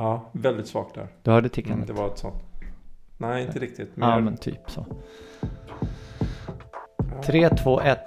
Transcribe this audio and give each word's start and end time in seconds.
Ja, 0.00 0.30
väldigt 0.32 0.66
svagt 0.66 0.94
där. 0.94 1.08
Du 1.22 1.30
hörde 1.30 1.44
Mm, 1.44 1.50
tickandet? 1.50 1.86
det 1.86 1.92
var 1.92 2.06
ett 2.06 2.18
sånt. 2.18 2.42
Nej, 3.18 3.46
inte 3.46 3.58
riktigt. 3.58 3.90
Ja, 3.94 4.14
Mer- 4.14 4.20
men 4.20 4.36
typ 4.36 4.70
så. 4.70 4.86
Ja. 6.96 7.22
3, 7.24 7.48
2, 7.48 7.80
1. 7.80 7.98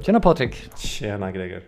Tjena 0.00 0.20
Patrik, 0.20 0.70
Tjena 0.76 1.32
Greger. 1.32 1.62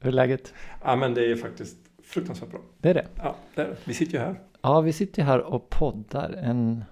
hur 0.00 0.08
är 0.08 0.12
läget? 0.12 0.54
Ja, 0.84 0.96
men 0.96 1.14
det 1.14 1.30
är 1.30 1.36
faktiskt 1.36 1.76
fruktansvärt 2.04 2.50
bra. 2.50 2.60
Det 2.78 2.90
är 2.90 2.94
det. 2.94 3.06
Ja, 3.16 3.34
det 3.54 3.62
är 3.62 3.66
det. 3.68 3.76
Vi 3.84 3.94
sitter 3.94 4.12
ju 4.12 4.18
här. 4.18 4.40
Ja, 4.62 4.80
vi 4.80 4.92
sitter 4.92 5.22
här 5.22 5.38
och 5.40 5.70
poddar. 5.70 6.32
En... 6.42 6.84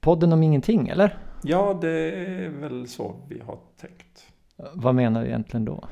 Podden 0.00 0.32
om 0.32 0.42
ingenting, 0.42 0.88
eller? 0.88 1.18
Ja, 1.48 1.78
det 1.80 2.10
är 2.10 2.48
väl 2.48 2.88
så 2.88 3.16
vi 3.28 3.40
har 3.40 3.58
tänkt. 3.80 4.26
Vad 4.74 4.94
menar 4.94 5.20
du 5.20 5.26
egentligen 5.26 5.64
då? 5.64 5.84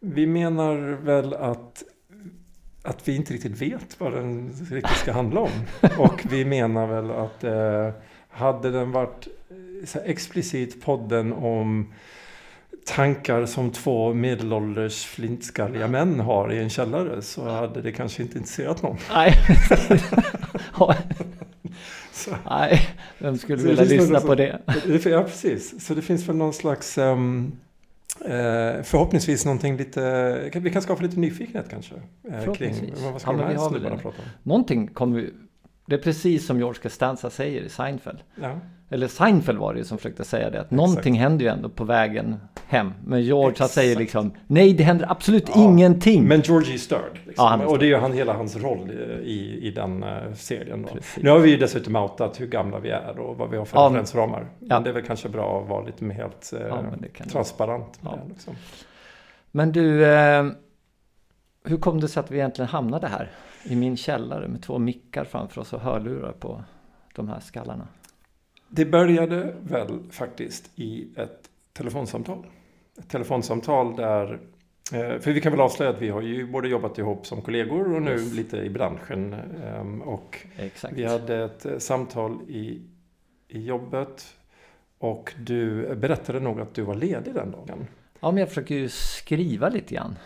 Vi 0.00 0.26
menar 0.26 0.76
väl 1.02 1.34
att, 1.34 1.82
att 2.82 3.08
vi 3.08 3.16
inte 3.16 3.34
riktigt 3.34 3.62
vet 3.62 4.00
vad 4.00 4.12
den 4.12 4.52
riktigt 4.70 4.96
ska 4.96 5.12
handla 5.12 5.40
om. 5.40 5.50
Och 5.98 6.22
vi 6.30 6.44
menar 6.44 6.86
väl 6.86 7.10
att 7.10 7.44
eh, 7.44 7.90
hade 8.28 8.70
den 8.70 8.92
varit 8.92 9.28
eh, 9.50 9.86
så 9.86 9.98
explicit 9.98 10.84
podden 10.84 11.32
om 11.32 11.92
tankar 12.86 13.46
som 13.46 13.70
två 13.70 14.14
medelålders 14.14 15.04
flintskalliga 15.04 15.88
män 15.88 16.20
har 16.20 16.52
i 16.52 16.58
en 16.58 16.70
källare 16.70 17.22
så 17.22 17.48
hade 17.48 17.82
det 17.82 17.92
kanske 17.92 18.22
inte 18.22 18.38
intresserat 18.38 18.82
någon. 18.82 18.96
Nej. 19.10 19.32
Så, 22.16 22.30
Nej, 22.50 22.80
vem 23.18 23.38
skulle 23.38 23.58
Så 23.58 23.66
vilja 23.68 23.84
lyssna 23.84 24.20
på 24.20 24.34
det? 24.34 24.60
ja, 25.04 25.22
precis. 25.22 25.86
Så 25.86 25.94
det 25.94 26.02
finns 26.02 26.28
väl 26.28 26.36
någon 26.36 26.52
slags 26.52 26.98
eh, 26.98 27.16
förhoppningsvis 28.82 29.44
någonting 29.44 29.76
lite, 29.76 30.50
vi 30.54 30.70
kan 30.70 30.82
skapa 30.82 31.02
lite 31.02 31.20
nyfikenhet 31.20 31.66
kanske. 31.70 31.94
Eh, 32.30 32.54
kring 32.54 32.74
vad 33.12 33.20
ska 33.20 33.30
Ja, 33.30 33.36
de 33.36 33.42
här 33.42 33.48
vi 33.48 33.54
har 33.54 33.70
väl 33.70 33.80
snubbarna 33.80 34.02
prata 34.02 34.22
om. 34.22 34.28
Någonting 34.42 34.86
kommer 34.86 35.20
vi... 35.20 35.30
Det 35.86 35.94
är 35.94 35.98
precis 35.98 36.46
som 36.46 36.58
George 36.58 36.82
Costanza 36.82 37.30
säger 37.30 37.62
i 37.62 37.68
Seinfeld. 37.68 38.18
Ja. 38.42 38.60
Eller 38.90 39.08
Seinfeld 39.08 39.58
var 39.58 39.72
det 39.72 39.78
ju 39.78 39.84
som 39.84 39.98
försökte 39.98 40.24
säga 40.24 40.50
det. 40.50 40.60
Att 40.60 40.70
någonting 40.70 41.14
händer 41.14 41.44
ju 41.44 41.50
ändå 41.50 41.68
på 41.68 41.84
vägen 41.84 42.36
hem. 42.66 42.92
Men 43.04 43.22
George 43.22 43.56
han 43.58 43.68
säger 43.68 43.96
liksom 43.96 44.32
Nej, 44.46 44.72
det 44.72 44.84
händer 44.84 45.10
absolut 45.10 45.48
Ja, 45.48 45.64
ingenting. 45.64 46.24
Men 46.24 46.40
Georgie 46.40 46.74
är 46.74 46.78
störd. 46.78 47.20
Liksom. 47.26 47.44
Ja, 47.44 47.62
är 47.62 47.66
och 47.66 47.78
det 47.78 47.84
är 47.84 47.88
ju 47.88 47.96
han, 47.96 48.12
hela 48.12 48.32
hans 48.32 48.56
roll 48.56 48.90
i, 49.22 49.58
i, 49.62 49.70
den 49.70 50.02
eh, 50.02 50.32
serien. 50.34 50.86
Nu 51.16 51.30
har 51.30 51.38
vi 51.38 51.50
ju 51.50 51.56
dessutom 51.56 51.96
outat 51.96 52.40
hur 52.40 52.46
gamla 52.46 52.78
vi 52.78 52.90
är 52.90 53.18
och 53.18 53.36
vad 53.36 53.50
vi 53.50 53.56
har 53.56 53.64
för 53.64 53.78
Ja, 53.78 53.84
referensramar. 53.84 54.46
Men 54.58 54.68
ja. 54.68 54.80
det 54.80 54.90
är 54.90 54.94
väl 54.94 55.02
kanske 55.02 55.28
bra 55.28 55.62
att 55.62 55.68
vara 55.68 55.84
lite 55.84 56.04
mer 56.04 56.14
helt 56.14 56.52
eh, 56.52 57.26
transparent 57.30 57.98
det. 58.00 58.28
Liksom. 58.28 58.54
Men 59.50 59.72
du, 59.72 60.04
eh, 60.04 60.44
hur 61.64 61.76
kom 61.76 62.00
det 62.00 62.08
sig 62.08 62.20
att 62.20 62.30
vi 62.30 62.36
egentligen 62.36 62.68
hamnade 62.68 63.06
här? 63.06 63.30
I 63.68 63.76
min 63.76 63.96
källare 63.96 64.48
med 64.48 64.62
två 64.62 64.78
mickar 64.78 65.24
framför 65.24 65.60
oss 65.60 65.72
och 65.72 65.80
hörlurar 65.80 66.32
på 66.32 66.64
de 67.14 67.28
här 67.28 67.40
skallarna. 67.40 67.88
Det 68.68 68.84
började 68.84 69.54
väl 69.62 69.98
faktiskt 70.10 70.70
i 70.74 71.08
ett 71.16 71.50
telefonsamtal. 71.72 72.46
Ett 72.98 73.08
telefonsamtal 73.08 73.96
där, 73.96 74.32
eh, 74.92 75.18
för 75.20 75.32
vi 75.32 75.40
kan 75.40 75.52
väl 75.52 75.60
avslöja 75.60 75.90
att 75.90 76.02
vi 76.02 76.08
har 76.08 76.22
ju 76.22 76.46
både 76.46 76.68
jobbat 76.68 76.98
ihop 76.98 77.26
som 77.26 77.42
kollegor 77.42 77.94
och 77.94 78.02
nu 78.02 78.10
Yes. 78.12 78.32
lite 78.34 78.56
i 78.56 78.70
branschen. 78.70 79.32
ehm, 79.64 80.02
Och 80.02 80.38
Exakt. 80.56 80.94
vi 80.94 81.04
hade 81.04 81.44
ett 81.44 81.66
eh, 81.66 81.78
samtal 81.78 82.38
i, 82.48 82.82
i 83.48 83.60
jobbet 83.64 84.26
och 84.98 85.34
du 85.44 85.94
berättade 85.96 86.40
nog 86.40 86.60
att 86.60 86.74
du 86.74 86.82
var 86.82 86.94
ledig 86.94 87.34
den 87.34 87.50
dagen. 87.50 87.86
Ja, 88.20 88.30
men 88.30 88.36
jag 88.40 88.48
försöker 88.48 88.74
ju 88.74 88.88
skriva 88.88 89.68
lite 89.68 89.94
grann 89.94 90.16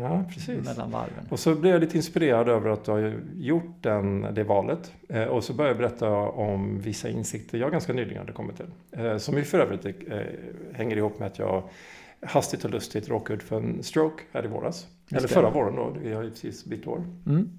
Ja, 0.00 0.24
precis. 0.28 0.64
mellan 0.64 0.90
varven. 0.90 1.26
Och 1.30 1.40
så 1.40 1.54
blev 1.54 1.72
jag 1.72 1.80
lite 1.80 1.96
inspirerad 1.96 2.48
över 2.48 2.70
att 2.70 2.84
du 2.84 2.90
har 2.90 3.20
gjort 3.34 3.76
den, 3.80 4.26
det 4.34 4.44
valet. 4.44 4.92
Eh, 5.08 5.24
och 5.24 5.44
så 5.44 5.52
började 5.52 5.70
jag 5.70 5.90
berätta 5.90 6.10
om 6.18 6.80
vissa 6.80 7.08
insikter 7.08 7.58
jag 7.58 7.72
ganska 7.72 7.92
nyligen 7.92 8.18
hade 8.18 8.32
kommit 8.32 8.56
till. 8.56 8.70
Eh, 8.90 9.16
som 9.16 9.36
ju 9.36 9.44
för 9.44 9.58
övrigt 9.58 9.84
eh, 10.08 10.18
hänger 10.72 10.96
ihop 10.96 11.18
med 11.18 11.26
att 11.26 11.38
jag 11.38 11.62
hastigt 12.20 12.64
och 12.64 12.70
lustigt 12.70 13.08
råkade 13.08 13.36
ut 13.36 13.42
för 13.42 13.56
en 13.56 13.82
stroke 13.82 14.22
här 14.32 14.44
i 14.44 14.48
våras. 14.48 14.86
Eller 15.10 15.20
det. 15.20 15.28
förra 15.28 15.50
våren 15.50 15.76
då, 15.76 15.96
vi 16.02 16.12
har 16.12 16.22
ju 16.22 16.30
precis 16.30 16.64
bytt 16.64 16.86
år. 16.86 17.04
Mm. 17.26 17.50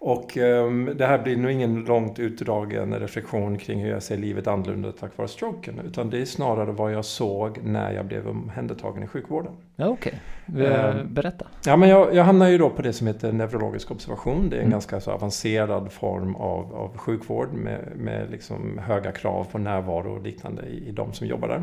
Och 0.00 0.36
ehm, 0.36 0.90
det 0.96 1.06
här 1.06 1.18
blir 1.22 1.36
nog 1.36 1.50
ingen 1.50 1.84
långt 1.84 2.18
utdragen 2.18 2.94
reflektion 2.94 3.58
kring 3.58 3.80
hur 3.82 3.90
jag 3.90 4.02
ser 4.02 4.16
livet 4.16 4.46
annorlunda 4.46 4.92
tack 4.92 5.16
vare 5.16 5.28
stroken. 5.28 5.80
Utan 5.86 6.10
det 6.10 6.20
är 6.20 6.24
snarare 6.24 6.72
vad 6.72 6.92
jag 6.92 7.04
såg 7.04 7.58
när 7.64 7.92
jag 7.92 8.06
blev 8.06 8.28
omhändertagen 8.28 9.02
i 9.02 9.06
sjukvården. 9.06 9.52
Ja, 9.76 9.86
okej. 9.88 10.20
Ehm. 10.46 11.14
Berätta. 11.14 11.46
Ja, 11.66 11.76
men 11.76 11.88
jag, 11.88 12.14
jag 12.14 12.24
hamnar 12.24 12.48
ju 12.48 12.58
då 12.58 12.70
på 12.70 12.82
det 12.82 12.92
som 12.92 13.06
heter 13.06 13.32
neurologisk 13.32 13.90
observation. 13.90 14.50
Det 14.50 14.56
är 14.56 14.60
en 14.60 14.64
Mm. 14.66 14.70
ganska 14.72 15.00
så 15.00 15.10
avancerad 15.10 15.92
form 15.92 16.36
av, 16.36 16.74
av 16.74 16.96
sjukvård 16.96 17.52
med, 17.52 17.92
med 17.96 18.30
liksom 18.30 18.78
höga 18.78 19.12
krav 19.12 19.44
på 19.52 19.58
närvaro 19.58 20.16
och 20.16 20.22
liknande 20.22 20.62
i, 20.66 20.88
i 20.88 20.92
de 20.92 21.12
som 21.12 21.26
jobbar 21.26 21.48
där. 21.48 21.62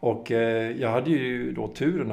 Och 0.00 0.32
eh, 0.32 0.70
jag 0.76 0.90
hade 0.90 1.10
ju 1.10 1.52
då 1.52 1.68
turen 1.68 2.12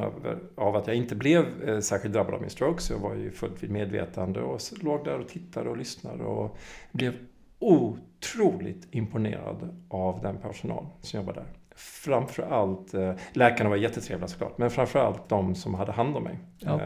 av 0.56 0.76
att 0.76 0.88
jag 0.88 0.96
inte 0.96 1.16
blev 1.16 1.70
eh, 1.70 1.80
särskilt 1.80 2.14
drabbad 2.14 2.34
av 2.34 2.42
min 2.42 2.50
stroke. 2.50 2.82
Så 2.82 2.94
jag 2.94 3.00
var 3.00 3.16
ju 3.16 3.32
fullt 3.32 3.64
vid 3.64 3.72
medvetande 3.72 4.42
och 4.42 4.62
låg 4.82 5.06
där 5.06 5.20
och 5.20 5.28
tittade 5.28 5.70
och 5.70 5.78
lyssnade 5.78 6.24
och 6.24 6.58
blev 6.92 7.14
otroligt 7.60 8.88
imponerad 8.92 9.84
av 9.90 10.22
den 10.22 10.38
personal 10.38 10.86
som 11.02 11.20
jobbar 11.20 11.34
där. 11.34 11.46
Framförallt, 11.76 12.94
eh, 12.94 13.14
läkarna 13.34 13.70
var 13.70 13.78
jättetrevliga 13.78 14.28
såklart, 14.28 14.58
men 14.58 14.70
framförallt 14.70 15.30
de 15.30 15.56
som 15.56 15.74
hade 15.74 15.92
hand 15.92 16.18
om 16.18 16.24
mig 16.24 16.40
eh, 16.66 16.80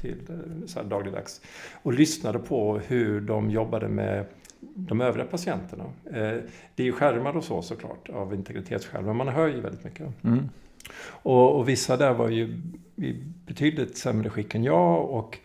till 0.00 0.20
så 0.66 0.78
här 0.78 0.86
dagligdags. 0.86 1.40
Och 1.82 1.92
lyssnade 1.92 2.38
på 2.38 2.78
hur 2.78 3.20
de 3.20 3.50
jobbade 3.50 3.88
med 3.88 4.26
de 4.60 5.00
övriga 5.00 5.26
patienterna. 5.26 5.84
Eh, 6.04 6.42
det 6.74 6.82
är 6.82 6.84
ju 6.84 6.92
skärmar 6.92 7.36
och 7.36 7.44
så 7.44 7.62
såklart 7.62 8.08
av 8.08 8.34
integritetsskäl, 8.34 9.04
men 9.04 9.16
man 9.16 9.28
hör 9.28 9.48
ju 9.48 9.60
väldigt 9.60 9.84
mycket. 9.84 10.24
Mm. 10.24 10.48
Och, 11.08 11.56
och 11.56 11.68
vissa 11.68 11.96
där 11.96 12.12
var 12.12 12.28
ju 12.28 12.62
i 12.96 13.12
betydligt 13.46 13.98
sämre 13.98 14.30
skick 14.30 14.54
än 14.54 14.64
jag 14.64 15.10
och 15.10 15.38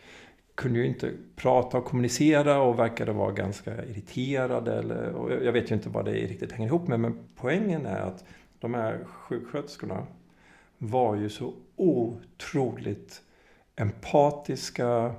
kunde 0.56 0.80
ju 0.80 0.86
inte 0.86 1.12
prata 1.36 1.78
och 1.78 1.86
kommunicera 1.86 2.62
och 2.62 2.80
verkade 2.80 3.12
vara 3.12 3.32
ganska 3.32 3.86
irriterade. 3.86 4.74
Eller, 4.74 5.14
jag 5.44 5.52
vet 5.52 5.72
ju 5.72 5.76
inte 5.76 5.90
vad 5.90 6.06
det 6.06 6.12
riktigt 6.12 6.52
hänger 6.52 6.68
ihop 6.68 6.88
med, 6.88 7.00
men 7.00 7.18
poängen 7.36 7.86
är 7.86 8.00
att 8.00 8.26
de 8.60 8.74
här 8.74 9.00
sjuksköterskorna 9.06 10.08
var 10.78 11.16
ju 11.16 11.30
så 11.30 11.54
otroligt 11.76 13.22
empatiska, 13.76 15.16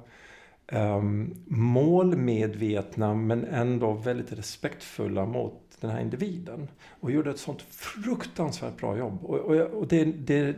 um, 0.74 1.34
målmedvetna 1.46 3.14
men 3.14 3.44
ändå 3.44 3.92
väldigt 3.92 4.32
respektfulla 4.32 5.26
mot 5.26 5.54
den 5.80 5.90
här 5.90 6.00
individen. 6.00 6.68
Och 7.00 7.10
gjorde 7.10 7.30
ett 7.30 7.38
sånt 7.38 7.62
fruktansvärt 7.62 8.76
bra 8.76 8.96
jobb. 8.98 9.18
Och, 9.24 9.38
och, 9.38 9.56
jag- 9.56 9.70
och 9.74 9.88
det, 9.88 10.04
det, 10.04 10.56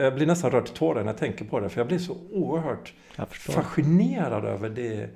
jag 0.00 0.14
blir 0.14 0.26
nästan 0.26 0.50
rörd 0.50 0.64
till 0.64 0.74
tårar 0.74 1.00
när 1.00 1.06
jag 1.10 1.18
tänker 1.18 1.44
på 1.44 1.60
det, 1.60 1.68
för 1.68 1.80
jag 1.80 1.86
blir 1.88 1.98
så 1.98 2.16
oerhört 2.32 2.94
fascinerad 3.62 4.44
över 4.44 4.70
det. 4.70 5.08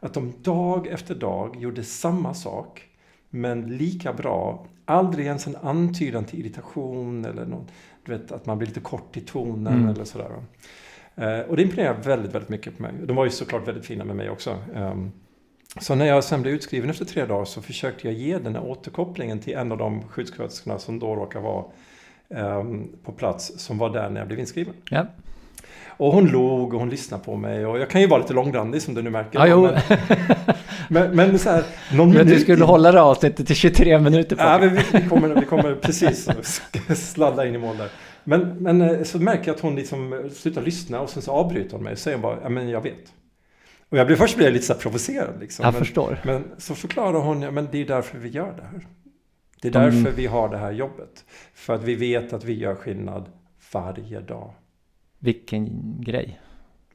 Att 0.00 0.14
de 0.14 0.32
dag 0.42 0.86
efter 0.86 1.14
dag 1.14 1.56
gjorde 1.56 1.84
samma 1.84 2.34
sak, 2.34 2.82
men 3.30 3.76
lika 3.76 4.12
bra. 4.12 4.66
Aldrig 4.84 5.26
ens 5.26 5.46
en 5.46 5.56
antydan 5.56 6.24
till 6.24 6.40
irritation 6.40 7.24
eller 7.24 7.46
något, 7.46 7.66
du 8.04 8.12
vet, 8.12 8.32
att 8.32 8.46
man 8.46 8.58
blir 8.58 8.68
lite 8.68 8.80
kort 8.80 9.16
i 9.16 9.20
tonen 9.20 9.74
Mm. 9.74 9.88
eller 9.88 10.04
sådär. 10.04 10.30
Eh, 11.18 11.40
och 11.40 11.56
det 11.56 11.62
imponerar 11.62 11.94
väldigt, 11.94 12.34
väldigt 12.34 12.48
mycket 12.48 12.76
på 12.76 12.82
mig. 12.82 12.92
De 13.04 13.16
var 13.16 13.24
ju 13.24 13.30
såklart 13.30 13.68
väldigt 13.68 13.86
fina 13.86 14.04
med 14.04 14.16
mig 14.16 14.30
också. 14.30 14.56
Ehm, 14.74 15.10
så 15.80 15.94
när 15.94 16.06
jag 16.06 16.24
sen 16.24 16.42
blev 16.42 16.54
utskriven 16.54 16.90
efter 16.90 17.04
tre 17.04 17.24
dagar 17.26 17.44
så 17.44 17.62
försökte 17.62 18.08
jag 18.08 18.14
ge 18.14 18.38
den 18.38 18.54
här 18.54 18.64
återkopplingen 18.64 19.38
till 19.38 19.54
en 19.54 19.72
av 19.72 19.78
de 19.78 20.02
sjuksköterskorna 20.08 20.78
som 20.78 20.98
då 20.98 21.14
råkar 21.16 21.40
vara 21.40 21.64
ehm, 22.34 22.88
på 23.04 23.12
plats, 23.12 23.52
som 23.58 23.78
var 23.78 23.90
där 23.90 24.10
när 24.10 24.20
jag 24.20 24.26
blev 24.28 24.40
inskriven. 24.40 24.74
Ja. 24.90 25.06
Och 25.86 26.12
hon 26.12 26.26
log 26.26 26.74
och 26.74 26.80
hon 26.80 26.90
lyssnade 26.90 27.24
på 27.24 27.36
mig 27.36 27.66
och 27.66 27.78
jag 27.78 27.90
kan 27.90 28.00
ju 28.00 28.06
vara 28.06 28.20
lite 28.20 28.32
långrandig 28.32 28.82
som 28.82 28.94
du 28.94 29.02
nu 29.02 29.10
märker. 29.10 29.46
Ja. 29.46 29.56
Men, 29.60 29.80
men, 31.16 31.16
men 31.16 31.38
så 31.38 31.50
här, 31.50 31.64
någon 31.92 32.08
Men 32.08 32.18
du 32.18 32.24
minut 32.24 32.42
skulle 32.42 32.56
in- 32.58 32.62
hålla 32.68 32.92
det 32.92 33.00
avsnittet 33.02 33.46
till 33.46 33.56
23 33.56 33.98
minuter. 33.98 34.36
Ja, 34.38 34.44
Patrik. 34.44 34.72
men 34.72 34.82
vi, 34.92 34.98
vi, 35.02 35.08
kommer, 35.08 35.28
vi 35.40 35.46
kommer 35.46 35.74
precis 35.74 36.28
sladda 37.12 37.46
in 37.46 37.54
i 37.54 37.58
mål 37.58 37.76
där. 37.76 37.88
Men, 38.28 38.40
men 38.40 38.80
eh, 38.80 39.02
så 39.02 39.18
märker 39.18 39.46
jag 39.46 39.54
att 39.54 39.60
hon 39.60 39.76
liksom 39.76 40.30
slutar 40.32 40.62
lyssna 40.62 41.00
och 41.00 41.10
sen 41.10 41.22
så 41.22 41.32
avbryter 41.32 41.72
hon 41.72 41.82
mig 41.82 41.92
och 41.92 41.98
säger 41.98 42.18
bara, 42.18 42.38
ja 42.42 42.48
men 42.48 42.68
jag 42.68 42.80
vet. 42.80 43.12
Och 43.88 43.98
jag 43.98 44.06
blev, 44.06 44.16
först 44.16 44.36
blev 44.36 44.46
jag 44.46 44.52
lite 44.52 44.66
så 44.66 44.74
provocerad 44.74 45.40
liksom. 45.40 45.64
jag 45.64 45.72
men, 45.72 45.78
förstår. 45.78 46.20
men 46.24 46.44
så 46.58 46.74
förklarar 46.74 47.20
hon, 47.20 47.42
ja 47.42 47.50
men 47.50 47.68
det 47.72 47.78
är 47.78 47.86
därför 47.86 48.18
vi 48.18 48.28
gör 48.28 48.54
det 48.56 48.62
här. 48.62 48.86
Det 49.62 49.68
är 49.68 49.72
De- 49.72 49.78
därför 49.78 50.10
vi 50.16 50.26
har 50.26 50.48
det 50.48 50.56
här 50.58 50.72
jobbet. 50.72 51.24
För 51.54 51.74
att 51.74 51.84
vi 51.84 51.94
vet 51.94 52.32
att 52.32 52.44
vi 52.44 52.58
gör 52.58 52.74
skillnad 52.74 53.24
varje 53.72 54.20
dag. 54.20 54.52
Vilken 55.18 55.96
grej. 56.00 56.40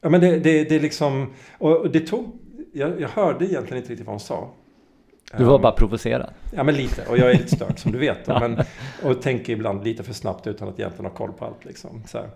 Ja, 0.00 0.08
men 0.10 0.20
det, 0.20 0.38
det, 0.38 0.64
det 0.64 0.74
är 0.76 0.80
liksom, 0.80 1.32
och 1.58 1.90
det 1.90 2.00
tog, 2.00 2.38
jag, 2.72 3.00
jag 3.00 3.08
hörde 3.08 3.44
egentligen 3.44 3.78
inte 3.78 3.92
riktigt 3.92 4.06
vad 4.06 4.12
hon 4.12 4.20
sa. 4.20 4.50
Du 5.32 5.44
var 5.44 5.58
bara 5.58 5.72
provocerad? 5.72 6.30
Ja, 6.50 6.62
men 6.62 6.74
lite. 6.74 7.06
Och 7.06 7.18
jag 7.18 7.30
är 7.30 7.34
lite 7.34 7.56
störd 7.56 7.78
som 7.78 7.92
du 7.92 7.98
vet. 7.98 8.26
Då, 8.26 8.38
men, 8.40 8.60
och 9.02 9.22
tänker 9.22 9.52
ibland 9.52 9.84
lite 9.84 10.02
för 10.02 10.12
snabbt 10.12 10.46
utan 10.46 10.68
att 10.68 10.78
egentligen 10.78 11.04
ha 11.04 11.16
koll 11.16 11.32
på 11.32 11.44
allt. 11.44 11.64
Liksom, 11.64 12.02
så 12.06 12.18
här. 12.18 12.28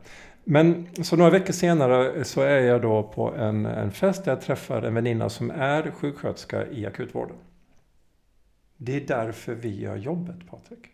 Men 0.45 0.87
så 1.03 1.17
några 1.17 1.31
veckor 1.31 1.53
senare 1.53 2.25
så 2.25 2.41
är 2.41 2.61
jag 2.61 2.83
då 2.83 3.03
på 3.03 3.35
en, 3.35 3.67
en 3.67 3.93
fest 3.93 4.25
där 4.25 4.33
jag 4.33 4.41
träffar 4.41 4.83
en 4.83 4.95
väninna 4.95 5.29
som 5.29 5.51
är 5.51 5.91
sjuksköterska 5.91 6.67
i 6.67 6.87
akutvården. 6.87 7.37
Det 8.77 8.97
är 8.97 9.01
därför 9.01 9.55
vi 9.55 9.81
gör 9.81 9.97
jobbet, 9.97 10.51
Patrik. 10.51 10.87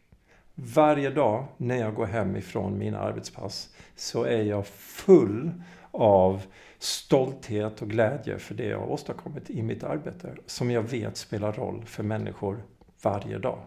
Varje 0.54 1.10
dag 1.10 1.46
när 1.56 1.76
jag 1.76 1.94
går 1.94 2.06
hem 2.06 2.36
ifrån 2.36 2.78
mina 2.78 2.98
arbetspass 2.98 3.68
så 3.96 4.24
är 4.24 4.42
jag 4.42 4.66
full 4.66 5.52
av 5.90 6.42
stolthet 6.84 7.82
och 7.82 7.90
glädje 7.90 8.38
för 8.38 8.54
det 8.54 8.64
jag 8.64 8.78
har 8.78 8.86
åstadkommit 8.86 9.50
i 9.50 9.62
mitt 9.62 9.84
arbete. 9.84 10.28
Som 10.46 10.70
jag 10.70 10.82
vet 10.82 11.16
spelar 11.16 11.52
roll 11.52 11.82
för 11.86 12.02
människor 12.02 12.62
varje 13.02 13.38
dag. 13.38 13.58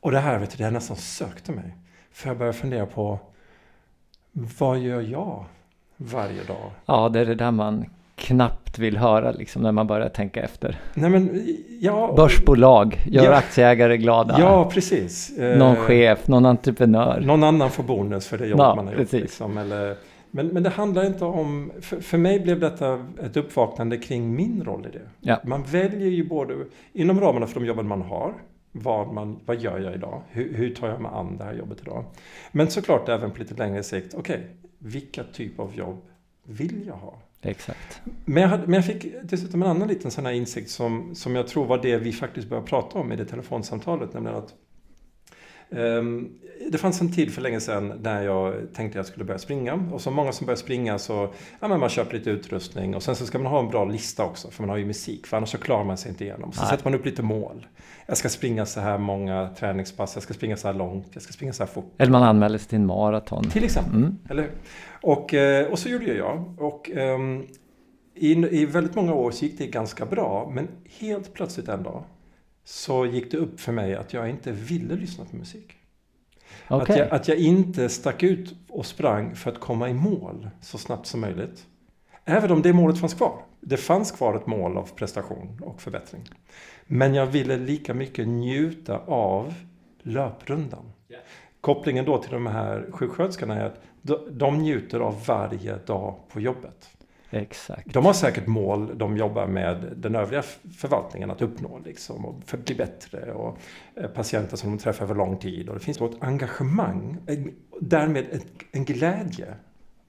Och 0.00 0.10
det 0.10 0.18
här, 0.18 0.38
vet 0.38 0.50
du, 0.50 0.56
det 0.56 0.64
har 0.64 0.70
nästan 0.70 0.96
sökte 0.96 1.52
mig. 1.52 1.76
För 2.12 2.28
jag 2.28 2.38
börjar 2.38 2.52
fundera 2.52 2.86
på 2.86 3.18
vad 4.32 4.78
gör 4.78 5.00
jag 5.00 5.44
varje 5.96 6.44
dag? 6.44 6.70
Ja, 6.86 7.08
det 7.08 7.20
är 7.20 7.26
det 7.26 7.34
där 7.34 7.50
man 7.50 7.84
knappt 8.16 8.78
vill 8.78 8.96
höra 8.96 9.32
liksom 9.32 9.62
när 9.62 9.72
man 9.72 9.86
börjar 9.86 10.08
tänka 10.08 10.42
efter. 10.42 10.80
Nej, 10.94 11.10
men, 11.10 11.46
ja, 11.80 12.14
Börsbolag, 12.16 13.02
gör 13.06 13.24
ja, 13.24 13.34
aktieägare 13.34 13.96
glada. 13.96 14.36
Ja, 14.40 14.70
precis. 14.70 15.32
Någon 15.38 15.76
eh, 15.76 15.76
chef, 15.76 16.28
någon 16.28 16.46
entreprenör. 16.46 17.20
Någon 17.20 17.44
annan 17.44 17.70
får 17.70 17.82
bonus 17.82 18.26
för 18.26 18.38
det 18.38 18.46
jobb 18.46 18.60
ja, 18.60 18.74
man 18.74 18.86
har 18.86 18.94
gjort. 18.94 19.12
Liksom, 19.12 19.58
eller, 19.58 19.96
men, 20.34 20.46
men 20.46 20.62
det 20.62 20.70
handlar 20.70 21.06
inte 21.06 21.24
om... 21.24 21.72
För, 21.80 22.00
för 22.00 22.18
mig 22.18 22.40
blev 22.40 22.60
detta 22.60 23.06
ett 23.22 23.36
uppvaknande 23.36 23.98
kring 23.98 24.34
min 24.34 24.64
roll 24.64 24.86
i 24.86 24.90
det. 24.90 25.08
Ja. 25.20 25.40
Man 25.44 25.62
väljer 25.62 26.08
ju 26.08 26.28
både 26.28 26.66
inom 26.92 27.20
ramarna 27.20 27.46
för 27.46 27.60
de 27.60 27.66
jobben 27.66 27.88
man 27.88 28.02
har. 28.02 28.34
Vad, 28.72 29.12
man, 29.12 29.40
vad 29.46 29.60
gör 29.60 29.78
jag 29.78 29.94
idag? 29.94 30.22
Hur, 30.28 30.54
hur 30.54 30.74
tar 30.74 30.88
jag 30.88 31.00
mig 31.00 31.10
an 31.14 31.36
det 31.38 31.44
här 31.44 31.54
jobbet 31.54 31.78
idag? 31.82 32.04
Men 32.52 32.70
såklart 32.70 33.08
även 33.08 33.30
på 33.30 33.38
lite 33.38 33.54
längre 33.54 33.82
sikt. 33.82 34.14
Okej, 34.14 34.36
okay, 34.36 34.48
vilka 34.78 35.24
typ 35.24 35.58
av 35.60 35.74
jobb 35.76 36.02
vill 36.44 36.86
jag 36.86 36.94
ha? 36.94 37.18
Exakt. 37.42 38.00
Men 38.24 38.42
jag, 38.42 38.50
hade, 38.50 38.66
men 38.66 38.74
jag 38.74 38.86
fick 38.86 39.14
dessutom 39.22 39.62
en 39.62 39.68
annan 39.68 39.88
liten 39.88 40.10
sån 40.10 40.26
här 40.26 40.32
insikt 40.32 40.70
som, 40.70 41.14
som 41.14 41.36
jag 41.36 41.46
tror 41.46 41.66
var 41.66 41.82
det 41.82 41.96
vi 41.96 42.12
faktiskt 42.12 42.48
började 42.48 42.66
prata 42.66 42.98
om 42.98 43.12
i 43.12 43.16
det 43.16 43.24
telefonsamtalet. 43.24 44.14
Nämligen 44.14 44.38
att 44.38 44.54
det 46.70 46.78
fanns 46.78 47.00
en 47.00 47.12
tid 47.12 47.34
för 47.34 47.42
länge 47.42 47.60
sedan 47.60 47.92
när 48.02 48.22
jag 48.22 48.54
tänkte 48.54 48.84
att 48.84 48.94
jag 48.94 49.06
skulle 49.06 49.24
börja 49.24 49.38
springa. 49.38 49.88
Och 49.92 50.00
som 50.00 50.14
många 50.14 50.32
som 50.32 50.46
börjar 50.46 50.56
springa 50.56 50.98
så 50.98 51.28
ja, 51.60 51.68
men 51.68 51.80
man 51.80 51.88
köper 51.88 52.16
lite 52.16 52.30
utrustning 52.30 52.94
och 52.94 53.02
sen 53.02 53.16
så 53.16 53.26
ska 53.26 53.38
man 53.38 53.52
ha 53.52 53.60
en 53.60 53.68
bra 53.68 53.84
lista 53.84 54.24
också 54.24 54.50
för 54.50 54.62
man 54.62 54.70
har 54.70 54.76
ju 54.76 54.86
musik 54.86 55.26
för 55.26 55.36
annars 55.36 55.48
så 55.48 55.58
klarar 55.58 55.84
man 55.84 55.96
sig 55.96 56.10
inte 56.10 56.24
igenom. 56.24 56.52
Så 56.52 56.60
Nej. 56.60 56.70
sätter 56.70 56.84
man 56.84 56.94
upp 56.94 57.04
lite 57.04 57.22
mål. 57.22 57.66
Jag 58.06 58.16
ska 58.16 58.28
springa 58.28 58.66
så 58.66 58.80
här 58.80 58.98
många 58.98 59.48
träningspass, 59.58 60.14
jag 60.14 60.22
ska 60.22 60.34
springa 60.34 60.56
så 60.56 60.66
här 60.66 60.74
långt, 60.74 61.06
jag 61.12 61.22
ska 61.22 61.32
springa 61.32 61.52
så 61.52 61.62
här 61.62 61.70
fort. 61.70 61.94
Eller 61.98 62.12
man 62.12 62.22
anmäler 62.22 62.58
sig 62.58 62.68
till 62.68 62.78
en 62.78 62.86
maraton. 62.86 63.50
Till 63.50 63.64
exempel, 63.64 63.94
mm. 63.94 64.18
eller 64.30 64.50
och, 65.02 65.34
eh, 65.34 65.66
och 65.66 65.78
så 65.78 65.88
gjorde 65.88 66.14
jag. 66.14 66.54
Och 66.58 66.90
um, 66.94 67.46
i, 68.14 68.32
i 68.32 68.66
väldigt 68.66 68.94
många 68.94 69.14
år 69.14 69.30
så 69.30 69.44
gick 69.44 69.58
det 69.58 69.66
ganska 69.66 70.06
bra 70.06 70.50
men 70.54 70.68
helt 71.00 71.34
plötsligt 71.34 71.68
en 71.68 71.82
dag 71.82 72.04
så 72.64 73.06
gick 73.06 73.30
det 73.30 73.36
upp 73.36 73.60
för 73.60 73.72
mig 73.72 73.94
att 73.94 74.12
jag 74.12 74.30
inte 74.30 74.52
ville 74.52 74.94
lyssna 74.94 75.24
på 75.24 75.36
musik. 75.36 75.76
Okay. 76.70 76.80
Att, 76.80 76.98
jag, 76.98 77.10
att 77.10 77.28
jag 77.28 77.36
inte 77.36 77.88
stack 77.88 78.22
ut 78.22 78.54
och 78.68 78.86
sprang 78.86 79.34
för 79.34 79.52
att 79.52 79.60
komma 79.60 79.88
i 79.88 79.94
mål 79.94 80.50
så 80.60 80.78
snabbt 80.78 81.06
som 81.06 81.20
möjligt. 81.20 81.66
Även 82.24 82.50
om 82.52 82.62
det 82.62 82.72
målet 82.72 82.98
fanns 82.98 83.14
kvar. 83.14 83.42
Det 83.60 83.76
fanns 83.76 84.12
kvar 84.12 84.34
ett 84.36 84.46
mål 84.46 84.76
av 84.76 84.90
prestation 84.94 85.60
och 85.62 85.82
förbättring. 85.82 86.28
Men 86.86 87.14
jag 87.14 87.26
ville 87.26 87.56
lika 87.56 87.94
mycket 87.94 88.28
njuta 88.28 88.98
av 88.98 89.54
löprundan. 90.02 90.92
Yeah. 91.08 91.22
Kopplingen 91.60 92.04
då 92.04 92.18
till 92.18 92.32
de 92.32 92.46
här 92.46 92.86
sjuksköterskorna 92.90 93.56
är 93.56 93.64
att 93.64 93.80
de 94.30 94.58
njuter 94.58 95.00
av 95.00 95.24
varje 95.26 95.76
dag 95.76 96.14
på 96.28 96.40
jobbet. 96.40 96.88
Exakt. 97.34 97.92
De 97.92 98.04
har 98.04 98.12
säkert 98.12 98.46
mål 98.46 98.98
de 98.98 99.16
jobbar 99.16 99.46
med 99.46 99.92
den 99.96 100.14
övriga 100.14 100.42
förvaltningen 100.76 101.30
att 101.30 101.42
uppnå 101.42 101.80
liksom, 101.84 102.24
och 102.24 102.34
för 102.46 102.58
att 102.58 102.64
bli 102.64 102.74
bättre 102.74 103.32
och 103.32 103.58
eh, 103.94 104.06
patienter 104.06 104.56
som 104.56 104.70
de 104.70 104.78
träffar 104.78 105.04
över 105.04 105.14
lång 105.14 105.36
tid. 105.36 105.68
Och 105.68 105.74
det 105.74 105.80
finns 105.80 106.00
ett 106.00 106.16
engagemang, 106.20 107.18
därmed 107.80 108.42
en 108.72 108.84
glädje 108.84 109.54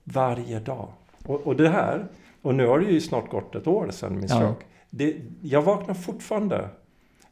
varje 0.04 0.60
dag. 0.60 0.88
Och, 1.26 1.48
och 1.48 1.56
det 1.56 1.70
här, 1.70 2.08
och 2.42 2.56
nu 2.56 2.68
har 2.68 2.80
det 2.80 2.86
ju 2.86 3.02
snart 3.02 3.30
gått 3.30 3.56
ett 3.56 3.68
år 3.68 3.90
sedan 3.92 4.20
min 4.20 4.30
stroke. 4.30 4.46
Ja. 4.46 4.66
Det, 4.90 5.16
jag 5.42 5.62
vaknar 5.62 5.94
fortfarande, 5.94 6.70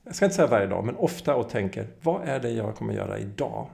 jag 0.03 0.15
ska 0.15 0.25
inte 0.25 0.35
säga 0.35 0.47
varje 0.47 0.67
dag, 0.67 0.85
men 0.85 0.95
ofta 0.95 1.35
och 1.35 1.49
tänker 1.49 1.87
vad 2.01 2.27
är 2.27 2.39
det 2.39 2.49
jag 2.49 2.75
kommer 2.75 2.93
göra 2.93 3.19
idag 3.19 3.67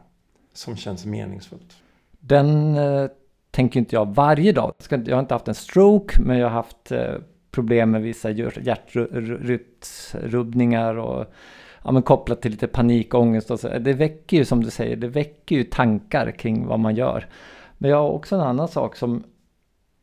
som 0.53 0.75
känns 0.75 1.05
meningsfullt? 1.05 1.77
Den 2.19 2.75
eh, 2.75 3.09
tänker 3.51 3.79
inte 3.79 3.95
jag 3.95 4.15
varje 4.15 4.51
dag. 4.51 4.73
Jag 4.89 5.15
har 5.15 5.19
inte 5.19 5.33
haft 5.33 5.47
en 5.47 5.55
stroke, 5.55 6.21
men 6.21 6.37
jag 6.37 6.45
har 6.45 6.53
haft 6.53 6.91
eh, 6.91 7.13
problem 7.51 7.91
med 7.91 8.01
vissa 8.01 8.29
hjärtrytmsrubbningar 8.29 10.95
och 10.95 11.25
ja, 11.83 11.91
men 11.91 12.01
kopplat 12.01 12.41
till 12.41 12.51
lite 12.51 12.67
panikångest 12.67 13.51
och 13.51 13.59
så. 13.59 13.79
Det 13.79 13.93
väcker 13.93 14.37
ju 14.37 14.45
som 14.45 14.63
du 14.63 14.69
säger, 14.69 14.95
det 14.95 15.07
väcker 15.07 15.55
ju 15.55 15.63
tankar 15.63 16.31
kring 16.31 16.67
vad 16.67 16.79
man 16.79 16.95
gör. 16.95 17.27
Men 17.77 17.91
jag 17.91 17.97
har 17.97 18.09
också 18.09 18.35
en 18.35 18.41
annan 18.41 18.67
sak 18.67 18.95
som 18.95 19.23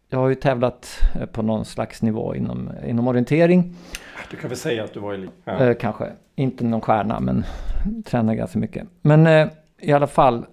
jag 0.08 0.19
har 0.19 0.28
ju 0.28 0.34
tävlat 0.34 1.00
eh, 1.14 1.26
på 1.26 1.42
någon 1.42 1.64
slags 1.64 2.02
nivå 2.02 2.34
inom, 2.34 2.70
inom 2.87 3.08
orientering. 3.08 3.75
Du 4.31 4.37
kan 4.37 4.49
väl 4.49 4.58
säga 4.58 4.84
att 4.84 4.94
du 4.94 5.00
var 5.00 5.14
elit? 5.14 5.31
Ja. 5.44 5.52
Eh, 5.52 5.76
kanske. 5.76 6.12
Inte 6.34 6.64
någon 6.64 6.81
stjärna 6.81 7.20
men 7.20 7.44
tränar 8.04 8.34
ganska 8.34 8.58
mycket. 8.58 8.88
Men 9.02 9.26
eh, 9.26 9.49
i 9.78 9.92
alla 9.92 10.06
fall 10.06 10.46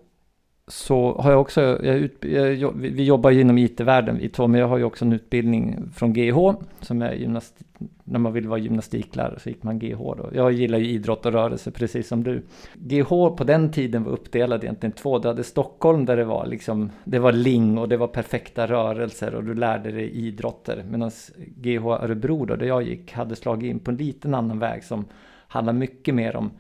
så 0.68 1.22
har 1.22 1.32
jag 1.32 1.42
också, 1.42 1.62
jag 1.62 1.96
ut, 1.96 2.18
jag, 2.22 2.74
vi 2.76 3.04
jobbar 3.04 3.30
ju 3.30 3.42
inom 3.42 3.58
IT-världen 3.58 4.18
vi 4.18 4.30
två, 4.30 4.48
men 4.48 4.62
jag 4.62 4.68
har 4.68 4.78
ju 4.78 4.84
också 4.84 5.06
en 5.06 5.14
utbildning 5.14 5.90
från 5.96 6.14
GH 6.14 6.38
som 6.80 7.02
är 7.02 7.14
gymnast, 7.14 7.56
när 8.04 8.20
man 8.20 8.34
vill 8.34 8.48
vara 8.48 8.60
gymnastiklärare 8.60 9.40
så 9.40 9.50
gick 9.50 9.64
man 9.64 9.80
GH 9.80 9.98
då. 9.98 10.30
Jag 10.34 10.52
gillar 10.52 10.78
ju 10.78 10.86
idrott 10.86 11.26
och 11.26 11.34
rörelse 11.34 11.72
precis 11.72 12.08
som 12.08 12.24
du. 12.24 12.44
GH 12.74 13.10
på 13.10 13.44
den 13.46 13.72
tiden 13.72 14.04
var 14.04 14.12
uppdelad 14.12 14.64
egentligen 14.64 14.94
två. 14.94 15.20
Du 15.20 15.28
hade 15.28 15.44
Stockholm 15.44 16.06
där 16.06 16.18
det 16.18 16.26
var 16.26 16.46
liksom, 16.46 16.90
det 17.04 17.20
var 17.20 17.32
ling 17.32 17.78
och 17.78 17.90
det 17.90 17.98
var 17.98 18.08
perfekta 18.08 18.68
rörelser 18.68 19.36
och 19.36 19.44
du 19.44 19.54
lärde 19.54 19.92
dig 19.92 20.12
idrotter. 20.12 20.84
Medan 20.90 21.12
GH 21.38 21.86
Örebro 21.86 22.46
då, 22.46 22.56
där 22.56 22.66
jag 22.66 22.84
gick, 22.84 23.14
hade 23.14 23.36
slagit 23.36 23.70
in 23.72 23.80
på 23.80 23.92
en 23.92 23.98
liten 23.98 24.36
annan 24.36 24.60
väg 24.60 24.84
som 24.84 25.06
handlar 25.48 25.74
mycket 25.74 26.16
mer 26.16 26.36
om 26.36 26.52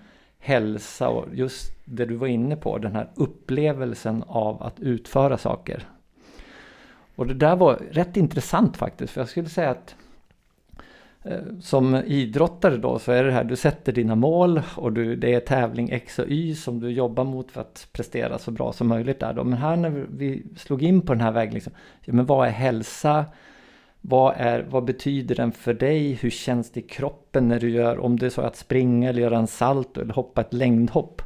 hälsa 0.43 1.09
och 1.09 1.25
just 1.33 1.71
det 1.85 2.05
du 2.05 2.15
var 2.15 2.27
inne 2.27 2.55
på, 2.55 2.77
den 2.77 2.95
här 2.95 3.09
upplevelsen 3.15 4.23
av 4.27 4.63
att 4.63 4.79
utföra 4.79 5.37
saker. 5.37 5.83
Och 7.15 7.27
det 7.27 7.33
där 7.33 7.55
var 7.55 7.75
rätt 7.91 8.17
intressant 8.17 8.77
faktiskt, 8.77 9.13
för 9.13 9.21
jag 9.21 9.29
skulle 9.29 9.49
säga 9.49 9.69
att 9.69 9.95
eh, 11.23 11.39
som 11.61 11.95
idrottare 11.95 12.77
då 12.77 12.99
så 12.99 13.11
är 13.11 13.23
det 13.23 13.31
här, 13.31 13.43
du 13.43 13.55
sätter 13.55 13.91
dina 13.91 14.15
mål 14.15 14.61
och 14.75 14.93
du, 14.93 15.15
det 15.15 15.33
är 15.33 15.39
tävling 15.39 15.89
X 15.89 16.19
och 16.19 16.27
Y 16.27 16.55
som 16.55 16.79
du 16.79 16.91
jobbar 16.91 17.23
mot 17.23 17.51
för 17.51 17.61
att 17.61 17.87
prestera 17.91 18.37
så 18.37 18.51
bra 18.51 18.73
som 18.73 18.87
möjligt 18.87 19.19
där 19.19 19.33
då. 19.33 19.43
Men 19.43 19.57
här 19.57 19.75
när 19.75 20.05
vi 20.09 20.43
slog 20.57 20.83
in 20.83 21.01
på 21.01 21.13
den 21.13 21.21
här 21.21 21.31
vägen, 21.31 21.53
liksom, 21.53 21.73
ja, 22.01 22.13
men 22.13 22.25
vad 22.25 22.47
är 22.47 22.51
hälsa? 22.51 23.25
Vad, 24.05 24.33
är, 24.37 24.65
vad 24.69 24.85
betyder 24.85 25.35
den 25.35 25.51
för 25.51 25.73
dig? 25.73 26.13
Hur 26.13 26.29
känns 26.29 26.71
det 26.71 26.79
i 26.79 26.83
kroppen 26.83 27.47
när 27.47 27.59
du 27.59 27.69
gör, 27.69 27.99
om 27.99 28.19
det 28.19 28.25
är 28.25 28.29
så 28.29 28.41
att 28.41 28.55
springa 28.55 29.09
eller 29.09 29.21
göra 29.21 29.37
en 29.37 29.47
salto 29.47 30.01
eller 30.01 30.13
hoppa 30.13 30.41
ett 30.41 30.53
längdhopp? 30.53 31.21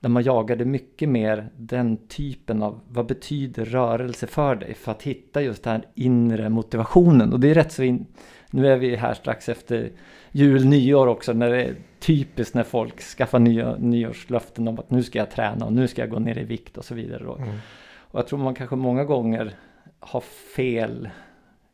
Där 0.00 0.08
man 0.08 0.22
jagade 0.22 0.64
mycket 0.64 1.08
mer 1.08 1.48
den 1.56 1.96
typen 1.96 2.62
av, 2.62 2.80
vad 2.88 3.06
betyder 3.06 3.64
rörelse 3.64 4.26
för 4.26 4.56
dig? 4.56 4.74
För 4.74 4.92
att 4.92 5.02
hitta 5.02 5.42
just 5.42 5.62
den 5.62 5.72
här 5.72 5.84
inre 5.94 6.48
motivationen. 6.48 7.32
Och 7.32 7.40
det 7.40 7.50
är 7.50 7.54
rätt 7.54 7.72
så, 7.72 7.82
in, 7.82 8.06
nu 8.50 8.68
är 8.68 8.76
vi 8.76 8.96
här 8.96 9.14
strax 9.14 9.48
efter 9.48 9.90
jul, 10.32 10.64
nyår 10.64 11.06
också, 11.06 11.32
när 11.32 11.50
det 11.50 11.64
är 11.64 11.74
typiskt 11.98 12.54
när 12.54 12.62
folk 12.62 13.00
skaffar 13.00 13.38
nya, 13.38 13.76
nyårslöften 13.76 14.68
om 14.68 14.78
att 14.78 14.90
nu 14.90 15.02
ska 15.02 15.18
jag 15.18 15.30
träna 15.30 15.66
och 15.66 15.72
nu 15.72 15.88
ska 15.88 16.02
jag 16.02 16.10
gå 16.10 16.18
ner 16.18 16.38
i 16.38 16.44
vikt 16.44 16.78
och 16.78 16.84
så 16.84 16.94
vidare. 16.94 17.22
Mm. 17.22 17.58
Och 17.98 18.18
jag 18.18 18.26
tror 18.26 18.38
man 18.38 18.54
kanske 18.54 18.76
många 18.76 19.04
gånger 19.04 19.54
har 20.00 20.20
fel 20.56 21.08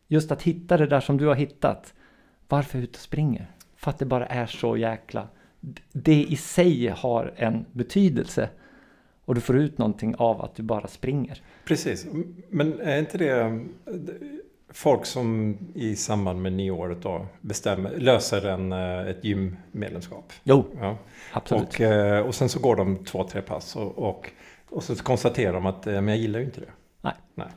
Just 0.09 0.33
att 0.33 0.43
hitta 0.43 0.77
det 0.77 0.87
där 0.87 1.01
som 1.01 1.17
du 1.17 1.27
har 1.27 1.35
hittat. 1.35 1.95
Varför 2.49 2.79
ute 2.79 2.97
och 2.97 3.03
springer? 3.03 3.51
För 3.77 3.91
att 3.91 3.99
det 3.99 4.05
bara 4.05 4.27
är 4.27 4.47
så 4.47 4.77
jäkla... 4.77 5.29
Det 5.93 6.23
i 6.23 6.37
sig 6.37 6.89
har 6.89 7.35
en 7.37 7.65
betydelse. 7.73 8.49
Och 9.25 9.35
du 9.35 9.41
får 9.41 9.57
ut 9.57 9.79
någonting 9.79 10.15
av 10.19 10.43
att 10.43 10.55
du 10.55 10.63
bara 10.63 10.87
springer. 10.87 11.43
Precis, 11.65 12.07
men 12.51 12.81
är 12.81 12.99
inte 12.99 13.19
det 13.19 13.61
folk 14.75 15.07
som 15.07 15.59
i 15.75 15.97
samband 15.97 16.43
med 16.43 16.53
nyåret 16.53 17.03
då 17.03 17.27
bestämmer, 17.41 17.91
löser 17.91 18.47
en, 18.47 18.73
eh, 18.73 19.09
ett 19.09 19.25
gymmedlemskap? 19.25 20.33
Jo, 20.43 20.65
ja. 20.81 20.99
absolut. 21.33 21.69
Och, 21.69 21.81
eh, 21.81 22.27
och 22.27 22.35
sen 22.35 22.49
så 22.49 22.61
går 22.61 22.77
de 22.77 23.05
två, 23.05 23.25
tre 23.25 23.43
pass 23.43 23.77
och, 23.77 23.99
och, 23.99 24.31
och 24.71 24.85
så 24.85 24.97
konstaterar 24.97 25.53
de 25.53 25.67
att 25.67 25.87
eh, 25.87 25.93
men 25.93 26.09
jag 26.09 26.17
gillar 26.17 26.39
ju 26.39 26.45
inte 26.45 26.61
det. 26.61 26.73
Nej. 27.01 27.15
Nej. 27.35 27.49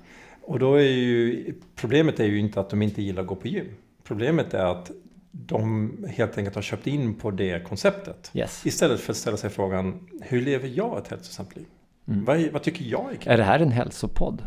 Och 0.48 0.60
då 0.60 0.76
är 0.76 0.82
ju 0.82 1.54
problemet 1.76 2.20
är 2.20 2.26
ju 2.26 2.40
inte 2.40 2.60
att 2.60 2.70
de 2.70 2.82
inte 2.82 3.02
gillar 3.02 3.22
att 3.22 3.28
gå 3.28 3.36
på 3.36 3.48
gym. 3.48 3.66
Problemet 4.04 4.54
är 4.54 4.66
att 4.66 4.92
de 5.32 5.92
helt 6.10 6.38
enkelt 6.38 6.56
har 6.56 6.62
köpt 6.62 6.88
in 6.88 7.14
på 7.14 7.32
det 7.32 7.64
konceptet. 7.68 8.32
Yes. 8.34 8.66
Istället 8.66 9.00
för 9.00 9.12
att 9.14 9.18
ställa 9.18 9.38
sig 9.38 9.50
frågan, 9.50 10.08
hur 10.22 10.42
lever 10.42 10.68
jag 10.68 10.98
ett 10.98 11.08
hälsosamt 11.08 11.56
liv? 11.56 11.66
Mm. 12.08 12.26
Vad, 12.26 12.40
vad 12.52 12.64
tycker 12.64 12.86
jag 12.86 13.12
är 13.12 13.16
kul? 13.16 13.32
Är 13.32 13.38
det 13.38 13.44
här 13.44 13.60
en 13.60 13.72
hälsopodd? 13.72 14.42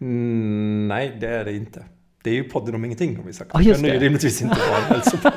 Mm, 0.00 0.88
nej, 0.88 1.16
det 1.20 1.28
är 1.28 1.44
det 1.44 1.52
inte. 1.52 1.84
Det 2.22 2.30
är 2.30 2.34
ju 2.34 2.44
podden 2.44 2.74
om 2.74 2.84
ingenting 2.84 3.18
om 3.18 3.26
vi 3.26 3.32
sagt. 3.32 3.50
Ja, 3.54 3.60
just 3.60 3.80
Men 3.80 3.90
det 3.90 3.96
är 3.96 4.00
det. 4.00 4.06
rimligtvis 4.06 4.42
inte 4.42 4.56
bara 4.68 4.78
en 4.78 4.84
hälsopodd. 4.94 5.32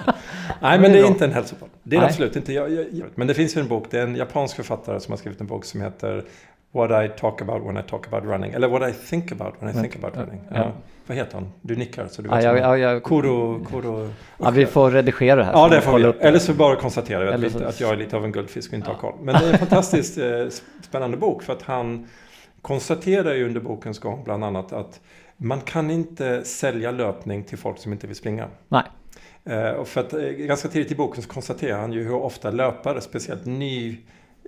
nej, 0.61 0.79
men 0.79 0.81
det 0.81 0.97
det 0.97 0.99
är 0.99 1.07
inte 1.07 1.25
en 1.25 1.33
hälsopodd. 1.33 1.69
Det 1.83 1.95
är 1.95 1.99
det 1.99 2.05
Nej. 2.05 2.09
absolut 2.09 2.35
inte. 2.35 2.53
Jag, 2.53 2.71
jag, 2.71 2.85
jag, 2.93 3.07
men 3.15 3.27
det 3.27 3.33
finns 3.33 3.57
ju 3.57 3.61
en 3.61 3.67
bok, 3.67 3.85
det 3.89 3.99
är 3.99 4.03
en 4.03 4.15
japansk 4.15 4.55
författare 4.55 4.99
som 4.99 5.11
har 5.11 5.17
skrivit 5.17 5.41
en 5.41 5.47
bok 5.47 5.65
som 5.65 5.81
heter 5.81 6.25
What 6.71 7.05
I 7.05 7.09
talk 7.19 7.41
about 7.41 7.63
when 7.67 7.77
I 7.77 7.83
talk 7.89 8.07
about 8.07 8.23
running. 8.23 8.53
Eller 8.53 8.67
What 8.67 8.89
I 8.89 8.93
think 8.93 9.31
about 9.31 9.53
when 9.59 9.69
I 9.69 9.73
think 9.73 9.95
about 9.95 10.17
running. 10.17 10.41
Ja. 10.49 10.57
Ja. 10.57 10.71
Vad 11.07 11.17
heter 11.17 11.33
hon? 11.37 11.51
Du 11.61 11.75
nickar 11.75 12.07
så 12.07 12.21
du 12.21 12.29
vet. 12.29 12.43
ja, 12.43 12.57
ja, 12.57 12.77
ja, 12.77 12.99
Kuro, 12.99 13.65
Kuro... 13.71 14.09
ja, 14.37 14.49
vi 14.51 14.65
får 14.65 14.91
redigera 14.91 15.35
det 15.35 15.43
här. 15.43 15.53
Ja, 15.53 15.69
det 15.69 15.81
får 15.81 15.97
vi. 15.97 16.03
Eller 16.03 16.39
så 16.39 16.53
bara 16.53 16.75
konstaterar 16.75 17.25
att, 17.45 17.51
så- 17.51 17.63
att 17.63 17.79
jag 17.79 17.89
är 17.91 17.95
lite 17.97 18.17
av 18.17 18.25
en 18.25 18.31
guldfisk 18.31 18.69
och 18.71 18.75
inte 18.75 18.87
Ja. 18.89 18.93
har 18.93 18.99
koll. 18.99 19.13
Men 19.21 19.35
det 19.35 19.45
är 19.47 19.51
en 19.53 19.57
fantastiskt 19.59 20.17
eh, 20.17 20.25
spännande 20.81 21.17
bok 21.17 21.43
för 21.43 21.53
att 21.53 21.61
han 21.61 22.07
konstaterar 22.61 23.33
ju 23.33 23.45
under 23.45 23.61
bokens 23.61 23.99
gång 23.99 24.23
bland 24.23 24.43
annat 24.43 24.73
att 24.73 24.99
man 25.37 25.61
kan 25.61 25.91
inte 25.91 26.43
sälja 26.43 26.91
löpning 26.91 27.43
till 27.43 27.57
folk 27.57 27.77
som 27.77 27.91
inte 27.93 28.07
vill 28.07 28.15
springa. 28.15 28.47
Nej. 28.67 28.83
Eh, 29.45 29.69
och 29.71 29.87
för 29.87 30.01
att 30.01 30.13
eh, 30.13 30.19
ganska 30.21 30.67
tidigt 30.67 30.91
i 30.91 30.95
boken 30.95 31.23
så 31.23 31.29
konstaterar 31.29 31.79
han 31.79 31.93
ju 31.93 32.03
hur 32.03 32.13
ofta 32.15 32.51
löpare, 32.51 33.01
speciellt 33.01 33.45
ny, 33.45 33.97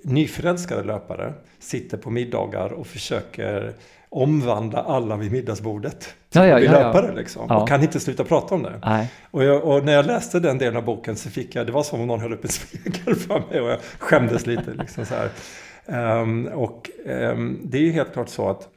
nyförälskade 0.03 0.83
löpare, 0.83 1.33
sitter 1.59 1.97
på 1.97 2.09
middagar 2.09 2.73
och 2.73 2.87
försöker 2.87 3.73
omvandla 4.09 4.79
alla 4.79 5.17
vid 5.17 5.31
middagsbordet 5.31 6.15
Ja, 6.29 6.47
ja, 6.47 6.57
till 6.57 6.65
ja, 6.65 6.71
ja. 6.71 6.87
löpare 6.87 7.15
liksom. 7.15 7.51
Och 7.51 7.67
kan 7.67 7.81
inte 7.81 7.99
sluta 7.99 8.23
prata 8.23 8.55
om 8.55 8.63
det. 8.63 9.07
Och, 9.31 9.43
jag, 9.43 9.63
och 9.63 9.85
när 9.85 9.93
jag 9.93 10.05
läste 10.05 10.39
den 10.39 10.57
delen 10.57 10.77
av 10.77 10.85
boken 10.85 11.15
så 11.15 11.29
fick 11.29 11.55
jag, 11.55 11.65
det 11.65 11.71
var 11.71 11.83
som 11.83 12.01
om 12.01 12.07
någon 12.07 12.19
höll 12.19 12.33
upp 12.33 12.43
en 12.43 12.49
spegel 12.49 13.15
för 13.15 13.43
mig 13.49 13.61
och 13.61 13.69
jag 13.69 13.79
skämdes 13.99 14.45
lite. 14.45 14.73
Liksom 14.73 15.05
så. 15.05 15.15
Ehm, 15.85 16.47
och 16.47 16.89
ehm, 17.05 17.59
det 17.63 17.77
är 17.77 17.81
ju 17.81 17.91
helt 17.91 18.13
klart 18.13 18.29
så 18.29 18.49
att 18.49 18.69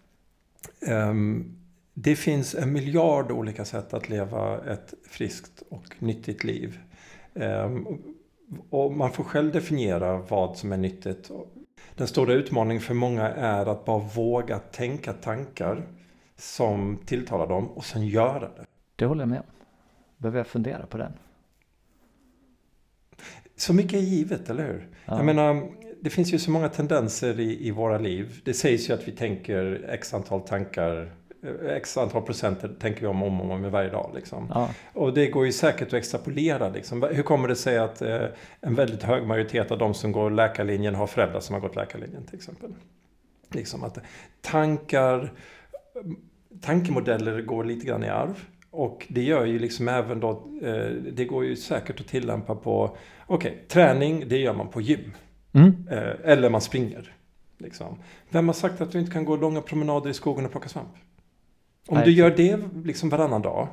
ehm, 0.87 1.56
det 1.95 2.16
finns 2.16 2.54
en 2.54 2.73
miljard 2.73 3.30
olika 3.30 3.64
sätt 3.64 3.95
att 3.95 4.09
leva 4.09 4.59
ett 4.73 4.95
friskt 5.11 5.62
och 5.71 5.85
nyttigt 5.99 6.45
liv. 6.45 6.78
Och- 8.71 8.93
man 8.93 9.12
får 9.12 9.25
själv 9.25 9.53
definiera 9.53 10.19
vad 10.19 10.57
som 10.57 10.73
är 10.73 10.76
nyttigt. 10.76 11.31
Den 11.95 12.07
stora 12.07 12.33
utmaningen 12.33 12.81
för 12.83 12.95
många 12.95 13.29
är 13.29 13.67
att 13.67 13.85
bara 13.85 13.99
våga 13.99 14.59
tänka 14.59 15.12
tankar 15.12 15.87
som 16.37 16.99
tilltalar 17.07 17.47
dem 17.47 17.69
och 17.69 17.85
sen 17.85 18.07
göra 18.07 18.41
det. 18.41 18.65
Det 18.97 19.05
håller 19.07 19.23
jag 19.23 19.29
med 19.29 19.38
om. 19.38 19.47
Behöver 20.17 20.38
jag 20.38 20.47
fundera 20.47 20.87
på 20.87 20.99
den? 20.99 21.12
Så 23.57 23.73
mycket 23.73 23.93
är 23.95 23.99
givet, 23.99 24.50
eller 24.50 24.67
hur? 24.67 24.88
Ja. 25.05 25.17
Jag 25.17 25.26
menar, 25.26 25.69
det 26.00 26.11
finns 26.11 26.35
ju 26.35 26.38
så 26.38 26.50
många 26.50 26.69
tendenser 26.69 27.41
i, 27.41 27.67
i 27.69 27.71
våra 27.71 27.99
liv. 27.99 28.41
Det 28.45 28.55
sägs 28.55 28.91
ju 28.91 28.95
att 28.95 29.09
vi 29.09 29.12
tänker 29.12 29.87
x 29.88 30.15
antal 30.15 30.41
tankar, 30.41 31.12
x 31.69 31.97
antal 31.97 32.23
procent 32.23 32.81
tänker 32.81 33.00
vi 33.00 33.07
om 33.07 33.23
och 33.23 33.28
om, 33.28 33.40
och 33.40 33.50
om 33.50 33.71
varje 33.71 33.90
dag. 33.90 34.11
Liksom. 34.14 34.50
Ja. 34.55 34.71
Och 34.93 35.14
det 35.14 35.26
går 35.26 35.47
ju 35.47 35.52
säkert 35.52 35.88
att 35.88 35.95
extrapolera. 35.95 36.69
Liksom. 36.69 37.02
Hur 37.02 37.23
kommer 37.23 37.49
det 37.49 37.57
sig 37.57 37.78
att 37.78 38.02
eh, 38.02 38.23
en 38.61 38.75
väldigt 38.75 39.02
hög 39.02 39.26
majoritet 39.26 39.71
av 39.71 39.78
de 39.78 39.95
som 39.95 40.12
går 40.12 40.31
läkarlinjen 40.31 40.95
har 40.95 41.07
föräldrar 41.07 41.40
som 41.40 41.55
har 41.55 41.61
gått 41.61 41.76
läkarlinjen 41.76 42.26
till 42.26 42.37
exempel? 42.37 42.71
Liksom 43.50 43.85
att 43.85 43.99
tankar, 44.40 45.33
tankemodeller 46.61 47.43
går 47.43 47.64
lite 47.64 47.87
grann 47.87 48.05
i 48.05 48.09
arv. 48.09 48.45
Och 48.71 49.07
det 49.09 49.23
gör 49.23 49.45
ju 49.45 49.59
liksom 49.59 49.88
även 49.88 50.21
då, 50.21 50.31
eh, 50.62 50.90
det 51.12 51.25
går 51.25 51.45
ju 51.45 51.57
säkert 51.57 52.00
att 52.00 52.07
tillämpa 52.07 52.55
på, 52.55 52.97
okej, 53.26 53.64
träning 53.69 54.25
det 54.28 54.38
gör 54.38 54.55
man 54.55 54.69
på 54.69 54.81
gym. 54.81 55.12
Mm. 55.52 55.88
Eh, 55.90 56.12
eller 56.25 56.50
man 56.50 56.61
springer. 56.61 57.12
Liksom. 57.59 57.99
Vem 58.31 58.47
har 58.47 58.55
sagt 58.55 58.81
att 58.81 58.93
du 58.93 58.99
inte 58.99 59.12
kan 59.12 59.25
gå 59.25 59.37
långa 59.37 59.61
promenader 59.61 60.11
i 60.11 60.14
skogen 60.14 60.45
och 60.45 60.50
plocka 60.50 60.69
svamp? 60.69 60.88
Om 61.88 62.00
du 62.05 62.11
gör 62.11 62.31
det 62.31 62.59
liksom 62.85 63.09
varannan 63.09 63.43
dag 63.43 63.69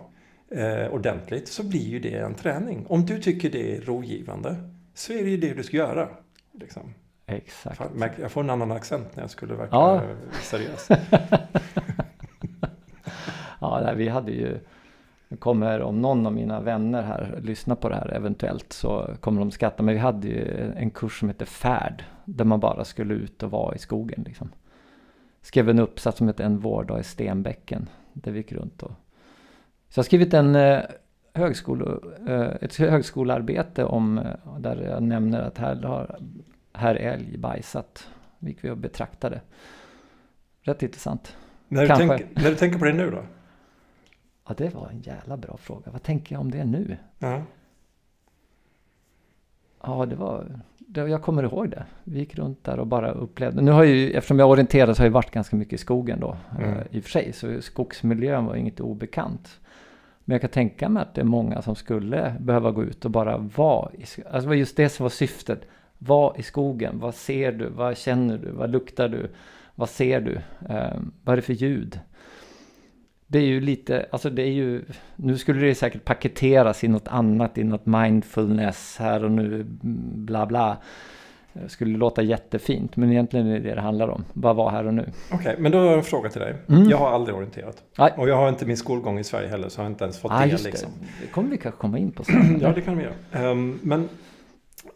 eh, 0.51 0.87
ordentligt 0.93 1.47
så 1.47 1.63
blir 1.63 1.87
ju 1.87 1.99
det 1.99 2.15
en 2.17 2.33
träning. 2.35 2.85
Om 2.89 3.05
du 3.05 3.19
tycker 3.21 3.49
det 3.49 3.77
är 3.77 3.81
rogivande 3.81 4.55
så 4.93 5.13
är 5.13 5.23
det 5.23 5.29
ju 5.29 5.37
det 5.37 5.53
du 5.53 5.63
ska 5.63 5.77
göra. 5.77 6.07
Liksom. 6.51 6.93
Exakt. 7.25 7.77
Fan, 7.77 8.09
Jag 8.21 8.31
får 8.31 8.41
en 8.41 8.49
annan 8.49 8.71
accent 8.71 9.15
när 9.15 9.23
jag 9.23 9.29
skulle 9.29 9.53
verka 9.55 9.69
Ja. 9.75 10.01
seriös. 10.41 10.87
Ja, 13.61 13.81
nej, 13.83 13.95
vi 13.95 14.07
hade 14.09 14.31
ju... 14.31 14.59
Kommer 15.39 15.81
om 15.81 16.01
någon 16.01 16.25
av 16.25 16.33
mina 16.33 16.61
vänner 16.61 17.01
här 17.01 17.39
lyssnar 17.43 17.75
på 17.75 17.89
det 17.89 17.95
här 17.95 18.13
eventuellt 18.13 18.73
så 18.73 19.09
kommer 19.19 19.39
de 19.39 19.51
skratta. 19.51 19.83
Men 19.83 19.93
vi 19.95 19.99
hade 19.99 20.27
ju 20.27 20.71
en 20.75 20.89
kurs 20.91 21.19
som 21.19 21.29
heter 21.29 21.45
Färd. 21.45 22.03
Där 22.25 22.45
man 22.45 22.59
bara 22.59 22.85
skulle 22.85 23.13
ut 23.13 23.43
och 23.43 23.51
vara 23.51 23.75
i 23.75 23.77
skogen 23.77 24.23
liksom. 24.27 24.49
Skrev 25.41 25.69
en 25.69 25.79
uppsats 25.79 26.17
som 26.17 26.27
hette 26.27 26.43
En 26.43 26.59
vårdag 26.59 26.99
i 26.99 27.03
Stenbäcken. 27.03 27.89
Där 28.13 28.31
vi 28.31 28.37
gick 28.37 28.51
runt 28.51 28.83
och... 28.83 28.91
Så 29.89 29.97
jag 29.97 30.03
har 30.03 30.05
skrivit 30.05 30.33
en 30.33 30.55
eh, 30.55 30.81
högskole, 31.33 31.99
eh, 32.27 32.55
ett 32.61 32.75
högskolearbete 32.75 33.85
om... 33.85 34.17
Eh, 34.17 34.59
där 34.59 34.81
jag 34.81 35.03
nämner 35.03 35.41
att 35.41 35.57
här 35.57 35.75
har 35.75 36.19
herr 36.73 36.95
älg 36.95 37.37
bajsat. 37.37 38.09
Gick 38.39 38.63
vi 38.63 38.69
och 38.69 38.77
betraktade. 38.77 39.41
Rätt 40.61 40.83
intressant. 40.83 41.37
när, 41.67 41.81
du 41.81 41.87
Kanske. 41.87 42.07
tänker, 42.07 42.41
när 42.41 42.49
du 42.49 42.55
tänker 42.55 42.79
på 42.79 42.85
det 42.85 42.93
nu 42.93 43.11
då? 43.11 43.23
Ja, 44.47 44.53
det 44.57 44.73
var 44.73 44.89
en 44.89 44.99
jävla 44.99 45.37
bra 45.37 45.57
fråga. 45.57 45.91
Vad 45.91 46.03
tänker 46.03 46.35
jag 46.35 46.41
om 46.41 46.51
det 46.51 46.65
nu? 46.65 46.97
Ja. 47.19 47.43
Ja, 49.81 50.05
det 50.05 50.15
var... 50.15 50.59
Jag 50.93 51.21
kommer 51.21 51.43
ihåg 51.43 51.69
det. 51.69 51.83
Vi 52.03 52.19
gick 52.19 52.35
runt 52.35 52.63
där 52.63 52.79
och 52.79 52.87
bara 52.87 53.11
upplevde. 53.11 53.61
Nu 53.61 53.71
har 53.71 53.83
jag 53.83 53.93
ju, 53.95 54.11
eftersom 54.11 54.39
jag 54.39 54.49
orienterade 54.49 54.95
så 54.95 55.01
har 55.01 55.05
jag 55.05 55.11
varit 55.11 55.31
ganska 55.31 55.55
mycket 55.55 55.73
i 55.73 55.77
skogen 55.77 56.19
då. 56.19 56.37
Mm. 56.59 56.69
eh, 56.73 56.77
I 56.91 56.99
och 56.99 57.03
för 57.03 57.09
sig, 57.09 57.33
så 57.33 57.61
skogsmiljön 57.61 58.45
var 58.45 58.55
inget 58.55 58.79
obekant. 58.79 59.59
Men 60.25 60.33
jag 60.33 60.41
kan 60.41 60.49
tänka 60.49 60.89
mig 60.89 61.01
att 61.03 61.13
det 61.15 61.21
är 61.21 61.25
många 61.25 61.61
som 61.61 61.75
skulle 61.75 62.35
behöva 62.39 62.71
gå 62.71 62.83
ut 62.83 63.05
och 63.05 63.11
bara 63.11 63.37
vara 63.37 63.91
i 63.93 64.01
sk- 64.03 64.27
Alltså 64.31 64.53
just 64.55 64.77
det 64.77 64.89
som 64.89 65.03
var 65.03 65.09
syftet. 65.09 65.61
Var 65.97 66.35
i 66.37 66.43
skogen. 66.43 66.99
Vad 66.99 67.15
ser 67.15 67.51
du? 67.51 67.69
Vad 67.69 67.97
känner 67.97 68.37
du? 68.37 68.51
Vad 68.51 68.69
luktar 68.69 69.09
du? 69.09 69.29
Vad 69.75 69.89
ser 69.89 70.21
du? 70.21 70.33
Eh, 70.69 70.93
vad 71.23 71.33
är 71.33 71.35
det 71.35 71.41
för 71.41 71.53
ljud? 71.53 71.99
Det 73.33 73.39
är 73.39 73.45
ju 73.45 73.61
lite, 73.61 74.05
alltså 74.11 74.29
det 74.29 74.41
är 74.41 74.51
ju, 74.51 74.81
nu 75.15 75.37
skulle 75.37 75.65
det 75.67 75.75
säkert 75.75 76.05
paketeras 76.05 76.83
i 76.83 76.87
något 76.87 77.07
annat, 77.07 77.57
i 77.57 77.63
något 77.63 77.85
mindfulness 77.85 78.97
här 78.99 79.23
och 79.23 79.31
nu, 79.31 79.63
bla 80.15 80.45
bla. 80.45 80.77
Det 81.53 81.69
skulle 81.69 81.97
låta 81.97 82.21
jättefint, 82.21 82.95
men 82.95 83.11
egentligen 83.11 83.47
är 83.47 83.53
det 83.53 83.59
det 83.59 83.75
det 83.75 83.81
handlar 83.81 84.07
om. 84.07 84.25
Bara 84.33 84.53
vara 84.53 84.69
här 84.69 84.87
och 84.87 84.93
nu. 84.93 85.09
Okej, 85.31 85.55
men 85.59 85.71
då 85.71 85.77
har 85.77 85.85
jag 85.85 85.93
en 85.97 86.03
fråga 86.03 86.29
till 86.29 86.41
dig. 86.41 86.55
Mm. 86.69 86.89
Jag 86.89 86.97
har 86.97 87.09
aldrig 87.09 87.35
orienterat. 87.35 87.83
Nej. 87.97 88.13
Och 88.17 88.29
jag 88.29 88.35
har 88.37 88.49
inte 88.49 88.65
min 88.65 88.77
skolgång 88.77 89.19
i 89.19 89.23
Sverige 89.23 89.47
heller 89.49 89.69
så 89.69 89.79
jag 89.79 89.85
har 89.85 89.89
inte 89.91 90.03
ens 90.03 90.19
fått 90.19 90.31
Ah, 90.31 90.45
det. 90.45 90.63
Liksom. 90.63 90.89
det. 90.99 91.05
Det 91.25 91.27
kommer 91.31 91.49
vi 91.49 91.57
kanske 91.57 91.81
komma 91.81 91.97
in 91.97 92.11
på 92.11 92.23
sen. 92.23 92.57
Ja, 92.61 92.71
det 92.75 92.81
kan 92.81 92.97
vi 92.97 93.03
göra. 93.03 93.49
Ehm, 93.51 93.79
men 93.81 94.09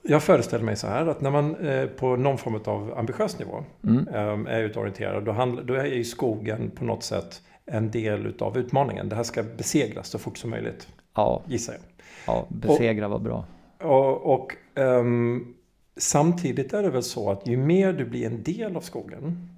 jag 0.01 0.23
föreställer 0.23 0.65
mig 0.65 0.75
så 0.75 0.87
här 0.87 1.07
att 1.07 1.21
när 1.21 1.31
man 1.31 1.55
eh, 1.55 1.85
på 1.85 2.15
någon 2.15 2.37
form 2.37 2.59
av 2.65 2.93
ambitiös 2.97 3.39
nivå 3.39 3.63
Mm. 3.83 4.07
ehm, 4.07 4.47
är 4.47 4.61
utorienterad, 4.63 5.23
då, 5.25 5.31
handl- 5.31 5.63
då 5.65 5.73
är 5.73 5.85
ju 5.85 6.03
skogen 6.03 6.71
på 6.75 6.85
något 6.85 7.03
sätt 7.03 7.41
en 7.67 7.91
del 7.91 8.25
utav 8.25 8.57
utmaningen. 8.57 9.09
Det 9.09 9.15
här 9.15 9.23
ska 9.23 9.43
besegras 9.43 10.07
så 10.07 10.19
fort 10.19 10.37
som 10.37 10.49
möjligt, 10.49 10.87
Ja, 11.15 11.41
gissar 11.47 11.73
jag. 11.73 11.81
ja, 12.27 12.45
besegra 12.49 13.07
var 13.07 13.19
bra. 13.19 13.45
Och, 13.81 14.33
och 14.33 14.55
ehm, 14.75 15.53
samtidigt 15.97 16.73
är 16.73 16.83
det 16.83 16.89
väl 16.89 17.03
så 17.03 17.31
att 17.31 17.47
ju 17.47 17.57
mer 17.57 17.93
du 17.93 18.05
blir 18.05 18.25
en 18.25 18.43
del 18.43 18.75
av 18.75 18.81
skogen, 18.81 19.49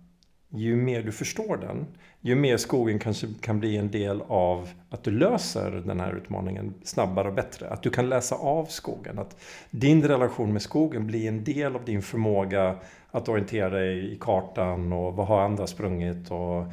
ju 0.50 0.76
mer 0.76 1.02
du 1.04 1.12
förstår 1.12 1.58
den, 1.58 1.86
ju 2.22 2.36
mer 2.36 2.58
skogen 2.58 3.00
kanske 3.00 3.28
kan 3.42 3.60
bli 3.60 3.78
en 3.78 3.92
del 3.92 4.22
av 4.28 4.70
att 4.90 5.04
du 5.04 5.12
löser 5.12 5.72
den 5.72 6.00
här 6.00 6.14
utmaningen 6.14 6.74
snabbare 6.84 7.28
och 7.28 7.34
bättre. 7.34 7.70
Att 7.70 7.84
du 7.84 7.90
kan 7.90 8.10
läsa 8.10 8.36
av 8.36 8.66
skogen. 8.66 9.20
Att 9.20 9.36
din 9.72 10.04
relation 10.04 10.54
med 10.54 10.62
skogen 10.62 11.08
blir 11.08 11.28
en 11.28 11.44
del 11.44 11.76
av 11.76 11.86
din 11.86 12.02
förmåga 12.02 12.76
att 13.12 13.30
orientera 13.30 13.70
dig 13.70 14.14
i 14.14 14.18
kartan 14.22 14.94
och 14.94 15.14
vad 15.14 15.28
har 15.28 15.42
andra 15.42 15.68
sprungit 15.68 16.32
och 16.32 16.66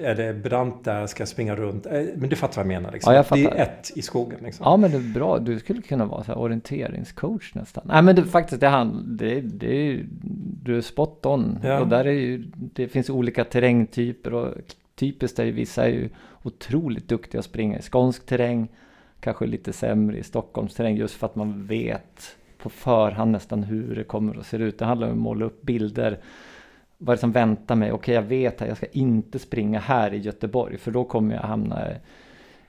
är 0.00 0.14
det 0.14 0.34
brant 0.34 0.84
där, 0.84 1.06
ska 1.06 1.20
jag 1.20 1.28
springa 1.28 1.56
runt? 1.56 1.86
Eh, 1.86 2.02
Men 2.16 2.28
du 2.28 2.36
fattar 2.36 2.56
vad 2.56 2.72
jag 2.72 2.82
menar. 2.82 2.92
Liksom. 2.92 3.12
Ja, 3.14 3.16
jag 3.30 3.38
Det 3.38 3.44
är 3.44 3.48
fattar. 3.50 3.62
ett 3.62 3.90
i 3.94 4.02
skogen. 4.02 4.38
Liksom. 4.42 4.64
Ja, 4.64 4.76
men 4.76 4.90
det 4.90 4.96
är 4.96 5.14
bra. 5.14 5.38
Du 5.38 5.58
skulle 5.58 5.82
kunna 5.82 6.04
vara 6.04 6.24
så 6.24 6.34
orienteringscoach 6.34 7.54
nästan. 7.54 7.84
Nej, 7.86 8.02
men 8.02 8.16
det, 8.16 8.24
faktiskt, 8.24 8.60
det, 8.60 8.68
hand, 8.68 9.04
det, 9.18 9.40
det 9.40 9.76
är 9.76 9.82
ju, 9.84 10.06
du 10.62 10.76
är 10.76 10.80
spot 10.80 11.26
on. 11.26 11.58
Ja. 11.62 11.80
Och 11.80 11.88
där 11.88 12.04
är 12.04 12.12
ju, 12.12 12.44
det 12.54 12.88
finns 12.88 13.10
olika 13.10 13.44
terrängtyper 13.44 14.34
och 14.34 14.54
typiskt 14.94 15.38
är 15.38 15.44
ju 15.44 15.52
vissa 15.52 15.84
är 15.84 15.88
ju 15.90 16.08
otroligt 16.42 17.08
duktiga 17.08 17.38
att 17.38 17.44
springa 17.44 17.78
i 17.78 17.82
skånsk 17.82 18.26
terräng. 18.26 18.68
Kanske 19.20 19.46
lite 19.46 19.72
sämre 19.72 20.18
i 20.18 20.22
Stockholms 20.22 20.74
terräng 20.74 20.96
just 20.96 21.14
för 21.14 21.26
att 21.26 21.36
man 21.36 21.66
vet 21.66 22.36
på 22.58 22.70
förhand 22.70 23.30
nästan 23.30 23.62
hur 23.62 23.94
det 23.96 24.04
kommer 24.04 24.38
att 24.38 24.46
se 24.46 24.56
ut. 24.56 24.78
Det 24.78 24.84
handlar 24.84 25.06
om 25.06 25.12
att 25.12 25.18
måla 25.18 25.44
upp 25.44 25.62
bilder. 25.62 26.18
Vad 26.98 27.12
är 27.12 27.16
det 27.16 27.20
som 27.20 27.32
väntar 27.32 27.74
mig? 27.74 27.92
Okej, 27.92 28.14
jag 28.14 28.22
vet 28.22 28.62
att 28.62 28.68
jag 28.68 28.76
ska 28.76 28.86
inte 28.86 29.38
springa 29.38 29.78
här 29.78 30.14
i 30.14 30.18
Göteborg 30.18 30.78
för 30.78 30.90
då 30.90 31.04
kommer 31.04 31.34
jag 31.34 31.42
hamna 31.42 31.84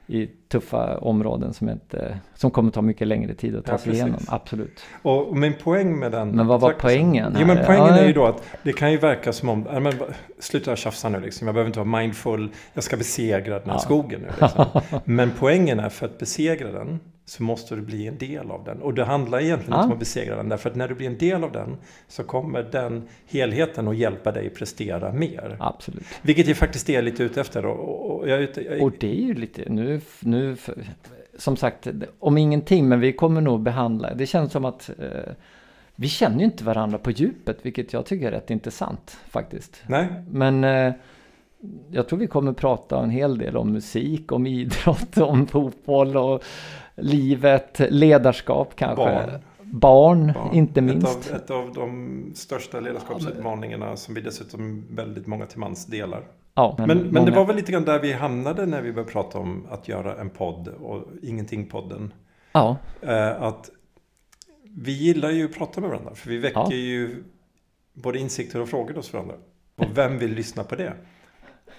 i 0.09 0.27
tuffa 0.47 0.97
områden 0.97 1.53
som, 1.53 1.69
inte, 1.69 2.19
som 2.35 2.51
kommer 2.51 2.71
ta 2.71 2.81
mycket 2.81 3.07
längre 3.07 3.33
tid 3.33 3.55
att 3.55 3.65
ta 3.65 3.71
Ja, 3.71 3.77
sig 3.77 3.85
precis. 3.85 4.01
igenom. 4.03 4.21
Absolut. 4.27 4.79
Och 5.01 5.37
min 5.37 5.53
poäng 5.53 5.99
med 5.99 6.11
den... 6.11 6.29
Men 6.29 6.47
vad 6.47 6.61
var 6.61 6.73
poängen 6.73 7.35
Jo, 7.39 7.47
men 7.47 7.57
poängen 7.65 7.87
Ja. 7.87 7.97
är 7.97 8.07
ju 8.07 8.13
då 8.13 8.25
att 8.25 8.43
det 8.63 8.73
kan 8.73 8.91
ju 8.91 8.97
verka 8.97 9.33
som 9.33 9.49
om... 9.49 9.61
Men, 9.61 9.93
sluta 10.39 10.75
tjafsa 10.75 11.09
nu 11.09 11.19
liksom. 11.19 11.47
Jag 11.47 11.53
behöver 11.55 11.69
inte 11.69 11.79
vara 11.79 11.99
mindful. 11.99 12.49
Jag 12.73 12.83
ska 12.83 12.97
besegra 12.97 13.59
den 13.59 13.69
här 13.69 13.75
Ja. 13.75 13.79
skogen 13.79 14.21
nu. 14.21 14.27
Liksom. 14.41 14.65
Men 15.05 15.31
poängen 15.39 15.79
är 15.79 15.89
för 15.89 16.05
att 16.05 16.17
besegra 16.17 16.71
den 16.71 16.99
så 17.29 17.43
måste 17.43 17.75
du 17.75 17.81
bli 17.81 18.07
en 18.07 18.17
del 18.17 18.51
av 18.51 18.63
den. 18.63 18.81
Och 18.81 18.93
det 18.93 19.03
handlar 19.03 19.39
egentligen 19.39 19.73
Ja. 19.73 19.77
inte 19.77 19.85
om 19.87 19.93
att 19.93 19.99
besegra 19.99 20.35
den. 20.35 20.49
Därför 20.49 20.69
att 20.69 20.75
när 20.75 20.87
du 20.87 20.95
blir 20.95 21.07
en 21.07 21.17
del 21.17 21.43
av 21.43 21.51
den 21.51 21.77
så 22.07 22.23
kommer 22.23 22.63
den 22.71 23.07
helheten 23.25 23.87
att 23.87 23.97
hjälpa 23.97 24.31
dig 24.31 24.49
prestera 24.49 25.13
mer. 25.13 25.57
Absolut. 25.59 26.03
Vilket 26.21 26.47
jag 26.47 26.57
faktiskt 26.57 26.89
är 26.89 27.01
lite 27.01 27.23
ute 27.23 27.41
efter. 27.41 27.65
Och, 27.65 28.11
och 28.19 28.29
jag 28.29 28.41
jag, 28.41 28.81
Och 28.81 28.91
det 28.99 29.11
är 29.19 29.21
ju 29.25 29.33
lite, 29.33 29.69
nu, 29.69 30.01
nu 30.19 30.55
som 31.37 31.57
sagt, 31.57 31.87
om 32.19 32.37
ingenting, 32.37 32.87
men 32.89 32.99
vi 32.99 33.13
kommer 33.13 33.41
nog 33.41 33.61
behandla, 33.61 34.13
det 34.13 34.25
känns 34.25 34.51
som 34.51 34.65
att 34.65 34.89
eh, 34.99 35.33
vi 35.95 36.07
känner 36.07 36.39
ju 36.39 36.45
inte 36.45 36.63
varandra 36.63 36.97
på 36.97 37.11
djupet, 37.11 37.57
vilket 37.61 37.93
jag 37.93 38.05
tycker 38.05 38.27
är 38.27 38.31
rätt 38.31 38.49
intressant 38.49 39.17
faktiskt. 39.29 39.83
nej, 39.87 40.07
Men 40.31 40.63
eh, 40.63 40.93
jag 41.91 42.07
tror 42.07 42.19
vi 42.19 42.27
kommer 42.27 42.53
prata 42.53 43.03
en 43.03 43.09
hel 43.09 43.37
del 43.37 43.57
om 43.57 43.71
musik, 43.71 44.31
om 44.31 44.47
idrott, 44.47 45.17
om 45.21 45.47
fotboll 45.47 46.17
och 46.17 46.43
livet, 46.97 47.79
ledarskap 47.89 48.75
kanske. 48.75 48.95
Barn. 49.05 49.31
Barn, 49.61 50.31
Ja, 50.35 50.51
inte 50.53 50.81
minst. 50.81 51.31
Ett 51.31 51.31
av, 51.31 51.35
ett 51.35 51.49
av 51.51 51.73
de 51.73 52.31
största 52.35 52.79
ledarskapsutmaningarna 52.79 53.95
som 53.95 54.13
vi 54.15 54.21
dessutom 54.21 54.85
väldigt 54.95 55.27
många 55.27 55.45
till 55.45 55.59
mans 55.59 55.85
delar. 55.85 56.23
Ja, 56.53 56.75
Men, 56.77 56.87
men, 56.87 56.97
det 57.13 57.19
många- 57.19 57.35
var 57.35 57.45
väl 57.45 57.55
lite 57.55 57.71
grann 57.71 57.85
där 57.85 57.99
vi 57.99 58.13
hamnade 58.13 58.65
när 58.65 58.81
vi 58.81 58.91
började 58.93 59.11
prata 59.11 59.37
om 59.39 59.67
att 59.69 59.87
göra 59.87 60.15
en 60.21 60.29
podd 60.29 60.67
och 60.67 61.03
Ingenting-podden. 61.21 62.11
Ja, 62.51 62.77
Eh, 63.01 63.41
att 63.41 63.69
vi 64.63 64.91
gillar 64.91 65.29
ju 65.31 65.45
att 65.45 65.53
prata 65.57 65.81
med 65.81 65.89
varandra 65.89 66.15
för 66.15 66.29
vi 66.29 66.37
väcker 66.37 66.59
Ja. 66.59 66.71
ju 66.73 67.23
både 67.93 68.19
insikter 68.19 68.61
och 68.61 68.69
frågor 68.69 68.93
hos 68.93 69.13
varandra. 69.13 69.35
Och 69.77 69.97
vem 69.97 70.17
vill 70.17 70.33
lyssna 70.33 70.63
på 70.63 70.75
det? 70.75 70.93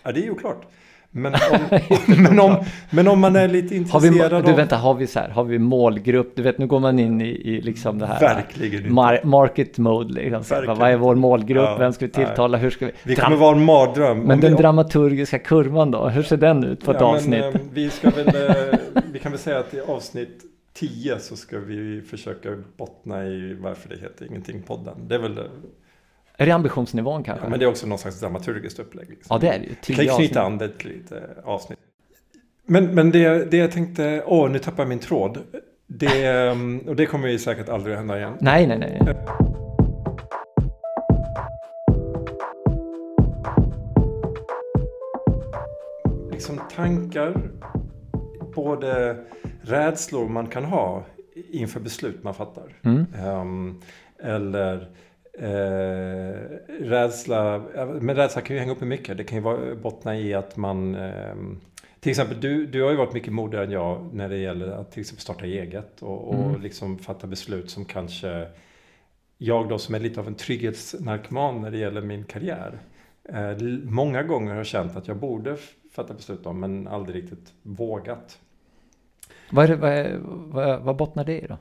Ja, 0.02 0.12
det 0.12 0.20
är 0.20 0.24
ju 0.24 0.34
klart. 0.34 0.66
Men 1.10 1.32
om, 1.50 1.80
men 2.22 2.40
om, 2.40 2.56
men 2.90 3.08
om 3.08 3.20
man 3.20 3.36
är 3.36 3.48
lite 3.48 3.74
har 3.92 4.00
vi, 4.00 4.06
intresserad 4.08 4.44
du 4.44 4.52
vänta, 4.52 4.76
har 4.76 4.94
vi 4.94 5.06
så 5.06 5.18
här, 5.20 5.28
har 5.28 5.44
vi 5.44 5.58
målgrupp? 5.58 6.32
Du 6.36 6.42
vet, 6.42 6.58
nu 6.58 6.66
går 6.66 6.80
man 6.80 6.98
in 6.98 7.20
i, 7.20 7.24
i 7.28 7.60
liksom 7.60 7.98
det 7.98 8.06
här. 8.06 8.20
Verkligen. 8.20 8.82
Mar- 8.92 9.24
market 9.24 9.78
mode 9.78 10.12
liksom. 10.14 10.42
Verkligen. 10.42 10.78
vad 10.78 10.90
är 10.90 10.96
vår 10.96 11.14
målgrupp? 11.14 11.62
Ja, 11.64 11.76
Vem 11.78 11.92
ska 11.92 12.06
vi 12.06 12.12
tilltala? 12.12 12.58
Hur 12.58 12.70
ska 12.70 12.86
vi? 12.86 12.92
Vi 13.02 13.14
Dram- 13.14 13.24
kommer 13.24 13.36
vara 13.36 13.56
en 13.56 13.64
mardröm. 13.64 14.18
men 14.18 14.30
Om 14.34 14.40
den 14.40 14.56
vi- 14.56 14.62
dramaturgiska 14.62 15.38
kurvan 15.38 15.90
då? 15.90 16.08
Hur 16.08 16.22
ser 16.22 16.36
den 16.36 16.64
ut 16.64 16.84
på 16.84 16.90
ett 16.90 16.96
Ja, 17.00 17.06
men, 17.06 17.16
avsnitt? 17.16 17.54
eh, 17.54 17.60
vi, 17.72 17.90
ska 17.90 18.10
väl, 18.10 18.26
eh, 18.48 18.78
vi 19.12 19.18
kan 19.18 19.32
väl 19.32 19.38
säga 19.40 19.58
att 19.58 19.74
i 19.74 19.80
avsnitt 19.80 20.42
10 20.74 21.18
så 21.18 21.36
ska 21.36 21.58
vi 21.58 22.02
försöka 22.10 22.48
bottna 22.76 23.24
i 23.26 23.56
varför 23.60 23.88
det 23.88 23.96
heter 23.96 24.26
Ingenting-podden. 24.26 24.94
Det 25.08 25.14
är 25.14 25.18
väl, 25.18 25.38
är 26.40 26.46
det 26.46 26.52
ambitionsnivån 26.52 27.24
kanske? 27.24 27.40
ja, 27.40 27.46
Ja, 27.46 27.50
men 27.50 27.58
det 27.58 27.64
är 27.64 27.68
också 27.68 27.86
någon 27.86 27.98
slags 27.98 28.20
dramaturgiskt 28.20 28.78
upplägg. 28.78 29.10
Liksom. 29.10 29.40
det 29.40 29.48
är 29.48 29.58
det 29.58 29.64
ju. 29.64 29.74
Vi 29.88 30.06
kan 30.06 30.16
knyta 30.16 30.42
an 30.42 30.58
det 30.58 30.78
till 30.78 30.88
lite 30.88 31.22
avsnitt. 31.44 31.78
Men, 32.66 32.94
men 32.94 33.10
det, 33.10 33.50
det 33.50 33.56
jag 33.56 33.72
tänkte, 33.72 34.22
åh 34.26 34.50
nu 34.50 34.58
tappar 34.58 34.82
jag 34.82 34.88
min 34.88 34.98
tråd. 34.98 35.38
Det, 35.86 36.26
eh, 36.26 36.56
och 36.86 36.96
det 36.96 37.06
kommer 37.06 37.28
ju 37.28 37.38
säkert 37.38 37.68
aldrig 37.68 37.96
hända 37.96 38.18
igen. 38.18 38.36
Nej, 38.40 38.66
nej, 38.66 38.78
nej. 38.78 39.16
liksom 46.30 46.60
tankar, 46.76 47.50
både 48.54 49.16
rädslor 49.62 50.28
man 50.28 50.46
kan 50.46 50.64
ha 50.64 51.04
inför 51.50 51.80
beslut 51.80 52.22
man 52.22 52.34
fattar. 52.34 52.76
Mm. 52.82 53.06
Ehm, 53.24 53.80
eller 54.22 54.88
eh, 55.38 56.34
rädsla, 56.80 57.62
men 58.00 58.14
rädsla 58.16 58.42
kan 58.42 58.56
ju 58.56 58.60
hänga 58.60 58.72
upp 58.72 58.82
i 58.82 58.84
mycket. 58.84 59.16
Det 59.16 59.24
kan 59.24 59.38
ju 59.38 59.44
vara, 59.44 59.74
bottna 59.74 60.18
i 60.18 60.34
att 60.34 60.56
man 60.56 60.94
ehm, 60.94 61.60
till 62.00 62.10
exempel, 62.10 62.40
du, 62.40 62.66
du 62.66 62.82
har 62.82 62.90
ju 62.90 62.96
varit 62.96 63.12
mycket 63.14 63.32
modigare 63.32 63.64
än 63.64 63.70
jag 63.70 64.14
när 64.14 64.28
det 64.28 64.36
gäller 64.36 64.68
att 64.68 64.92
till 64.92 65.00
exempel 65.00 65.22
starta 65.22 65.44
eget 65.44 66.02
och, 66.02 66.28
och 66.28 66.48
Mm. 66.48 66.60
liksom 66.60 66.98
fatta 66.98 67.26
beslut 67.26 67.70
som 67.70 67.84
kanske 67.84 68.46
jag 69.38 69.68
då 69.68 69.78
som 69.78 69.94
är 69.94 70.00
lite 70.00 70.20
av 70.20 70.26
en 70.26 70.34
trygghetsnarkoman 70.34 71.60
när 71.60 71.70
det 71.70 71.78
gäller 71.78 72.02
min 72.02 72.24
karriär. 72.24 72.78
Eh, 73.28 73.56
många 73.84 74.22
gånger 74.22 74.50
har 74.50 74.56
jag 74.56 74.66
känt 74.66 74.96
att 74.96 75.08
jag 75.08 75.16
borde 75.16 75.56
fatta 75.92 76.14
beslut 76.14 76.46
om 76.46 76.60
men 76.60 76.88
aldrig 76.88 77.22
riktigt 77.22 77.52
vågat. 77.62 78.38
Vad, 79.50 79.70
är 79.70 79.76
vad, 79.76 79.90
är, 79.90 80.18
vad, 80.22 80.80
vad 80.80 80.96
bottnar 80.96 81.24
det 81.24 81.40
i 81.40 81.46
då? 81.46 81.56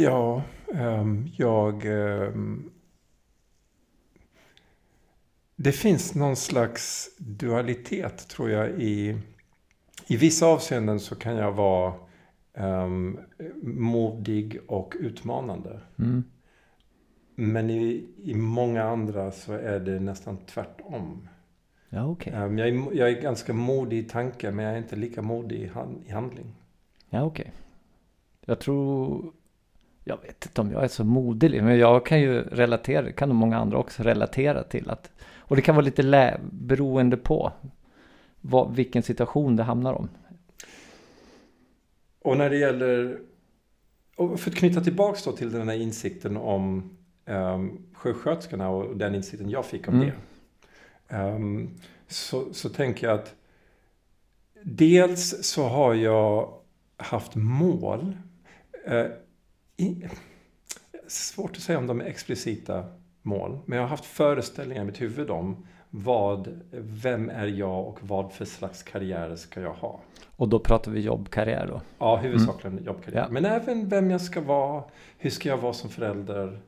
Ja, 0.00 0.42
ehm, 0.74 1.28
jag... 1.36 1.84
ehm, 1.84 2.70
det 5.56 5.72
finns 5.72 6.14
någon 6.14 6.36
slags 6.36 7.10
dualitet 7.18 8.28
tror 8.28 8.50
jag 8.50 8.70
i... 8.70 9.16
I 10.06 10.16
vissa 10.16 10.46
avseenden 10.46 11.00
så 11.00 11.14
kan 11.14 11.36
jag 11.36 11.52
vara 11.52 11.94
ehm, 12.54 13.18
modig 13.62 14.60
och 14.66 14.96
utmanande. 15.00 15.80
Mm. 15.98 16.24
Men 17.34 17.70
i, 17.70 18.06
i 18.22 18.34
många 18.34 18.82
andra 18.82 19.30
så 19.32 19.52
är 19.52 19.80
det 19.80 20.00
nästan 20.00 20.36
tvärtom. 20.46 21.28
Ja, 21.88 22.06
okej. 22.06 22.32
Ehm, 22.32 22.58
jag, 22.58 22.68
är, 22.68 22.96
jag 22.96 23.10
är 23.10 23.22
ganska 23.22 23.52
modig 23.52 23.98
i 23.98 24.08
tanke 24.08 24.50
men 24.50 24.64
jag 24.64 24.74
är 24.74 24.78
inte 24.78 24.96
lika 24.96 25.22
modig 25.22 25.56
i, 25.56 25.66
han, 25.66 26.02
i 26.06 26.10
handling. 26.10 26.54
Ja, 27.10 27.22
okej. 27.22 27.52
Jag 28.44 28.60
tror... 28.60 29.32
Jag 30.08 30.18
vet 30.22 30.46
inte 30.46 30.60
om 30.60 30.72
jag 30.72 30.84
är 30.84 30.88
så 30.88 31.04
modig, 31.04 31.62
men 31.62 31.78
jag 31.78 32.06
kan 32.06 32.20
ju 32.20 32.42
relatera, 32.42 33.12
kan 33.12 33.28
nog 33.28 33.36
många 33.38 33.58
andra 33.58 33.78
också 33.78 34.02
relatera 34.02 34.62
till 34.62 34.90
att... 34.90 35.10
Och 35.38 35.56
det 35.56 35.62
kan 35.62 35.74
vara 35.74 35.84
lite 35.84 36.02
lä, 36.02 36.40
beroende 36.52 37.16
på 37.16 37.52
vad, 38.40 38.74
vilken 38.74 39.02
situation 39.02 39.56
det 39.56 39.62
hamnar 39.62 39.92
om. 39.92 40.08
Och 42.22 42.36
när 42.36 42.50
det 42.50 42.56
gäller, 42.56 43.18
för 44.16 44.50
att 44.50 44.54
knyta 44.56 44.80
tillbaks 44.80 45.24
då 45.24 45.32
till 45.32 45.52
den 45.52 45.68
här 45.68 45.76
insikten 45.76 46.36
om 46.36 46.90
um, 47.26 47.86
sjuksköterskorna 47.94 48.68
och 48.68 48.96
den 48.96 49.14
insikten 49.14 49.50
jag 49.50 49.66
fick 49.66 49.88
om 49.88 49.94
Mm. 49.94 50.06
det. 50.06 50.14
Ehm, 51.16 51.70
så, 52.08 52.52
så 52.52 52.68
tänker 52.68 53.06
jag 53.06 53.14
att 53.18 53.34
dels 54.62 55.44
så 55.44 55.62
har 55.68 55.94
jag 55.94 56.54
haft 56.96 57.34
mål. 57.34 58.16
eh, 58.86 59.06
i, 59.78 60.08
svårt 61.08 61.50
att 61.50 61.62
säga 61.62 61.78
om 61.78 61.86
de 61.86 62.00
är 62.00 62.04
explicita 62.04 62.84
mål, 63.22 63.58
men 63.66 63.76
jag 63.76 63.84
har 63.84 63.88
haft 63.88 64.04
föreställningar 64.04 64.82
i 64.82 64.84
mitt 64.84 65.00
huvud 65.00 65.30
om 65.30 65.66
vad, 65.90 66.60
vem 66.72 67.30
är 67.30 67.46
jag 67.46 67.86
och 67.86 67.98
vad 68.02 68.32
för 68.32 68.44
slags 68.44 68.82
karriär 68.82 69.36
ska 69.36 69.60
jag 69.60 69.72
ha? 69.72 70.00
Och 70.36 70.48
då 70.48 70.58
pratar 70.58 70.92
vi 70.92 71.00
jobbkarriär 71.00 71.66
då. 71.66 71.80
Ja, 71.98 72.16
huvudsakligen 72.16 72.84
jobbkarriär. 72.84 73.20
Ja. 73.20 73.28
Men 73.30 73.44
även 73.44 73.88
vem 73.88 74.10
jag 74.10 74.20
ska 74.20 74.40
vara, 74.40 74.84
hur 75.18 75.30
ska 75.30 75.48
jag 75.48 75.58
vara 75.58 75.72
som 75.72 75.90
förälder. 75.90 76.60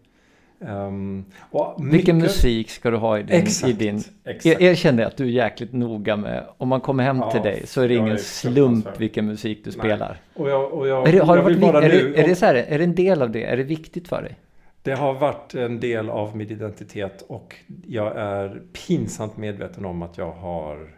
Ehm, 0.61 1.25
och 1.51 1.75
Vilken 1.79 2.17
mycket- 2.17 2.31
musik 2.31 2.71
ska 2.71 2.91
du 2.91 2.97
ha 2.97 3.19
i 3.19 3.23
din... 3.23 3.37
Exakt. 3.37 3.69
I 3.71 3.73
din 3.73 4.03
exakt. 4.25 4.47
er, 4.47 4.63
erkänn 4.63 4.97
det 4.97 5.07
att 5.07 5.17
du 5.17 5.25
är 5.25 5.29
jäkligt 5.31 5.73
noga 5.73 6.17
med, 6.17 6.47
om 6.57 6.69
man 6.69 6.81
kommer 6.81 7.05
hem 7.05 7.19
Ja, 7.19 7.31
till 7.31 7.43
dig 7.43 7.67
så 7.67 7.81
är 7.83 7.89
det 7.89 7.95
ingen 7.95 8.13
är 8.13 8.17
slump 8.17 9.01
vilken 9.01 9.27
musik 9.27 9.59
du 9.65 9.71
Nej. 9.71 9.79
spelar. 9.79 10.17
Och 10.35 10.51
jag, 10.51 10.73
och 10.73 10.89
jag, 10.89 11.09
Är 11.09 11.13
det, 11.13 11.19
har 11.19 11.37
det 11.37 11.43
jag 11.43 11.49
vill 11.49 11.59
varit, 11.59 11.73
bara 11.73 11.85
är, 11.85 11.89
nu, 11.89 12.13
det, 12.13 12.21
är 12.23 12.29
det 12.29 12.35
så 12.35 12.47
här, 12.47 12.55
är 12.55 12.79
det 12.79 12.85
en 12.85 12.95
del 12.95 13.23
av 13.23 13.31
det? 13.31 13.45
Är 13.45 13.57
det 13.57 13.63
viktigt 13.63 14.09
för 14.09 14.23
dig? 14.23 14.37
det 14.83 14.93
har 14.95 15.13
varit 15.15 15.55
en 15.55 15.81
del 15.81 16.11
av 16.11 16.37
min 16.37 16.51
identitet 16.51 17.25
och 17.29 17.57
jag 17.87 18.17
är 18.17 18.63
pinsamt 18.87 19.37
medveten 19.37 19.85
om 19.85 20.03
att 20.03 20.19
jag 20.19 20.33
har 20.33 20.91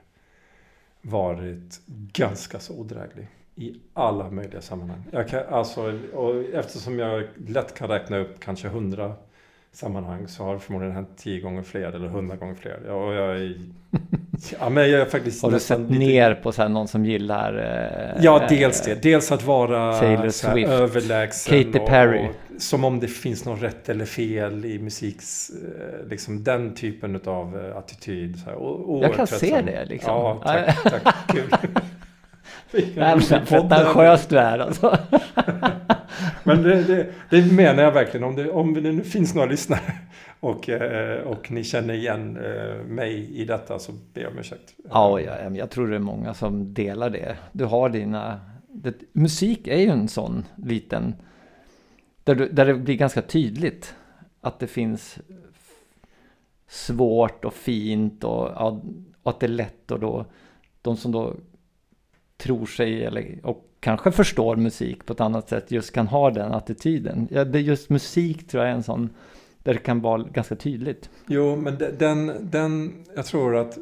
varit 1.02 1.80
ganska 2.12 2.58
så 2.58 2.74
odräglig 2.78 3.26
i 3.56 3.74
alla 3.94 4.30
möjliga 4.30 4.60
sammanhang. 4.60 5.04
Jag 5.10 5.28
kan, 5.28 5.42
alltså, 5.50 5.98
och 6.12 6.34
eftersom 6.54 6.98
jag 6.98 7.24
lätt 7.48 7.74
kan 7.74 7.88
räkna 7.88 8.18
upp 8.18 8.40
kanske 8.40 8.68
hundra 8.68 9.12
sammanhang 9.72 10.28
så 10.28 10.44
har 10.44 10.54
det 10.54 10.60
förmodligen 10.60 10.94
hänt 10.94 11.08
tio 11.16 11.40
gånger 11.40 11.62
fler 11.62 11.92
eller 11.92 12.08
hundra 12.08 12.36
gånger 12.36 12.54
fler. 12.54 12.78
Ja, 12.86 12.92
och 12.94 13.14
jag 13.14 13.36
är, 13.36 13.54
ja, 14.60 14.68
men 14.68 14.90
jag 14.90 15.00
är 15.00 15.04
faktiskt 15.04 15.42
Har 15.42 15.50
du 15.50 15.60
sett 15.60 15.80
lite- 15.80 15.94
ner 15.94 16.34
på 16.34 16.52
så 16.52 16.62
här, 16.62 16.68
någon 16.68 16.88
som 16.88 17.04
gillar... 17.04 17.54
eh, 18.16 18.22
Ja, 18.24 18.46
dels 18.48 18.82
det. 18.82 19.02
Dels 19.02 19.32
att 19.32 19.42
vara 19.44 19.98
Taylor 20.00 20.28
så 20.28 20.50
Swift, 20.50 20.70
överlägsen. 20.70 21.64
Katy 21.72 21.78
Perry. 21.86 22.18
Och, 22.20 22.24
och, 22.54 22.62
som 22.62 22.84
om 22.84 23.00
det 23.00 23.08
finns 23.08 23.44
något 23.44 23.62
rätt 23.62 23.88
eller 23.88 24.04
fel 24.04 24.64
i 24.64 24.78
musiks... 24.78 25.50
eh, 25.50 26.08
Liksom 26.08 26.44
den 26.44 26.74
typen 26.74 27.20
av 27.26 27.72
attityd. 27.76 28.38
Så 28.38 28.44
här, 28.50 29.02
Jag 29.02 29.14
kan 29.14 29.26
se 29.26 29.62
det 29.62 29.84
liksom. 29.84 30.12
Ja, 30.14 30.42
tack. 30.44 31.02
tack 31.02 31.14
kul. 31.28 31.50
Jävlar, 32.72 33.46
pretentiös 33.46 34.26
du 34.26 34.38
är 34.38 34.58
alltså. 34.58 34.98
Men 36.44 36.62
det, 36.62 36.82
det, 36.82 37.06
det, 37.30 37.52
menar 37.52 37.82
jag 37.82 37.92
verkligen. 37.92 38.24
Om 38.24 38.36
det, 38.36 38.50
om 38.50 38.74
det 38.74 38.80
nu 38.80 39.04
finns 39.04 39.34
några 39.34 39.48
lyssnare 39.48 39.98
och, 40.40 40.68
eh, 40.68 41.20
och 41.20 41.50
ni 41.50 41.64
känner 41.64 41.94
igen 41.94 42.36
eh, 42.36 42.84
mig 42.84 43.40
i 43.40 43.44
detta 43.44 43.78
så 43.78 43.92
ber 44.14 44.22
jag 44.22 44.32
om 44.32 44.38
ursäkt. 44.38 44.74
Ja, 44.90 45.20
jag, 45.20 45.56
jag 45.56 45.70
tror 45.70 45.88
det 45.88 45.94
är 45.94 46.00
många 46.00 46.34
som 46.34 46.74
delar 46.74 47.10
det. 47.10 47.36
Du 47.52 47.64
har 47.64 47.88
dina... 47.88 48.40
Det, 48.68 48.94
musik 49.12 49.66
är 49.66 49.78
ju 49.78 49.88
en 49.88 50.08
sån 50.08 50.44
liten... 50.56 51.14
Där, 52.24 52.34
du, 52.34 52.48
där 52.48 52.66
det 52.66 52.74
blir 52.74 52.96
ganska 52.96 53.22
tydligt 53.22 53.94
att 54.40 54.58
det 54.58 54.66
finns 54.66 55.18
svårt 56.68 57.44
och 57.44 57.54
fint 57.54 58.24
och, 58.24 58.72
och 59.22 59.30
att 59.30 59.40
det 59.40 59.46
är 59.46 59.48
lätt 59.48 59.90
och 59.90 60.00
då 60.00 60.26
de 60.82 60.96
som 60.96 61.12
då 61.12 61.34
tror 62.36 62.66
sig 62.66 63.04
eller, 63.04 63.38
och 63.42 63.68
kanske 63.80 64.12
förstår 64.12 64.56
musik 64.56 65.06
på 65.06 65.12
ett 65.12 65.20
annat 65.20 65.48
sätt 65.48 65.70
just 65.70 65.92
kan 65.92 66.06
ha 66.06 66.30
den 66.30 66.52
attityden. 66.52 67.28
Ja, 67.30 67.44
det 67.44 67.58
är 67.58 67.62
just 67.62 67.90
musik 67.90 68.48
tror 68.48 68.62
jag 68.62 68.70
är 68.70 68.76
en 68.76 68.82
sån 68.82 69.10
där 69.62 69.74
det 69.74 69.80
kan 69.80 70.00
vara 70.00 70.22
ganska 70.22 70.56
tydligt. 70.56 71.10
Jo, 71.26 71.56
men 71.56 71.78
den, 71.98 72.32
den, 72.40 72.92
jag 73.16 73.26
tror 73.26 73.56
att 73.56 73.78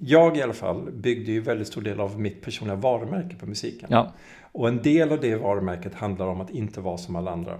jag 0.00 0.36
i 0.36 0.42
alla 0.42 0.52
fall 0.52 0.90
byggde 0.92 1.32
ju 1.32 1.40
väldigt 1.40 1.66
stor 1.66 1.82
del 1.82 2.00
av 2.00 2.20
mitt 2.20 2.42
personliga 2.42 2.76
varumärke 2.76 3.36
på 3.36 3.46
musiken. 3.46 3.88
Ja. 3.92 4.12
Och 4.52 4.68
en 4.68 4.82
del 4.82 5.12
av 5.12 5.20
det 5.20 5.36
varumärket 5.36 5.94
handlar 5.94 6.26
om 6.26 6.40
att 6.40 6.50
inte 6.50 6.80
vara 6.80 6.98
som 6.98 7.16
alla 7.16 7.30
andra. 7.30 7.58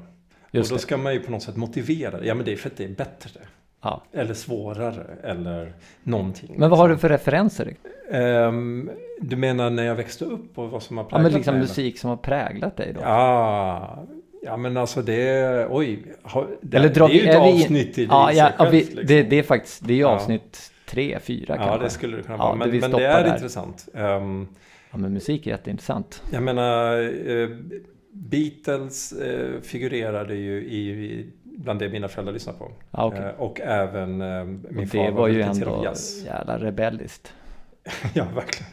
Just 0.51 0.71
och 0.71 0.75
då 0.75 0.77
det. 0.77 0.83
ska 0.83 0.97
man 0.97 1.13
ju 1.15 1.21
på 1.21 1.31
något 1.31 1.43
sätt 1.43 1.57
motivera 1.57 2.21
det. 2.21 2.27
Ja, 2.27 2.35
men 2.35 2.45
det 2.45 2.53
är 2.53 2.57
för 2.57 2.71
att 2.71 2.77
det 2.77 2.85
är 2.85 2.89
bättre. 2.89 3.41
Ja. 3.83 4.03
Eller 4.13 4.35
svårare 4.35 5.07
eller 5.23 5.73
någonting. 6.03 6.55
Men 6.59 6.71
vad 6.71 6.79
har 6.79 6.89
du 6.89 6.99
för 6.99 7.09
referenser? 7.09 7.75
Um, 8.11 8.91
du 9.21 9.37
menar 9.37 9.71
när 9.71 9.83
jag 9.83 9.95
växte 9.95 10.25
upp 10.25 10.59
och 10.59 10.71
vad 10.71 10.83
som 10.83 10.97
har 10.97 11.05
präglat 11.05 11.23
mig? 11.23 11.29
Ja, 11.29 11.33
men 11.33 11.39
liksom 11.39 11.55
mig, 11.55 11.63
musik 11.63 11.99
som 11.99 12.11
har 12.11 12.17
präglat 12.17 12.77
dig 12.77 12.93
då? 12.93 13.01
Ja, 13.01 14.07
ja 14.43 14.57
men 14.57 14.77
alltså 14.77 15.03
det, 15.03 15.67
oj. 15.71 16.03
Det, 16.61 16.77
eller 16.77 16.89
drar 16.89 17.09
det 17.09 17.15
är 17.15 17.25
ju 17.25 17.29
ett 17.29 17.37
vi, 17.37 17.63
avsnitt 17.63 17.99
i 17.99 18.05
ja, 18.05 18.33
ja, 18.33 18.53
själv, 18.57 18.71
vi, 18.71 18.79
liksom. 18.79 19.07
det, 19.07 19.23
det, 19.23 19.39
är 19.39 19.43
faktiskt, 19.43 19.87
det 19.87 19.93
är 19.93 19.97
ju 19.97 20.05
avsnitt 20.05 20.73
ja. 20.87 20.91
tre, 20.91 21.19
fyra 21.23 21.57
kanske. 21.57 21.77
Ja, 21.77 21.83
det 21.83 21.91
skulle 21.91 22.17
det 22.17 22.23
kunna 22.23 22.39
vara. 22.39 22.55
men, 22.55 22.81
men 22.81 22.91
det 22.91 23.07
är 23.07 23.25
där. 23.25 23.35
intressant. 23.35 23.89
Um, 23.93 24.49
ja, 24.91 24.99
men 24.99 25.13
musik 25.13 25.47
är 25.47 25.51
jätteintressant. 25.51 26.23
Jag 26.33 26.43
menar, 26.43 26.99
uh, 27.01 27.57
Beatles 28.13 29.13
uh, 29.13 29.61
figurerade 29.61 30.35
ju 30.35 30.57
i 30.57 31.27
bland 31.63 31.79
det 31.79 31.89
mina 31.89 32.09
föräldrar 32.09 32.33
lyssnade 32.33 32.59
på. 32.59 32.71
Ah, 32.91 33.07
okay. 33.07 33.21
eh, 33.21 33.41
och 33.41 33.61
även 33.61 34.21
eh, 34.21 34.45
min 34.45 34.85
och 34.85 34.89
far 34.89 35.05
det 35.05 35.11
var, 35.11 35.19
var 35.19 35.29
ju 35.29 35.43
ändå 35.43 35.95
jävla 36.25 36.59
rebelliskt. 36.59 37.33
ja, 38.15 38.25
verkligen. 38.35 38.73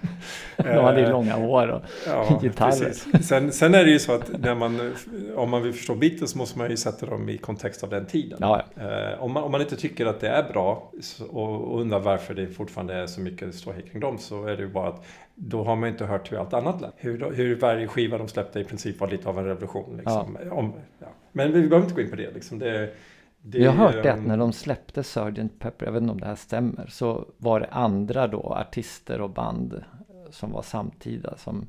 De 0.75 0.83
hade 0.83 0.99
ju 0.99 1.05
eh, 1.05 1.11
långa 1.11 1.33
hår 1.33 1.67
och 1.67 1.81
ja, 2.07 2.39
gitarrer. 2.41 3.19
Sen, 3.21 3.51
sen, 3.51 3.75
är 3.75 3.85
det 3.85 3.91
ju 3.91 3.99
så 3.99 4.11
att 4.11 4.39
när 4.39 4.55
man, 4.55 4.93
om 5.35 5.49
man 5.49 5.63
vill 5.63 5.73
förstå 5.73 5.95
Beatles 5.95 6.35
måste 6.35 6.57
man 6.57 6.69
ju 6.69 6.77
sätta 6.77 7.05
dem 7.05 7.29
i 7.29 7.37
kontext 7.37 7.83
av 7.83 7.89
den 7.89 8.05
tiden. 8.05 8.37
Ja, 8.41 8.63
ja. 8.75 9.15
Om, 9.19 9.31
man, 9.31 9.43
om 9.43 9.51
man 9.51 9.61
inte 9.61 9.75
tycker 9.75 10.05
att 10.05 10.19
det 10.19 10.27
är 10.27 10.43
bra 10.43 10.91
och 11.29 11.81
undrar 11.81 11.99
varför 11.99 12.33
det 12.33 12.47
fortfarande 12.47 12.93
är 12.93 13.07
så 13.07 13.21
mycket 13.21 13.55
ståhej 13.55 13.83
kring 13.91 13.99
dem 13.99 14.17
så 14.17 14.45
är 14.45 14.57
det 14.57 14.63
ju 14.63 14.69
bara 14.69 14.89
att 14.89 15.05
då 15.35 15.63
har 15.63 15.75
man 15.75 15.89
inte 15.89 16.05
hört 16.05 16.31
hur 16.31 16.37
allt 16.37 16.53
annat 16.53 16.81
lät. 16.81 16.93
Hur, 16.97 17.31
hur 17.31 17.59
varje 17.59 17.87
skiva 17.87 18.17
de 18.17 18.27
släppte 18.27 18.59
i 18.59 18.63
princip 18.63 18.99
var 18.99 19.07
lite 19.07 19.29
av 19.29 19.39
en 19.39 19.45
revolution. 19.45 19.97
Liksom. 19.97 20.37
Ja. 20.45 20.51
Om, 20.51 20.73
ja. 20.99 21.07
Men 21.37 21.51
vi 21.51 21.67
behöver 21.67 21.87
inte 21.87 21.95
gå 21.95 22.01
in 22.01 22.09
på 22.09 22.15
det. 22.15 22.33
Liksom. 22.33 22.59
det, 22.59 22.93
det 23.41 23.57
jag 23.57 23.71
har 23.71 23.85
hört 23.85 24.03
det 24.03 24.13
att 24.13 24.25
när 24.25 24.37
de 24.37 24.53
släppte 24.53 25.03
Sgt. 25.03 25.59
Pepper, 25.59 25.85
jag 25.85 25.93
vet 25.93 26.01
inte 26.01 26.11
om 26.11 26.19
det 26.19 26.27
här 26.27 26.35
stämmer, 26.35 26.87
så 26.87 27.27
var 27.37 27.59
det 27.59 27.67
andra 27.67 28.27
då 28.27 28.39
artister 28.39 29.21
och 29.21 29.29
band 29.29 29.83
som 30.29 30.51
var 30.51 30.61
samtida 30.61 31.37
som 31.37 31.67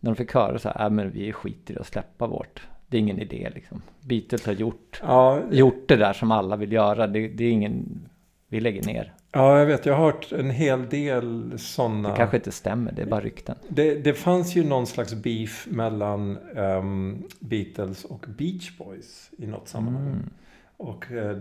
när 0.00 0.10
de 0.10 0.16
fick 0.16 0.34
höra 0.34 0.58
så 0.58 0.68
här, 0.68 0.84
äh, 0.84 0.90
men 0.90 1.10
vi 1.10 1.32
skiter 1.32 1.74
i 1.74 1.78
att 1.78 1.86
släppa 1.86 2.26
vårt. 2.26 2.68
Det 2.86 2.96
är 2.96 3.00
ingen 3.00 3.18
idé 3.18 3.50
liksom. 3.54 3.82
Beatles 4.00 4.46
har 4.46 4.52
gjort, 4.52 5.00
ja. 5.02 5.40
gjort 5.50 5.88
det 5.88 5.96
där 5.96 6.12
som 6.12 6.30
alla 6.30 6.56
vill 6.56 6.72
göra. 6.72 7.06
Det, 7.06 7.28
det 7.28 7.44
är 7.44 7.50
ingen, 7.50 8.08
vi 8.48 8.60
lägger 8.60 8.82
ner. 8.82 9.14
Ja, 9.32 9.58
jag 9.58 9.66
vet. 9.66 9.86
Jag 9.86 9.94
har 9.94 10.04
hört 10.04 10.32
en 10.32 10.50
hel 10.50 10.88
del 10.88 11.52
sådana. 11.58 12.10
Det 12.10 12.16
kanske 12.16 12.36
inte 12.36 12.52
stämmer, 12.52 12.92
det 12.92 13.02
är 13.02 13.06
bara 13.06 13.20
rykten. 13.20 13.56
Det, 13.68 13.94
det 13.94 14.14
fanns 14.14 14.56
ju 14.56 14.64
någon 14.64 14.86
slags 14.86 15.14
beef 15.14 15.66
mellan 15.70 16.38
um, 16.56 17.22
Beatles 17.40 18.04
och 18.04 18.26
Beach 18.28 18.78
Boys 18.78 19.30
i 19.38 19.46
något 19.46 19.68
sammanhang. 19.68 20.06
Mm. 20.06 20.30
Och 20.76 21.06
uh, 21.10 21.36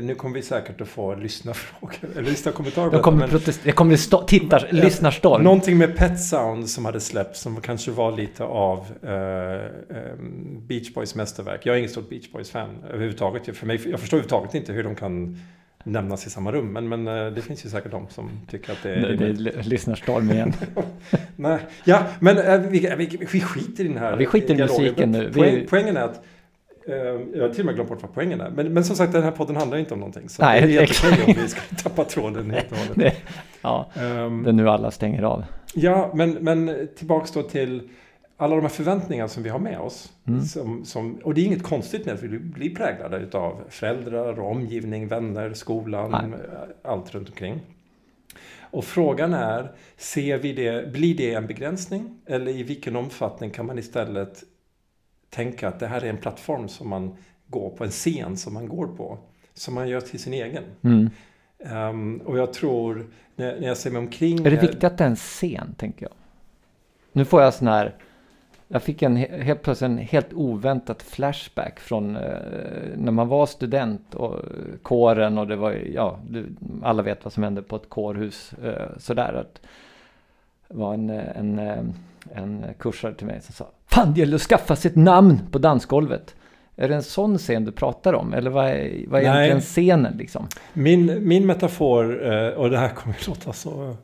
nu 0.00 0.14
kommer 0.14 0.34
vi 0.34 0.42
säkert 0.42 0.80
att 0.80 0.88
få 0.88 1.14
lyssnarfrågor, 1.14 1.96
eller 2.16 2.30
lyssnarkommentarer 2.30 2.90
på 2.90 2.98
kommer 2.98 3.28
men, 3.28 3.40
Det 3.64 3.72
kommer 3.72 3.96
stå, 3.96 4.22
tittar, 4.22 4.68
ja, 4.72 4.82
lyssnarstorm. 4.84 5.42
Någonting 5.42 5.78
med 5.78 5.96
Pet 5.96 6.20
Sound 6.20 6.70
som 6.70 6.84
hade 6.84 7.00
släppts 7.00 7.40
som 7.40 7.60
kanske 7.60 7.90
var 7.90 8.12
lite 8.12 8.44
av 8.44 8.78
uh, 9.04 9.10
um, 10.12 10.66
Beach 10.66 10.94
Boys 10.94 11.14
mästerverk. 11.14 11.66
Jag 11.66 11.74
är 11.74 11.78
ingen 11.78 11.90
stort 11.90 12.08
Beach 12.08 12.32
Boys-fan 12.32 12.84
överhuvudtaget. 12.90 13.56
För 13.56 13.66
mig, 13.66 13.90
jag 13.90 14.00
förstår 14.00 14.16
överhuvudtaget 14.16 14.54
inte 14.54 14.72
hur 14.72 14.84
de 14.84 14.94
kan 14.94 15.38
nämnas 15.84 16.26
i 16.26 16.30
samma 16.30 16.52
rum. 16.52 16.72
Men, 16.72 16.88
men 16.88 17.08
eh, 17.08 17.32
det 17.32 17.42
finns 17.42 17.64
ju 17.66 17.68
säkert 17.68 17.90
de 17.90 18.08
som 18.08 18.30
tycker 18.50 18.72
att 18.72 18.82
det 18.82 18.94
är... 18.94 19.00
Det, 19.00 19.16
det 19.16 19.50
är 19.50 19.62
lyssnarstorm 19.62 20.30
igen. 20.30 20.52
Nej, 21.36 21.58
ja, 21.84 22.02
men 22.20 22.38
äh, 22.38 22.60
vi, 22.60 22.94
vi, 22.98 23.26
vi 23.32 23.40
skiter 23.40 23.84
i 23.84 23.88
den 23.88 23.98
här 23.98 24.10
ja, 24.10 24.16
Vi 24.16 24.26
skiter 24.26 24.54
i 24.54 24.58
musiken 24.58 25.10
nu. 25.10 25.32
Poäng, 25.32 25.54
vi... 25.54 25.66
Poängen 25.66 25.96
är 25.96 26.02
att 26.02 26.24
äh, 26.86 26.94
jag 27.34 27.42
har 27.42 27.48
till 27.48 27.60
och 27.60 27.66
med 27.66 27.74
glömt 27.74 27.88
bort 27.88 28.02
vad 28.02 28.14
poängen 28.14 28.40
är. 28.40 28.50
Men, 28.50 28.72
men 28.72 28.84
som 28.84 28.96
sagt, 28.96 29.12
den 29.12 29.22
här 29.22 29.30
podden 29.30 29.56
handlar 29.56 29.78
inte 29.78 29.94
om 29.94 30.00
någonting. 30.00 30.28
Så 30.28 30.42
Nej, 30.42 30.60
det 30.60 30.76
är 30.76 30.80
helt 30.80 31.04
okej 31.04 31.34
om 31.36 31.42
vi 31.42 31.48
ska 31.48 31.60
tappa 31.82 32.04
tråden 32.04 32.50
helt 32.50 32.72
och 32.72 32.78
hållet. 32.78 33.14
ja, 33.62 33.90
um, 33.94 34.42
det 34.42 34.50
är 34.50 34.52
nu 34.52 34.68
alla 34.68 34.90
stänger 34.90 35.22
av. 35.22 35.44
Ja, 35.74 36.12
men, 36.14 36.30
men 36.30 36.88
tillbaks 36.96 37.32
då 37.32 37.42
till 37.42 37.88
alla 38.36 38.54
de 38.56 38.62
här 38.62 38.68
förväntningarna 38.68 39.28
som 39.28 39.42
vi 39.42 39.48
har 39.48 39.58
med 39.58 39.78
oss. 39.78 40.12
Mm. 40.26 40.42
Som, 40.42 40.84
som, 40.84 41.16
och 41.16 41.34
det 41.34 41.40
är 41.40 41.44
inget 41.44 41.62
konstigt 41.62 42.06
när 42.06 42.14
vi 42.16 42.38
blir 42.38 42.74
präglade 42.74 43.38
av 43.38 43.64
föräldrar, 43.68 44.40
omgivning, 44.40 45.08
vänner, 45.08 45.52
skolan, 45.52 46.10
Nej. 46.10 46.40
allt 46.82 47.14
runt 47.14 47.28
omkring. 47.28 47.60
Och 48.60 48.84
frågan 48.84 49.34
är, 49.34 49.72
ser 49.96 50.38
vi 50.38 50.52
det, 50.52 50.92
blir 50.92 51.16
det 51.16 51.34
en 51.34 51.46
begränsning? 51.46 52.20
Eller 52.26 52.52
i 52.52 52.62
vilken 52.62 52.96
omfattning 52.96 53.50
kan 53.50 53.66
man 53.66 53.78
istället 53.78 54.44
tänka 55.30 55.68
att 55.68 55.80
det 55.80 55.86
här 55.86 56.04
är 56.04 56.10
en 56.10 56.16
plattform 56.16 56.68
som 56.68 56.88
man 56.88 57.16
går 57.46 57.70
på, 57.70 57.84
en 57.84 57.90
scen 57.90 58.36
som 58.36 58.54
man 58.54 58.68
går 58.68 58.86
på, 58.86 59.18
som 59.54 59.74
man 59.74 59.88
gör 59.88 60.00
till 60.00 60.20
sin 60.20 60.32
egen. 60.32 60.64
Mm. 60.82 61.10
Um, 61.58 62.18
och 62.18 62.38
jag 62.38 62.52
tror, 62.52 63.06
när, 63.36 63.60
när 63.60 63.68
jag 63.68 63.76
ser 63.76 63.90
mig 63.90 63.98
omkring... 63.98 64.46
Är 64.46 64.50
det 64.50 64.56
viktigt 64.56 64.84
att 64.84 64.98
det 64.98 65.04
är 65.04 65.08
en 65.08 65.16
scen, 65.16 65.74
tänker 65.78 66.02
jag? 66.06 66.12
Nu 67.12 67.24
får 67.24 67.42
jag 67.42 67.54
sån 67.54 67.68
här 67.68 67.94
jag 68.68 68.82
fick 68.82 69.02
en 69.02 69.16
helt 69.16 69.62
plötsligt 69.62 69.90
en 69.90 69.98
helt 69.98 70.32
oväntat 70.32 71.02
flashback 71.02 71.80
från 71.80 72.16
eh, 72.16 72.22
när 72.96 73.12
man 73.12 73.28
var 73.28 73.46
student 73.46 74.14
och 74.14 74.38
kåren 74.82 75.38
och 75.38 75.46
det 75.46 75.56
var 75.56 75.72
ja, 75.72 76.18
alla 76.82 77.02
vet 77.02 77.24
vad 77.24 77.32
som 77.32 77.42
hände 77.42 77.62
på 77.62 77.76
ett 77.76 77.88
kårhus 77.88 78.52
eh, 78.64 78.98
sådär. 78.98 79.32
Att 79.32 79.60
det 80.68 80.76
var 80.76 80.94
en, 80.94 81.10
en, 81.10 81.58
eh, 81.58 81.84
en 82.32 82.64
kursare 82.78 83.14
till 83.14 83.26
mig 83.26 83.40
som 83.40 83.54
sa 83.54 83.66
Fan 83.86 84.14
det 84.14 84.20
gäller 84.20 84.34
att 84.34 84.42
skaffa 84.42 84.76
sig 84.76 84.90
ett 84.90 84.96
namn 84.96 85.40
på 85.50 85.58
dansgolvet. 85.58 86.34
Är 86.76 86.88
det 86.88 86.94
en 86.94 87.02
sån 87.02 87.38
scen 87.38 87.64
du 87.64 87.72
pratar 87.72 88.12
om? 88.12 88.34
Eller 88.34 88.50
vad 88.50 88.68
är, 88.68 89.04
vad 89.08 89.20
är 89.20 89.24
egentligen 89.24 89.60
scenen 89.60 90.16
liksom? 90.16 90.46
Min, 90.72 91.28
min 91.28 91.46
metafor, 91.46 92.32
eh, 92.32 92.48
och 92.48 92.70
det 92.70 92.78
här 92.78 92.88
kommer 92.88 93.16
att 93.16 93.26
låta 93.26 93.52
så 93.52 93.96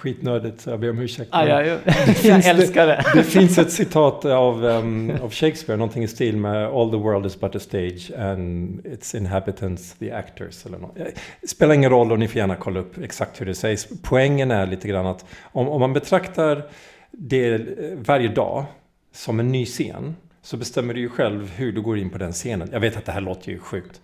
skitnödigt 0.00 0.60
så 0.60 0.70
jag 0.70 0.80
ber 0.80 0.90
om 0.90 0.98
ursäkt. 0.98 1.28
Ah, 1.32 1.46
ja, 1.46 1.62
ja. 1.62 1.78
jag 2.22 2.46
älskar 2.46 2.86
det. 2.86 3.04
det 3.14 3.24
finns 3.24 3.58
ett 3.58 3.72
citat 3.72 4.24
av, 4.24 4.64
um, 4.64 5.12
av 5.22 5.30
Shakespeare, 5.32 5.78
någonting 5.78 6.02
i 6.02 6.08
stil 6.08 6.36
med 6.36 6.66
All 6.66 6.90
the 6.90 6.96
world 6.96 7.26
is 7.26 7.40
but 7.40 7.56
a 7.56 7.58
stage 7.58 8.10
and 8.18 8.86
its 8.86 9.14
inhabitants 9.14 9.94
the 9.94 10.12
actors. 10.12 10.66
Eller 10.66 10.78
något. 10.78 10.96
Det 11.40 11.48
spelar 11.48 11.74
ingen 11.74 11.90
roll 11.90 12.12
och 12.12 12.18
ni 12.18 12.28
får 12.28 12.38
gärna 12.38 12.56
kolla 12.56 12.80
upp 12.80 12.98
exakt 12.98 13.40
hur 13.40 13.46
det 13.46 13.54
sägs. 13.54 13.88
Poängen 14.02 14.50
är 14.50 14.66
lite 14.66 14.88
grann 14.88 15.06
att 15.06 15.24
om, 15.42 15.68
om 15.68 15.80
man 15.80 15.92
betraktar 15.92 16.62
det 17.10 17.54
eh, 17.54 17.60
varje 17.96 18.28
dag 18.28 18.64
som 19.12 19.40
en 19.40 19.52
ny 19.52 19.66
scen 19.66 20.16
så 20.42 20.56
bestämmer 20.56 20.94
du 20.94 21.00
ju 21.00 21.08
själv 21.08 21.50
hur 21.50 21.72
du 21.72 21.80
går 21.80 21.98
in 21.98 22.10
på 22.10 22.18
den 22.18 22.32
scenen. 22.32 22.68
Jag 22.72 22.80
vet 22.80 22.96
att 22.96 23.06
det 23.06 23.12
här 23.12 23.20
låter 23.20 23.50
ju 23.50 23.58
sjukt. 23.58 24.00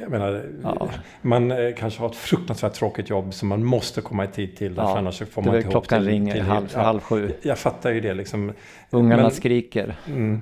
Jag 0.00 0.10
menar, 0.10 0.44
ja. 0.62 0.88
man 1.22 1.50
eh, 1.50 1.74
kanske 1.76 2.00
har 2.00 2.08
ett 2.08 2.16
fruktansvärt 2.16 2.72
tråkigt 2.72 3.10
jobb 3.10 3.34
som 3.34 3.48
man 3.48 3.64
måste 3.64 4.00
komma 4.00 4.24
i 4.24 4.28
tid 4.28 4.56
till. 4.56 4.74
Ja, 4.76 4.98
annars 4.98 5.22
får 5.30 5.42
man 5.42 5.56
inte 5.56 5.68
klockan 5.68 6.00
till, 6.00 6.08
ringer 6.08 6.32
till, 6.32 6.42
halv, 6.42 6.70
ja, 6.74 6.80
halv 6.80 7.00
sju. 7.00 7.32
Jag 7.42 7.58
fattar 7.58 7.92
ju 7.92 8.00
det 8.00 8.14
liksom. 8.14 8.52
Ungarna 8.90 9.22
Men, 9.22 9.30
skriker. 9.30 9.96
Mm, 10.06 10.40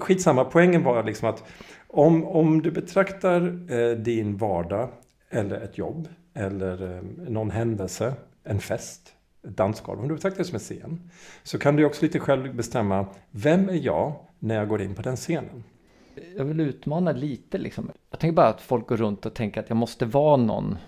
skitsamma, 0.00 0.44
poängen 0.44 0.82
var 0.84 1.04
liksom 1.04 1.28
att 1.28 1.44
om, 1.88 2.24
om 2.24 2.62
du 2.62 2.70
betraktar 2.70 3.40
eh, 3.72 3.96
din 3.96 4.36
vardag 4.36 4.88
eller 5.30 5.60
ett 5.60 5.78
jobb 5.78 6.08
eller 6.34 6.96
eh, 6.96 7.02
någon 7.28 7.50
händelse, 7.50 8.14
en 8.44 8.60
fest, 8.60 9.12
ett 9.48 9.56
dansgolv, 9.56 10.00
om 10.00 10.08
du 10.08 10.14
betraktar 10.14 10.38
det 10.38 10.44
som 10.44 10.54
en 10.54 10.60
scen, 10.60 11.10
så 11.42 11.58
kan 11.58 11.76
du 11.76 11.84
också 11.84 12.04
lite 12.04 12.18
själv 12.18 12.54
bestämma, 12.54 13.06
vem 13.30 13.68
är 13.68 13.84
jag 13.84 14.12
när 14.38 14.54
jag 14.54 14.68
går 14.68 14.82
in 14.82 14.94
på 14.94 15.02
den 15.02 15.16
scenen? 15.16 15.64
Jag 16.36 16.44
vill 16.44 16.60
utmana 16.60 17.12
lite 17.12 17.58
liksom. 17.58 17.90
Jag 18.10 18.20
tänker 18.20 18.34
bara 18.36 18.48
att 18.48 18.60
folk 18.60 18.86
går 18.86 18.96
runt 18.96 19.26
och 19.26 19.34
tänker 19.34 19.60
att 19.60 19.68
jag 19.68 19.76
måste 19.76 20.06
vara 20.06 20.36
någon 20.36 20.78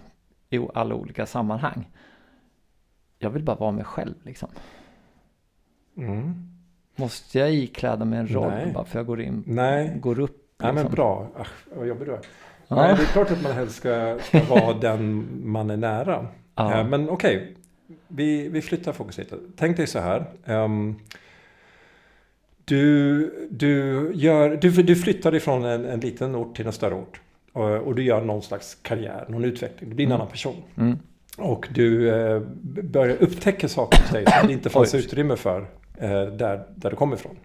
i 0.50 0.60
alla 0.74 0.94
olika 0.94 1.26
sammanhang. 1.26 1.90
Jag 3.18 3.30
vill 3.30 3.42
bara 3.42 3.56
vara 3.56 3.70
mig 3.72 3.84
själv 3.84 4.14
liksom. 4.22 4.48
Mm. 5.96 6.34
Måste 6.96 7.38
jag 7.38 7.52
ikläda 7.54 8.04
mig 8.04 8.18
en 8.18 8.28
roll 8.28 8.50
Nej. 8.50 8.72
bara 8.74 8.84
för 8.84 8.98
jag 8.98 9.06
går 9.06 9.20
in, 9.20 9.44
Nej, 9.46 9.96
går 10.00 10.20
upp? 10.20 10.44
Nej 10.62 10.72
men 10.72 10.82
liksom? 10.82 10.94
bra. 10.94 11.28
Ach, 11.38 11.50
vad 11.76 11.86
jobbig 11.86 12.06
du 12.08 12.12
är. 12.12 12.20
Ja. 12.68 12.76
Nej, 12.76 12.94
det 12.96 13.02
är 13.02 13.06
klart 13.06 13.30
att 13.30 13.42
man 13.42 13.52
helst 13.52 13.76
ska, 13.76 14.18
ska 14.22 14.42
vara 14.44 14.74
den 14.80 15.28
man 15.44 15.70
är 15.70 15.76
nära. 15.76 16.26
Ja. 16.54 16.78
Eh, 16.80 16.86
Men 16.88 17.08
okej, 17.10 17.56
vi, 18.08 18.48
vi 18.48 18.62
flyttar 18.62 18.92
fokus 18.92 19.18
lite. 19.18 19.36
Tänk 19.56 19.76
dig 19.76 19.86
så 19.86 19.98
här. 19.98 20.24
ehm, 20.44 20.94
du, 22.68 23.48
du, 23.50 24.10
gör, 24.14 24.56
du, 24.56 24.70
du 24.70 24.96
flyttar 24.96 25.34
ifrån 25.34 25.64
en, 25.64 25.84
en 25.84 26.00
liten 26.00 26.34
ort 26.36 26.56
till 26.56 26.66
en 26.66 26.72
större 26.72 26.94
ort. 26.94 27.20
Och, 27.52 27.64
och 27.64 27.94
du 27.94 28.02
gör 28.02 28.20
någon 28.24 28.42
slags 28.42 28.74
karriär, 28.82 29.24
någon 29.28 29.44
utveckling. 29.44 29.90
Du 29.90 29.96
blir 29.96 30.06
en 30.06 30.12
Mm. 30.12 30.20
annan 30.20 30.30
person. 30.32 30.56
Mm. 30.76 30.98
Och 31.38 31.68
du 31.74 32.10
eh, 32.10 32.40
börjar 32.82 33.16
upptäcka 33.20 33.68
saker 33.68 33.98
hos 34.02 34.10
dig 34.10 34.24
som 34.38 34.46
det 34.46 34.52
inte 34.52 34.70
fanns 34.70 34.94
Oj. 34.94 35.00
utrymme 35.00 35.36
för 35.36 35.60
eh, 35.98 36.22
där, 36.22 36.62
där 36.74 36.90
du 36.90 36.96
kommer 36.96 37.16
ifrån. 37.16 37.36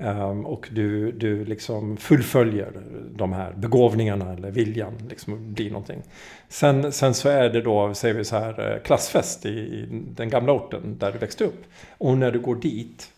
Ehm, 0.00 0.46
och 0.46 0.68
du, 0.72 1.12
du 1.12 1.44
liksom 1.44 1.96
fullföljer 1.96 2.72
de 3.16 3.32
här 3.32 3.52
begåvningarna 3.56 4.32
eller 4.32 4.50
viljan 4.50 4.92
liksom 5.08 5.54
bli 5.54 5.70
någonting. 5.70 6.02
Sen, 6.48 6.92
sen 6.92 7.14
så 7.14 7.28
är 7.28 7.48
det 7.50 7.60
då, 7.60 7.94
säger 7.94 8.14
vi 8.14 8.24
så 8.24 8.36
här, 8.36 8.72
eh, 8.72 8.82
klassfest 8.82 9.46
i, 9.46 9.48
i 9.48 9.88
den 10.16 10.28
gamla 10.28 10.52
orten 10.52 10.96
där 10.98 11.12
du 11.12 11.18
växte 11.18 11.44
upp. 11.44 11.64
Och 11.98 12.18
när 12.18 12.30
du 12.30 12.38
går 12.40 12.56
dit 12.56 13.08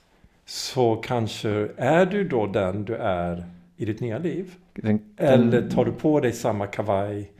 så 0.49 0.97
kanske 0.97 1.69
är 1.77 2.07
du 2.07 2.29
då 2.29 2.47
den 2.47 2.85
du 2.85 2.95
är 2.95 3.47
i 3.77 3.85
ditt 3.85 4.01
nya 4.01 4.19
liv. 4.19 4.55
Den, 4.75 5.01
Eller 5.17 5.71
tar 5.71 5.85
du 5.85 5.93
på 5.93 6.21
dig 6.21 6.33
samma 6.33 6.67
kavaj, 6.67 7.33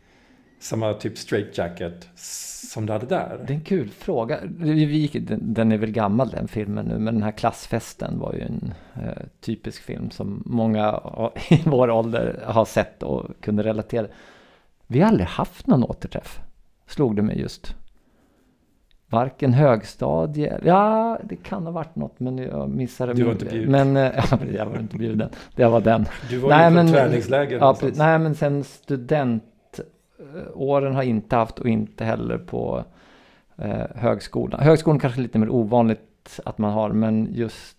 samma 0.59 0.95
typ 0.95 1.19
straight 1.19 1.59
jacket 1.59 2.09
som 2.73 2.87
du 2.87 2.93
hade 2.93 3.07
där? 3.07 3.45
Det 3.47 3.53
är 3.53 3.57
en 3.57 3.65
kul 3.65 3.89
fråga. 3.89 4.41
Den, 4.43 5.55
den 5.55 5.73
är 5.73 5.79
väl 5.79 5.91
gammal 5.91 6.29
den 6.29 6.49
filmen 6.49 6.87
nu, 6.87 6.99
men 6.99 7.15
den 7.15 7.23
här 7.23 7.33
klassfesten 7.33 8.19
var 8.19 8.33
ju 8.33 8.41
en 8.41 8.75
eh, 8.95 9.23
typisk 9.41 9.83
film 9.83 10.11
som 10.11 10.43
många 10.47 11.01
i 11.51 11.63
vår 11.65 11.91
ålder 11.91 12.43
har 12.47 12.65
sett 12.65 13.03
och 13.03 13.27
kunde 13.41 13.63
relatera. 13.63 14.07
Vi 14.87 15.01
har 15.01 15.09
aldrig 15.09 15.29
haft 15.29 15.67
någon 15.67 15.85
återträff, 15.85 16.41
slog 16.87 17.17
det 17.17 17.23
mig 17.23 17.41
just. 17.41 17.75
Varken 19.11 19.53
högstadie, 19.53 20.59
ja 20.65 21.19
det 21.25 21.37
kan 21.37 21.65
ha 21.65 21.71
varit 21.73 21.97
något 21.97 22.21
men 22.21 22.39
jag 22.39 22.69
missade. 22.71 23.15
Du 23.15 23.23
var 23.25 23.33
inte 23.33 23.45
bjuden. 23.45 23.71
Men 23.71 23.97
eh, 23.97 24.25
ja, 24.31 24.39
jag 24.55 24.67
var 24.67 24.79
inte 24.79 24.97
bjuden, 24.97 25.31
det 25.55 25.65
var 25.67 25.81
den. 25.81 26.07
Du 26.31 26.39
var 26.39 26.49
Nej, 26.49 26.65
ju 26.65 26.71
på 26.71 26.75
men- 26.75 26.93
träningsläger 26.93 27.59
Ja, 27.59 27.75
precis. 27.81 27.99
nej 27.99 28.19
men 28.19 28.35
sen 28.35 28.65
studentåren 28.65 30.95
har 30.95 31.03
inte 31.03 31.37
haft 31.37 31.59
och 31.59 31.69
inte 31.69 32.05
heller 32.05 32.39
på 32.39 32.85
eh, 33.57 33.83
högskolan. 33.95 34.61
Högskolan 34.61 34.99
kanske 34.99 35.21
är 35.21 35.23
lite 35.23 35.39
mer 35.39 35.51
ovanligt 35.51 36.41
att 36.45 36.59
man 36.59 36.73
har 36.73 36.91
men 36.91 37.29
just 37.33 37.77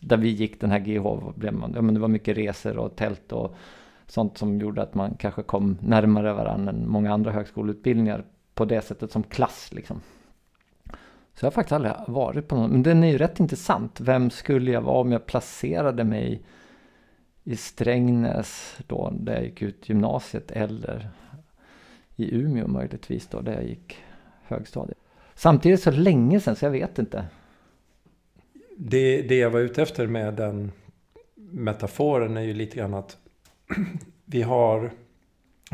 där 0.00 0.16
vi 0.16 0.28
gick 0.28 0.60
den 0.60 0.70
här 0.70 0.78
GH 0.78 1.32
blev 1.34 1.54
man, 1.54 1.72
ja 1.74 1.82
men 1.82 1.94
det 1.94 2.00
var 2.00 2.08
mycket 2.08 2.36
resor 2.36 2.78
och 2.78 2.96
tält 2.96 3.32
och 3.32 3.54
sånt 4.06 4.38
som 4.38 4.58
gjorde 4.60 4.82
att 4.82 4.94
man 4.94 5.14
kanske 5.18 5.42
kom 5.42 5.76
närmare 5.80 6.32
varandra 6.32 6.72
än 6.72 6.88
många 6.88 7.12
andra 7.12 7.30
högskoleutbildningar 7.30 8.24
på 8.54 8.64
det 8.64 8.80
sättet 8.82 9.12
som 9.12 9.22
klass 9.22 9.70
liksom. 9.72 10.00
Så 11.34 11.44
jag 11.44 11.50
har 11.50 11.52
faktiskt 11.52 11.72
aldrig 11.72 11.94
varit 12.06 12.48
på 12.48 12.56
någon, 12.56 12.70
men 12.70 12.82
den 12.82 13.04
är 13.04 13.08
ju 13.08 13.18
rätt 13.18 13.40
intressant. 13.40 14.00
Vem 14.00 14.30
skulle 14.30 14.70
jag 14.70 14.80
vara 14.80 14.98
om 14.98 15.12
jag 15.12 15.26
placerade 15.26 16.04
mig 16.04 16.42
i 17.44 17.56
Strängnäs 17.56 18.78
då, 18.86 19.12
där 19.20 19.34
jag 19.34 19.44
gick 19.44 19.62
ut 19.62 19.88
gymnasiet 19.88 20.50
eller 20.50 21.10
i 22.16 22.34
Umeå 22.34 22.66
möjligtvis 22.66 23.26
då, 23.26 23.40
där 23.40 23.52
jag 23.52 23.64
gick 23.64 23.96
högstadiet. 24.42 24.98
Samtidigt 25.34 25.82
så 25.82 25.90
länge 25.90 26.40
sedan 26.40 26.56
så 26.56 26.64
jag 26.64 26.70
vet 26.70 26.98
inte. 26.98 27.24
Det, 28.76 29.22
det 29.22 29.36
jag 29.36 29.50
var 29.50 29.60
ute 29.60 29.82
efter 29.82 30.06
med 30.06 30.34
den 30.34 30.72
metaforen 31.34 32.36
är 32.36 32.42
ju 32.42 32.54
lite 32.54 32.76
grann 32.76 32.94
att 32.94 33.18
vi 34.24 34.42
har 34.42 34.90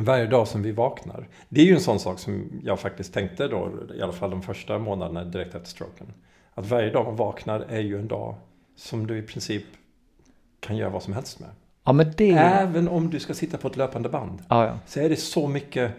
varje 0.05 0.27
dag 0.27 0.49
som 0.49 0.63
vi 0.63 0.73
vaknar. 0.73 1.29
Det 1.49 1.61
är 1.61 1.65
ju 1.65 1.75
en 1.75 1.81
sån 1.81 2.01
sak 2.01 2.19
som 2.19 2.61
jag 2.65 2.81
faktiskt 2.81 3.15
tänkte 3.15 3.49
då, 3.49 3.73
i 3.95 4.03
alla 4.03 4.13
fall 4.13 4.31
de 4.31 4.43
första 4.43 4.79
månaderna 4.79 5.25
direkt 5.25 5.55
efter 5.55 5.69
stroken. 5.69 6.07
Att 6.55 6.67
varje 6.67 6.91
dag 6.91 7.05
man 7.05 7.17
vaknar 7.17 7.61
är 7.69 7.81
ju 7.81 7.99
en 7.99 8.09
dag 8.09 8.35
som 8.77 9.07
du 9.07 9.19
i 9.19 9.23
princip 9.23 9.65
kan 10.61 10.77
göra 10.77 10.91
vad 10.91 11.03
som 11.03 11.13
helst 11.13 11.41
med. 11.41 11.49
Ja 11.85 11.93
men 11.93 12.13
det... 12.17 12.31
Även 12.31 12.89
om 12.89 13.11
du 13.11 13.21
ska 13.21 13.35
sitta 13.35 13.59
på 13.59 13.69
ett 13.69 13.77
löpande 13.77 14.09
band. 14.09 14.43
Ja, 14.49 14.67
ja. 14.67 14.79
Så 14.87 15.01
är 15.01 15.09
det 15.09 15.17
så 15.17 15.49
mycket 15.49 15.93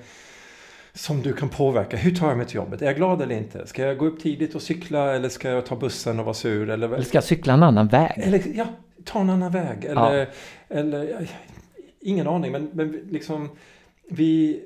som 0.94 1.22
du 1.22 1.34
kan 1.34 1.50
påverka. 1.50 1.98
Hur 1.98 2.16
tar 2.16 2.28
jag 2.28 2.38
mig 2.38 2.46
till 2.46 2.56
jobbet? 2.56 2.82
Är 2.82 2.86
jag 2.86 2.96
glad 2.96 3.22
eller 3.22 3.36
inte? 3.36 3.68
Ska 3.68 3.82
jag 3.82 3.98
gå 3.98 4.06
upp 4.06 4.20
tidigt 4.20 4.56
och 4.56 4.62
cykla 4.62 5.16
eller 5.16 5.30
ska 5.30 5.50
jag 5.50 5.66
ta 5.66 5.76
bussen 5.76 6.20
och 6.20 6.26
vara 6.26 6.34
sur? 6.34 6.70
Eller, 6.70 6.88
Eller 6.88 7.04
ska 7.04 7.18
jag 7.18 7.24
cykla 7.24 7.54
en 7.54 7.64
annan 7.64 7.88
väg? 7.88 8.14
eller 8.16 8.42
ja, 8.56 8.66
ta 9.04 9.20
en 9.20 9.30
annan 9.30 9.52
väg. 9.52 9.86
Eller, 9.86 10.30
eller 10.70 11.04
ja, 11.04 11.20
ingen 12.00 12.28
aning. 12.28 12.52
Men, 12.52 12.70
men 12.74 12.92
liksom, 12.92 13.50
vi, 14.10 14.64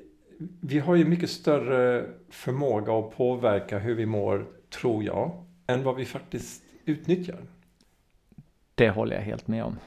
vi 0.62 0.80
har 0.80 0.96
ju 0.96 1.06
mycket 1.06 1.30
större 1.30 2.10
förmåga 2.30 2.94
att 2.94 3.18
påverka 3.18 3.80
hur 3.80 3.96
vi 3.96 4.06
mår, 4.06 4.46
tror 4.70 5.04
jag, 5.04 5.46
än 5.68 5.84
vad 5.84 5.96
vi 5.96 6.06
faktiskt 6.06 6.64
utnyttjar. 6.86 7.40
Det 8.76 8.90
håller 8.90 9.16
jag 9.16 9.24
helt 9.24 9.48
med 9.48 9.64
om. 9.64 9.78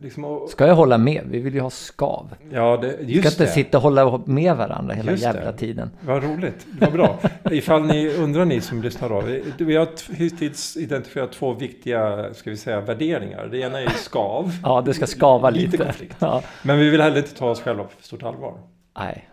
Liksom, 0.00 0.24
och, 0.24 0.50
Ska 0.50 0.66
jag 0.66 0.74
hålla 0.74 0.98
med? 0.98 1.22
Vi 1.26 1.38
vill 1.40 1.54
ju 1.54 1.60
ha 1.60 1.70
skav. 1.70 2.34
ja, 2.50 2.76
det, 2.76 2.96
Vi 3.00 3.12
just 3.12 3.20
ska 3.20 3.28
inte 3.34 3.44
det. 3.44 3.54
sitta 3.64 3.78
och 3.78 3.82
hålla 3.82 4.20
med 4.26 4.56
varandra 4.56 4.94
hela 4.94 5.10
Just 5.12 5.22
det. 5.24 5.28
jävla 5.34 5.52
tiden. 5.52 5.90
Vad 6.00 6.22
roligt, 6.24 6.66
vad 6.80 6.92
bra. 6.92 7.18
Ifall 7.50 7.86
ni 7.86 8.08
undrar 8.08 8.44
ni 8.44 8.60
som 8.60 8.82
lyssnar 8.82 9.08
då. 9.08 9.20
Vi, 9.20 9.44
vi 9.58 9.76
har 9.76 10.14
hittills 10.14 10.76
identifierat 10.76 11.32
två 11.32 11.52
viktiga, 11.54 12.34
ska 12.34 12.50
vi 12.50 12.56
säga, 12.56 12.80
värderingar. 12.80 13.46
Det 13.46 13.58
ena 13.58 13.80
är 13.80 13.88
skav. 13.88 14.52
Ja, 14.62 14.80
det 14.80 14.94
ska 14.94 15.06
skava 15.06 15.50
Lite 15.50 15.64
lite. 15.70 15.84
konflikt. 15.84 16.16
Ja. 16.18 16.42
Men 16.62 16.78
vi 16.78 16.90
vill 16.90 17.00
heller 17.00 17.16
inte 17.18 17.34
ta 17.34 17.50
oss 17.50 17.60
själva 17.60 17.84
på 17.84 17.90
stort 18.00 18.22
allvar. 18.22 18.54
Nej, 18.98 19.28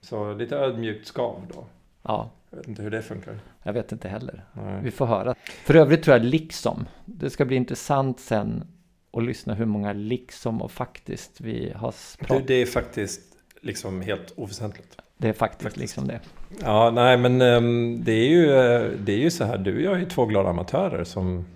Så 0.00 0.32
lite 0.34 0.56
ödmjukt 0.56 1.06
skav 1.06 1.36
då. 1.54 1.64
ja, 2.02 2.30
Jag 2.50 2.56
vet 2.58 2.68
inte 2.68 2.82
hur 2.82 2.90
det 2.90 3.02
funkar. 3.02 3.38
jag 3.62 3.72
vet 3.72 3.92
inte 3.92 4.08
heller. 4.08 4.44
Nej. 4.52 4.80
Vi 4.82 4.90
får 4.90 5.06
höra. 5.06 5.34
För 5.64 5.76
övrigt 5.76 6.02
tror 6.02 6.16
jag 6.16 6.24
liksom. 6.24 6.86
Det 7.04 7.30
ska 7.30 7.44
bli 7.44 7.56
intressant 7.56 8.20
sen 8.20 8.64
att 9.12 9.24
lyssna 9.24 9.54
hur 9.54 9.64
många 9.64 9.92
liksom 9.92 10.62
och 10.62 10.70
faktiskt 10.70 11.40
vi 11.40 11.72
har 11.76 11.94
pratat. 12.18 12.46
det 12.46 12.54
är 12.54 12.66
faktiskt 12.66 13.20
liksom 13.60 14.00
helt 14.00 14.32
oväsentligt. 14.36 14.96
Det 15.16 15.28
är 15.28 15.32
faktiskt, 15.32 15.62
faktiskt. 15.62 15.80
liksom 15.80 16.06
det. 16.06 16.20
Ja, 16.60 16.90
nej 16.90 17.18
men 17.18 17.40
ehm, 17.40 18.04
det 18.04 18.12
är 18.12 18.28
ju, 18.28 18.46
det 18.96 19.12
är 19.12 19.18
ju 19.18 19.30
så 19.30 19.44
här. 19.44 19.58
Du 19.58 19.76
och 19.76 19.82
jag 19.82 20.02
är 20.02 20.06
två 20.06 20.26
glada 20.26 20.48
amatörer 20.48 21.04
som 21.04 21.46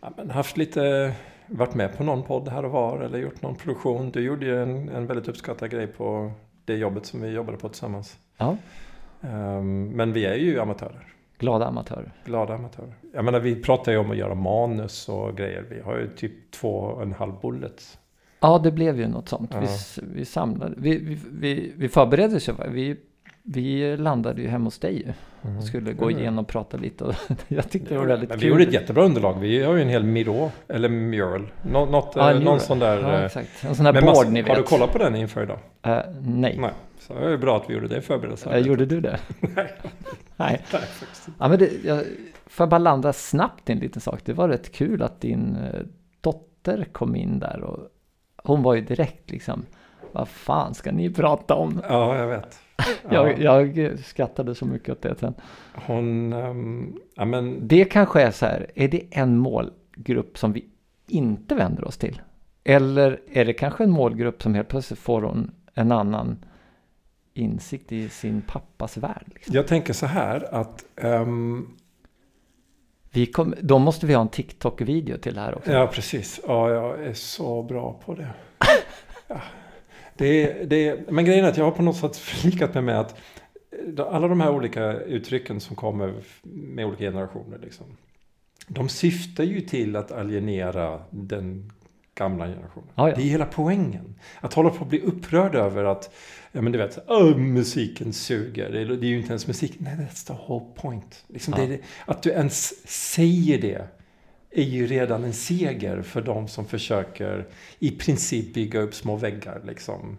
ja, 0.00 0.12
men 0.16 0.30
haft 0.30 0.56
lite, 0.56 1.12
varit 1.46 1.74
med 1.74 1.96
på 1.96 2.04
någon 2.04 2.22
podd 2.22 2.48
här 2.48 2.64
och 2.64 2.70
var 2.70 3.00
eller 3.00 3.18
gjort 3.18 3.42
någon 3.42 3.56
produktion. 3.56 4.10
Du 4.10 4.20
gjorde 4.20 4.46
ju 4.46 4.62
en, 4.62 4.88
en 4.88 5.06
väldigt 5.06 5.28
uppskattad 5.28 5.70
grej 5.70 5.86
på 5.86 6.32
det 6.64 6.74
jobbet 6.74 7.06
som 7.06 7.20
vi 7.20 7.28
jobbade 7.28 7.58
på 7.58 7.68
tillsammans. 7.68 8.16
Ja, 8.36 8.56
Ehm, 9.22 9.88
men 9.88 10.12
vi 10.12 10.24
är 10.24 10.34
ju 10.34 10.60
amatörer. 10.60 11.06
Glada 11.42 11.66
amatörer. 11.66 12.12
Glada 12.24 12.54
amatörer. 12.54 12.94
Jag 13.14 13.24
menar 13.24 13.40
vi 13.40 13.62
pratar 13.62 13.92
ju 13.92 13.98
om 13.98 14.10
att 14.10 14.16
göra 14.16 14.34
manus 14.34 15.08
och 15.08 15.36
grejer. 15.36 15.64
Vi 15.70 15.80
har 15.80 15.98
ju 15.98 16.08
typ 16.08 16.50
två 16.50 16.68
och 16.68 17.02
en 17.02 17.12
halv 17.12 17.32
bullet. 17.42 17.98
Ja, 18.40 18.58
det 18.58 18.70
blev 18.70 18.98
ju 19.00 19.08
något 19.08 19.28
sånt. 19.28 19.50
Vi, 19.54 19.56
Ja. 19.56 19.62
s- 19.62 19.98
vi 20.14 20.24
samlade, 20.24 20.74
vi, 20.78 20.98
vi, 20.98 21.18
vi, 21.32 21.72
vi 21.76 21.88
förberedde 21.88 22.36
oss 22.36 22.48
ju. 22.48 22.52
Vi, 22.68 22.96
vi 23.42 23.96
landade 23.96 24.42
ju 24.42 24.48
hemma 24.48 24.64
hos 24.64 24.78
dig 24.78 24.96
ju. 25.06 25.12
och 25.58 25.64
skulle 25.64 25.92
gå 25.92 26.04
Mm. 26.08 26.18
igenom 26.20 26.38
och 26.44 26.48
prata 26.48 26.76
lite. 26.76 27.04
Och 27.04 27.14
jag 27.48 27.70
tyckte 27.70 27.94
det 27.94 27.98
var 27.98 28.06
väldigt 28.06 28.28
men 28.28 28.38
kul. 28.38 28.44
vi 28.48 28.50
gjorde 28.52 28.62
ett 28.64 28.72
jättebra 28.72 29.04
underlag. 29.04 29.38
Vi 29.40 29.62
har 29.62 29.74
ju 29.74 29.82
en 29.82 29.88
hel 29.88 30.04
Miro, 30.04 30.50
eller 30.68 30.88
mural. 30.88 31.52
Nå, 31.62 31.84
något, 31.86 32.12
Ja, 32.16 32.28
eh, 32.30 32.34
någon 32.34 32.44
mural. 32.44 32.60
sån 32.60 32.78
där. 32.78 33.00
Ja, 33.02 33.12
eh, 33.18 33.24
exakt. 33.24 33.64
En 33.64 33.74
sån 33.74 33.84
med 33.84 33.94
board 33.94 34.04
massa- 34.04 34.28
ni 34.30 34.42
vet. 34.42 34.48
Har 34.50 34.56
du 34.56 34.62
kollat 34.62 34.92
på 34.92 34.98
den 34.98 35.16
inför 35.16 35.42
idag? 35.42 35.58
Eh, 35.82 35.98
nej. 36.22 36.56
Nej. 36.58 36.70
Så 37.06 37.14
det 37.14 37.32
är 37.32 37.36
bra 37.36 37.56
att 37.56 37.70
vi 37.70 37.74
gjorde 37.74 37.88
det 37.88 38.00
förberedelser. 38.00 38.52
Eh, 38.52 38.58
gjorde 38.58 38.86
du 38.86 39.00
det? 39.00 39.20
Nej. 39.40 39.76
nej. 40.36 40.60
Ja, 41.38 41.48
men 41.48 41.58
det, 41.58 41.84
jag, 41.84 42.04
får 42.46 42.64
jag 42.64 42.68
bara 42.68 42.78
landa 42.78 43.12
snabbt 43.12 43.70
i 43.70 43.72
en 43.72 43.78
liten 43.78 44.00
sak. 44.00 44.20
Det 44.24 44.32
var 44.32 44.48
rätt 44.48 44.72
kul 44.72 45.02
att 45.02 45.20
din 45.20 45.56
eh, 45.56 45.80
dotter 46.20 46.84
kom 46.92 47.16
in 47.16 47.38
där 47.38 47.60
och 47.60 47.88
hon 48.44 48.62
var 48.62 48.74
ju 48.74 48.80
direkt 48.80 49.30
liksom 49.30 49.66
vad 50.12 50.28
fan 50.28 50.74
ska 50.74 50.92
ni 50.92 51.10
prata 51.10 51.54
om? 51.54 51.82
Ja, 51.88 52.16
jag 52.16 52.28
vet. 52.28 52.58
Ja, 53.10 53.30
Jag, 53.30 53.78
jag 53.78 53.98
skrattade 53.98 54.54
så 54.54 54.66
mycket 54.66 54.88
åt 54.88 55.02
det 55.02 55.14
sen. 55.18 55.34
Hon, 55.74 56.32
ehm, 56.32 56.94
ja 57.16 57.24
men 57.24 57.68
Det 57.68 57.84
kanske 57.84 58.22
är 58.22 58.30
så 58.30 58.46
här, 58.46 58.66
är 58.74 58.88
det 58.88 59.02
en 59.10 59.36
målgrupp 59.36 60.38
som 60.38 60.52
vi 60.52 60.64
inte 61.08 61.54
vänder 61.54 61.84
oss 61.84 61.96
till? 61.96 62.20
Eller 62.64 63.20
är 63.32 63.44
det 63.44 63.52
kanske 63.52 63.84
en 63.84 63.90
målgrupp 63.90 64.42
som 64.42 64.54
helt 64.54 64.68
plötsligt 64.68 64.98
får 64.98 65.22
hon 65.22 65.50
en 65.74 65.92
annan 65.92 66.44
insikt 67.34 67.92
i 67.92 68.08
sin 68.08 68.42
pappas 68.42 68.96
värld? 68.96 69.24
Liksom? 69.26 69.54
jag 69.54 69.66
tänker 69.66 69.92
så 69.92 70.06
här 70.06 70.54
att 70.54 70.84
ehm, 70.96 71.68
Vi 73.10 73.26
kom, 73.26 73.54
då 73.60 73.78
måste 73.78 74.06
vi 74.06 74.14
ha 74.14 74.22
en 74.22 74.28
TikTok-video 74.28 75.18
till 75.18 75.34
det 75.34 75.40
här 75.40 75.54
också. 75.54 75.72
Ja, 75.72 75.86
precis. 75.86 76.40
Ja, 76.46 76.70
jag 76.70 77.04
är 77.04 77.14
så 77.14 77.62
bra 77.62 78.00
på 78.04 78.14
det. 78.14 78.28
Ja. 79.28 79.40
Det, 80.16 80.64
det, 80.70 81.10
men 81.10 81.24
grejen 81.24 81.44
är 81.44 81.48
att 81.48 81.56
jag 81.56 81.64
har 81.64 81.70
på 81.70 81.82
något 81.82 81.96
sätt 81.96 82.16
förlikat 82.16 82.74
mig 82.74 82.82
med 82.82 83.00
att 83.00 83.16
alla 83.98 84.28
de 84.28 84.40
här 84.40 84.50
olika 84.50 84.92
uttrycken 84.92 85.60
som 85.60 85.76
kommer 85.76 86.14
med 86.42 86.86
olika 86.86 87.04
generationer. 87.04 87.58
Liksom. 87.58 87.86
de 88.68 88.88
syftar 88.88 89.44
ju 89.44 89.60
till 89.60 89.96
att 89.96 90.12
alienera 90.12 91.02
den 91.10 91.72
gamla 92.14 92.46
generationen. 92.46 92.88
Ja, 92.94 93.08
ja. 93.08 93.14
Det 93.16 93.22
är 93.22 93.26
hela 93.26 93.46
poängen. 93.46 94.14
Att 94.40 94.54
hålla 94.54 94.70
på 94.70 94.84
att 94.84 94.90
bli 94.90 95.00
upprörd 95.00 95.54
över 95.54 95.84
att 95.84 96.14
Ja 96.52 96.62
men 96.62 96.72
du 96.72 96.78
vet, 96.78 96.98
oh, 97.08 97.36
musiken 97.36 98.12
suger. 98.12 98.70
Det 98.72 98.80
är, 98.80 98.84
det 98.86 99.06
är 99.06 99.08
ju 99.08 99.16
inte 99.16 99.28
ens 99.28 99.46
musik. 99.46 99.74
Nej, 99.78 99.96
that's 99.96 100.26
the 100.26 100.32
whole 100.46 100.64
point. 100.74 101.24
Liksom 101.26 101.54
Ja. 101.58 101.66
det, 101.66 101.78
att 102.04 102.22
du 102.22 102.30
ens 102.30 102.88
säger 103.12 103.58
det 103.60 103.86
är 104.50 104.62
ju 104.62 104.86
redan 104.86 105.24
en 105.24 105.32
seger 105.32 106.02
för 106.02 106.22
de 106.22 106.48
som 106.48 106.64
försöker 106.66 107.46
i 107.78 107.90
princip 107.90 108.54
bygga 108.54 108.80
upp 108.80 108.94
små 108.94 109.16
väggar. 109.16 109.60
Liksom. 109.64 110.18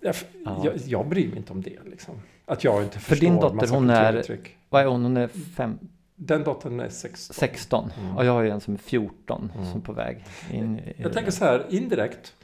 Jag, 0.00 0.14
Ja. 0.44 0.62
jag, 0.64 0.74
jag 0.86 1.08
bryr 1.08 1.28
mig 1.28 1.36
inte 1.36 1.52
om 1.52 1.62
det. 1.62 1.78
Liksom. 1.90 2.14
Att 2.46 2.64
jag 2.64 2.82
inte 2.82 2.98
För 2.98 3.00
förstår 3.00 3.26
din 3.26 3.36
dotter, 3.40 3.68
hon 3.68 3.90
är-. 3.90 4.24
Vad 4.68 4.82
är 4.82 4.86
hon? 4.86 5.02
Hon 5.02 5.16
är 5.16 5.28
fem, 5.56 5.78
Den 6.16 6.44
dottern 6.44 6.80
är 6.80 6.88
16. 6.88 7.34
16. 7.34 7.92
Mm. 8.00 8.16
Och 8.16 8.24
jag 8.24 8.32
har 8.32 8.42
ju 8.42 8.50
en 8.50 8.60
som 8.60 8.74
är 8.74 8.78
14 8.78 9.50
Mm. 9.54 9.66
som 9.70 9.80
är 9.80 9.84
på 9.84 9.92
väg 9.92 10.24
in 10.52 10.78
i 10.78 10.94
Jag 10.96 11.12
tänker 11.12 11.30
så 11.30 11.44
här, 11.44 11.66
indirekt. 11.68 12.34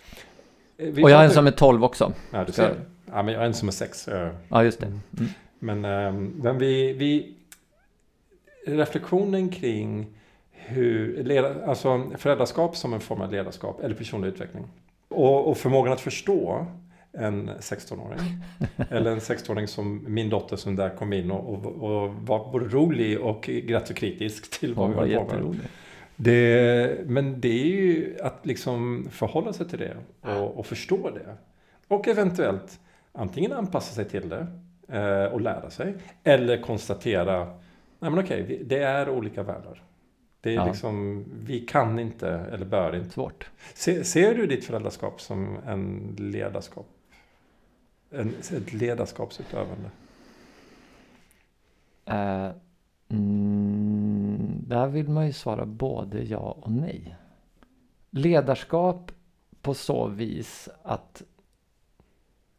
Eh, 0.76 0.86
vi 0.92 1.04
Och 1.04 1.10
jag 1.10 1.16
har 1.16 1.24
en 1.24 1.30
som 1.30 1.46
är 1.46 1.50
12 1.50 1.84
också. 1.84 2.12
Ja, 2.30 2.44
du 2.44 2.52
ser. 2.52 2.74
Ja, 3.12 3.22
men 3.22 3.34
jag 3.34 3.40
har 3.40 3.46
en 3.46 3.54
som 3.54 3.68
är 3.68 3.72
6. 3.72 4.08
Ja, 4.48 4.64
just 4.64 4.80
det. 4.80 4.86
Mm. 4.86 5.00
Mm. 5.18 5.30
Men, 5.58 5.84
ehm, 5.84 6.32
men 6.42 6.58
vi, 6.58 6.92
vi... 6.92 7.34
Reflektionen 8.66 9.48
kring 9.48 10.06
hur, 10.50 11.24
leda, 11.24 11.66
alltså 11.66 12.10
föräldraskap 12.18 12.76
som 12.76 12.94
en 12.94 13.00
form 13.00 13.20
av 13.20 13.32
ledarskap 13.32 13.80
eller 13.84 13.94
personlig 13.94 14.28
utveckling. 14.28 14.64
Och, 15.08 15.48
och 15.48 15.56
förmågan 15.56 15.92
att 15.92 16.00
förstå 16.00 16.66
en 17.12 17.50
16-åring. 17.50 18.18
eller 18.90 19.10
en 19.10 19.18
16-åring 19.18 19.68
som 19.68 20.04
min 20.14 20.30
dotter 20.30 20.56
som 20.56 20.76
där 20.76 20.90
kom 20.90 21.12
in 21.12 21.30
och, 21.30 21.54
och, 21.54 21.66
och 21.66 22.14
var 22.14 22.52
både 22.52 22.68
rolig 22.68 23.20
och 23.20 23.48
rätt 23.48 23.90
och 23.90 23.96
kritisk 23.96 24.60
till 24.60 24.74
vad 24.74 24.88
vi 24.88 24.94
var 24.94 25.02
på 25.02 25.08
med. 25.08 25.20
jätterolig. 25.22 25.60
Det, 26.16 27.06
men 27.06 27.40
det 27.40 27.48
är 27.62 27.66
ju 27.66 28.16
att 28.22 28.46
liksom 28.46 29.08
förhålla 29.10 29.52
sig 29.52 29.68
till 29.68 29.78
det 29.78 29.96
och, 30.20 30.58
och 30.58 30.66
förstå 30.66 31.10
det. 31.10 31.36
Och 31.88 32.08
eventuellt 32.08 32.80
antingen 33.12 33.52
anpassa 33.52 33.94
sig 33.94 34.04
till 34.04 34.28
det 34.28 34.46
eh, 34.98 35.24
och 35.32 35.40
lära 35.40 35.70
sig. 35.70 35.94
Eller 36.24 36.62
konstatera, 36.62 37.44
nej 37.98 38.10
men 38.10 38.18
okej, 38.18 38.62
det 38.66 38.82
är 38.82 39.10
olika 39.10 39.42
världar. 39.42 39.82
Det 40.40 40.50
är 40.50 40.54
Ja. 40.54 40.66
liksom, 40.66 41.24
vi 41.44 41.60
kan 41.60 41.98
inte 41.98 42.28
eller 42.28 42.66
bör 42.66 42.96
inte. 42.96 43.10
Svårt. 43.10 43.50
Se, 43.74 44.04
ser 44.04 44.34
du 44.34 44.46
ditt 44.46 44.64
föräldraskap 44.64 45.20
som 45.20 45.56
en 45.66 46.16
ledarskap? 46.18 46.86
En, 48.10 48.34
ett 48.52 48.72
ledarskapsutövande? 48.72 49.90
Uh, 52.10 52.50
mm, 53.08 54.64
där 54.66 54.86
vill 54.86 55.08
man 55.08 55.26
ju 55.26 55.32
svara 55.32 55.66
både 55.66 56.22
ja 56.22 56.56
och 56.60 56.72
nej. 56.72 57.16
Ledarskap 58.10 59.12
på 59.62 59.74
så 59.74 60.06
vis 60.06 60.68
att 60.82 61.22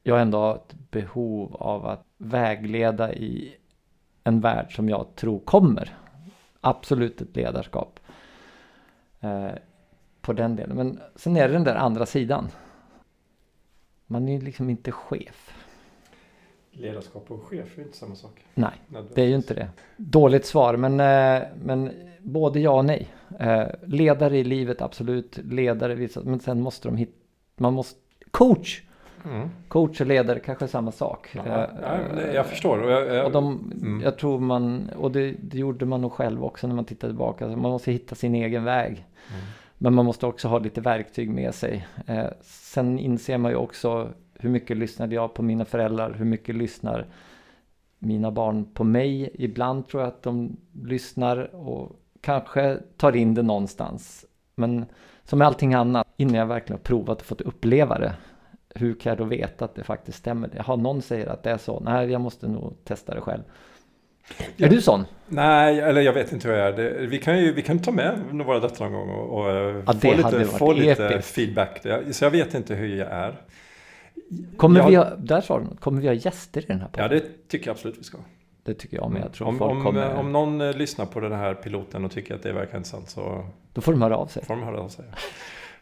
jag 0.04 0.22
ändå 0.22 0.38
har 0.38 0.56
ett 0.56 0.76
behov 0.92 1.56
av 1.56 1.86
att 1.86 2.06
vägleda 2.18 3.14
i 3.14 3.56
en 4.24 4.42
värld 4.42 4.76
som 4.76 4.90
jag 4.90 5.16
tror 5.16 5.40
kommer. 5.40 5.98
Absolut 6.62 7.22
ett 7.22 7.36
ledarskap. 7.36 8.00
Eh, 9.20 9.52
på 10.22 10.34
den 10.34 10.56
delen. 10.56 10.78
Men 10.78 11.00
sen 11.16 11.38
är 11.38 11.48
det 11.48 11.54
den 11.54 11.64
där 11.64 11.76
andra 11.76 12.06
sidan. 12.06 12.50
Man 14.12 14.28
är 14.28 14.34
ju 14.34 14.42
liksom 14.42 14.70
inte 14.70 14.92
chef. 14.92 15.54
Ledarskap 16.72 17.32
och 17.32 17.44
chef 17.44 17.78
är 17.78 17.82
inte 17.82 17.98
samma 17.98 18.16
sak. 18.16 18.46
Nej. 18.54 18.74
Det 19.16 19.22
är 19.22 19.26
ju 19.26 19.36
inte 19.36 19.54
det. 19.54 19.70
Dåligt 19.98 20.46
svar, 20.46 20.76
men, 20.78 21.00
eh, 21.00 21.48
men 21.64 21.92
både 22.20 22.60
ja 22.60 22.72
och 22.72 22.86
nej. 22.86 23.08
Eh, 23.40 23.64
ledare 23.84 24.38
i 24.38 24.44
livet, 24.44 24.82
absolut. 24.82 25.38
Ledare, 25.44 26.08
men 26.24 26.40
sen 26.40 26.62
måste 26.62 26.88
de 26.88 26.98
hitta... 26.98 27.12
Man 27.58 27.74
måste... 27.74 28.00
Coach! 28.32 28.82
Mm. 29.26 29.50
Coach 29.68 30.02
och 30.02 30.08
ledare, 30.08 30.40
kanske 30.40 30.68
samma 30.68 30.92
sak. 30.92 31.30
Ja, 31.34 31.68
Eh, 32.18 32.36
jag 32.36 32.46
förstår. 32.46 32.84
Och 32.84 32.92
jag, 32.92 33.16
jag, 33.16 33.26
Och 33.26 33.32
de, 33.32 33.74
Mm. 33.82 34.02
jag 34.02 34.18
tror 34.18 34.40
man, 34.40 34.90
och 34.90 35.12
det, 35.12 35.32
det 35.32 35.58
gjorde 35.58 35.86
man 35.86 36.02
nog 36.02 36.12
själv 36.12 36.44
också 36.44 36.68
när 36.68 36.76
man 36.76 36.86
tittar 36.86 37.08
tillbaka. 37.08 37.46
Alltså 37.46 37.60
man 37.60 37.72
måste 37.72 37.92
hitta 37.92 38.16
sin 38.16 38.36
egen 38.36 38.64
väg. 38.64 38.92
Mm. 38.92 39.42
Men 39.84 39.94
man 39.94 40.06
måste 40.06 40.26
också 40.26 40.48
ha 40.48 40.60
lite 40.60 40.82
verktyg 40.82 41.30
med 41.30 41.56
sig. 41.56 41.88
Eh, 42.08 42.28
sen 42.42 43.00
inser 43.00 43.38
man 43.38 43.52
ju 43.52 43.58
också 43.58 44.10
hur 44.34 44.50
mycket 44.50 44.78
lyssnade 44.78 45.16
jag 45.16 45.34
på 45.34 45.44
mina 45.44 45.66
föräldrar? 45.66 46.14
Hur 46.14 46.26
mycket 46.26 46.56
lyssnar 46.56 47.08
mina 48.00 48.32
barn 48.32 48.66
på 48.74 48.84
mig? 48.84 49.30
Ibland 49.34 49.88
tror 49.88 50.04
jag 50.04 50.08
att 50.08 50.24
de 50.24 50.58
lyssnar 50.84 51.56
och 51.56 52.00
kanske 52.22 52.78
tar 52.98 53.16
in 53.16 53.34
det 53.34 53.42
någonstans. 53.42 54.26
Men 54.56 54.86
som 55.24 55.40
med 55.40 55.48
allting 55.48 55.74
annat, 55.74 56.08
innan 56.18 56.36
jag 56.36 56.46
verkligen 56.46 56.80
har 56.80 56.84
provat 56.84 57.20
och 57.20 57.26
fått 57.26 57.42
uppleva 57.42 58.00
det. 58.00 58.14
Hur 58.76 58.94
kan 58.94 59.10
jag 59.10 59.18
då 59.18 59.24
veta 59.24 59.66
att 59.66 59.76
det 59.76 59.84
faktiskt 59.84 60.18
stämmer? 60.18 60.50
Jaha, 60.56 60.76
någon 60.76 61.02
säger 61.02 61.28
att 61.28 61.44
det 61.44 61.52
är 61.52 61.58
så. 61.58 61.80
Nej, 61.80 62.12
jag 62.12 62.22
måste 62.22 62.48
nog 62.48 62.74
testa 62.84 63.16
det 63.16 63.22
själv. 63.22 63.44
Ja. 64.56 64.66
Är 64.66 64.70
du 64.70 64.82
sån? 64.82 65.06
Nej, 65.28 65.80
eller 65.80 66.02
jag 66.02 66.14
vet 66.14 66.32
inte 66.32 66.48
hur 66.48 66.56
jag 66.56 66.68
är. 66.68 66.74
Det, 66.74 67.08
vi 67.08 67.18
kan 67.18 67.40
ju 67.40 67.54
vi 67.54 67.62
kan 67.62 67.80
ta 67.80 67.92
med 67.92 68.20
våra 68.46 68.60
döttrar 68.60 68.90
någon 68.90 69.08
gång 69.08 69.10
och, 69.10 69.40
och 69.40 69.50
eh, 69.50 69.84
Ja, 69.86 69.94
få, 69.94 70.14
lite, 70.14 70.46
få 70.46 70.74
lite 70.74 71.22
feedback. 71.22 71.86
Så 72.12 72.26
jag 72.26 72.32
vet 72.32 72.54
inte 72.54 72.76
hur 72.76 72.96
jag 72.98 73.12
är. 73.12 73.36
Kommer 74.58 74.80
jag, 74.80 74.90
vi 74.90 74.96
ha, 74.96 75.16
där 75.18 75.42
sa 75.42 75.60
du 75.60 75.66
något. 75.66 75.80
Kommer 75.80 76.02
vi 76.02 76.08
ha 76.08 76.14
gäster 76.14 76.62
i 76.62 76.66
den 76.66 76.80
här 76.80 76.88
podden? 76.88 77.12
Ja, 77.12 77.20
det 77.20 77.48
tycker 77.48 77.68
jag 77.68 77.74
absolut 77.74 78.00
vi 78.00 78.04
ska. 78.04 78.18
Det 78.64 78.74
tycker 78.74 78.98
jag 78.98 79.12
men 79.12 79.22
jag 79.22 79.34
tror 79.34 79.48
om, 79.48 79.58
folk 79.58 79.72
om, 79.72 79.84
kommer... 79.84 80.14
om 80.14 80.32
någon 80.32 80.62
eh, 80.62 80.74
lyssnar 80.74 81.06
på 81.06 81.20
den 81.20 81.32
här 81.32 81.54
piloten 81.54 82.06
och 82.06 82.12
tycker 82.12 82.36
att 82.36 82.44
det 82.44 82.54
verkar 82.54 82.78
intressant 82.78 83.10
så 83.10 83.46
Då 83.74 83.82
får 83.82 83.92
de 83.92 84.02
höra 84.02 84.18
av 84.18 84.28
sig. 84.28 84.46
får 84.46 84.54
de 84.56 84.64
höra 84.64 84.82
av 84.82 84.90
sig. 84.90 85.06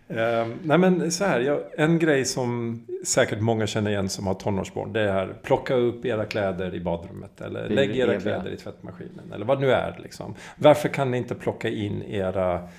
Ehm, 0.09 0.59
nej 0.63 0.77
men 0.77 1.11
så 1.11 1.25
här, 1.25 1.39
jag, 1.39 1.61
en 1.77 1.99
grej 1.99 2.25
som 2.25 2.81
säkert 3.05 3.39
många 3.39 3.67
känner 3.67 3.91
igen 3.91 4.09
som 4.09 4.27
har 4.27 4.33
tonårsbarn. 4.33 4.93
Det 4.93 5.01
är 5.01 5.33
plocka 5.43 5.73
upp 5.73 6.05
era 6.05 6.25
kläder 6.25 6.75
i 6.75 6.79
badrummet. 6.79 7.41
Eller 7.41 7.69
lägg 7.69 7.97
era 7.97 8.13
eviga. 8.13 8.19
kläder 8.19 8.51
i 8.51 8.57
tvättmaskinen. 8.57 9.31
Eller 9.33 9.45
vad 9.45 9.61
nu 9.61 9.71
är 9.71 9.99
liksom. 10.03 10.35
Varför 10.55 10.89
kan 10.89 11.11
ni 11.11 11.17
inte 11.17 11.35
plocka 11.35 11.69
in 11.69 12.03
era 12.03 12.69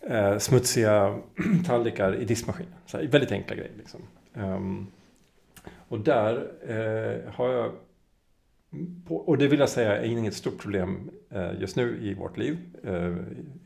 eh, 0.00 0.38
smutsiga 0.38 1.18
tallrikar 1.66 2.14
i 2.14 2.24
diskmaskinen? 2.24 2.74
Så 2.86 2.96
här, 2.96 3.06
väldigt 3.06 3.32
enkla 3.32 3.56
grejer 3.56 3.72
liksom. 3.78 4.00
Ehm, 4.34 4.86
och 5.88 6.00
där 6.00 6.34
eh, 6.68 7.32
har 7.34 7.52
jag 7.52 7.72
och 9.08 9.38
det 9.38 9.48
vill 9.48 9.60
jag 9.60 9.68
säga 9.68 9.96
är 9.96 10.04
inget 10.04 10.34
stort 10.34 10.58
problem 10.58 11.10
eh, 11.34 11.60
just 11.60 11.76
nu 11.76 11.98
i 12.02 12.14
vårt 12.14 12.36
liv. 12.38 12.56
Eh, 12.84 13.12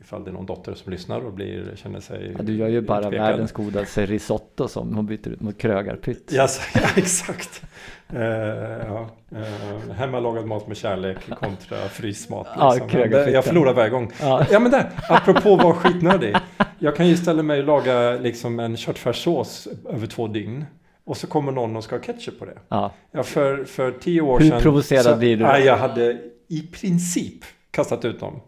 ifall 0.01 0.23
det 0.23 0.29
är 0.29 0.33
någon 0.33 0.45
dotter 0.45 0.73
som 0.73 0.91
lyssnar 0.91 1.19
och 1.25 1.33
blir, 1.33 1.71
känner 1.75 1.99
sig 1.99 2.33
Ja, 2.37 2.43
du 2.43 2.55
gör 2.55 2.67
ju 2.67 2.81
bara 2.81 2.99
utpekad. 2.99 3.25
världens 3.25 3.51
godaste 3.51 4.05
risotto 4.05 4.67
som 4.67 4.95
hon 4.95 5.05
byter 5.05 5.27
ut 5.29 5.41
mot 5.41 5.57
krögarpytt. 5.57 6.31
Ja, 6.33 6.47
så- 6.47 6.79
ja 6.79 6.87
exakt. 6.95 7.61
Eh, 8.09 8.21
ja. 8.21 9.09
uh, 9.31 9.91
hemmalagad 9.93 10.45
mat 10.45 10.67
med 10.67 10.77
kärlek 10.77 11.17
kontra 11.39 11.77
frysmat. 11.77 12.47
Ja, 12.57 12.73
Liksom. 12.73 12.89
krögarfytten. 12.89 13.33
jag 13.33 13.45
förlorar 13.45 13.73
varje 13.73 13.89
gång. 13.89 14.11
Ja. 14.21 14.45
Ja 14.51 14.59
men 14.59 14.71
där, 14.71 14.89
apropå 15.09 15.53
att 15.53 15.63
vara 15.63 15.73
skitnödig. 15.73 16.35
Jag 16.79 16.95
kan 16.95 17.07
ju 17.07 17.17
ställa 17.17 17.43
mig 17.43 17.59
och 17.59 17.65
laga 17.65 18.11
liksom 18.11 18.59
en 18.59 18.77
köttfärssås 18.77 19.67
över 19.89 20.07
två 20.07 20.27
dygn. 20.27 20.65
Och 21.05 21.17
så 21.17 21.27
kommer 21.27 21.51
någon 21.51 21.75
och 21.75 21.83
ska 21.83 21.95
ha 21.95 22.03
ketchup 22.03 22.39
på 22.39 22.45
det. 22.45 22.59
Ja. 22.67 22.93
Ja, 23.11 23.23
för, 23.23 23.65
för 23.65 23.91
tio 23.91 24.21
år 24.21 24.39
Hur 24.39 24.49
sedan... 24.49 24.61
provocerad 24.61 25.03
så, 25.03 25.15
blir 25.15 25.37
du? 25.37 25.43
Ja, 25.43 25.59
jag 25.59 25.77
hade 25.77 26.21
i 26.47 26.67
princip 26.67 27.45
kastat 27.71 28.05
ut 28.05 28.19
dem. 28.19 28.41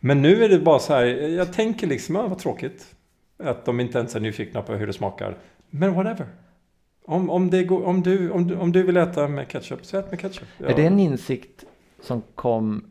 Men 0.00 0.22
nu 0.22 0.44
är 0.44 0.48
det 0.48 0.58
bara 0.58 0.78
så 0.78 0.94
här, 0.94 1.04
jag 1.28 1.52
tänker 1.52 1.86
liksom, 1.86 2.14
ja, 2.14 2.26
vad 2.26 2.38
tråkigt. 2.38 2.94
Att 3.38 3.64
de 3.64 3.80
inte 3.80 3.98
ens 3.98 4.16
är 4.16 4.20
nyfikna 4.20 4.62
på 4.62 4.72
hur 4.72 4.86
det 4.86 4.92
smakar. 4.92 5.38
Men 5.70 5.94
whatever. 5.94 6.26
Om, 7.04 7.30
om, 7.30 7.50
det 7.50 7.64
går, 7.64 7.84
om, 7.84 8.02
du, 8.02 8.30
om, 8.30 8.46
du, 8.46 8.56
om 8.56 8.72
du 8.72 8.82
vill 8.82 8.96
äta 8.96 9.28
med 9.28 9.48
ketchup, 9.48 9.86
så 9.86 9.98
ät 9.98 10.10
med 10.10 10.20
ketchup. 10.20 10.48
Ja. 10.58 10.66
Är 10.66 10.76
det 10.76 10.86
en 10.86 11.00
insikt 11.00 11.64
som 12.00 12.22
kom 12.34 12.84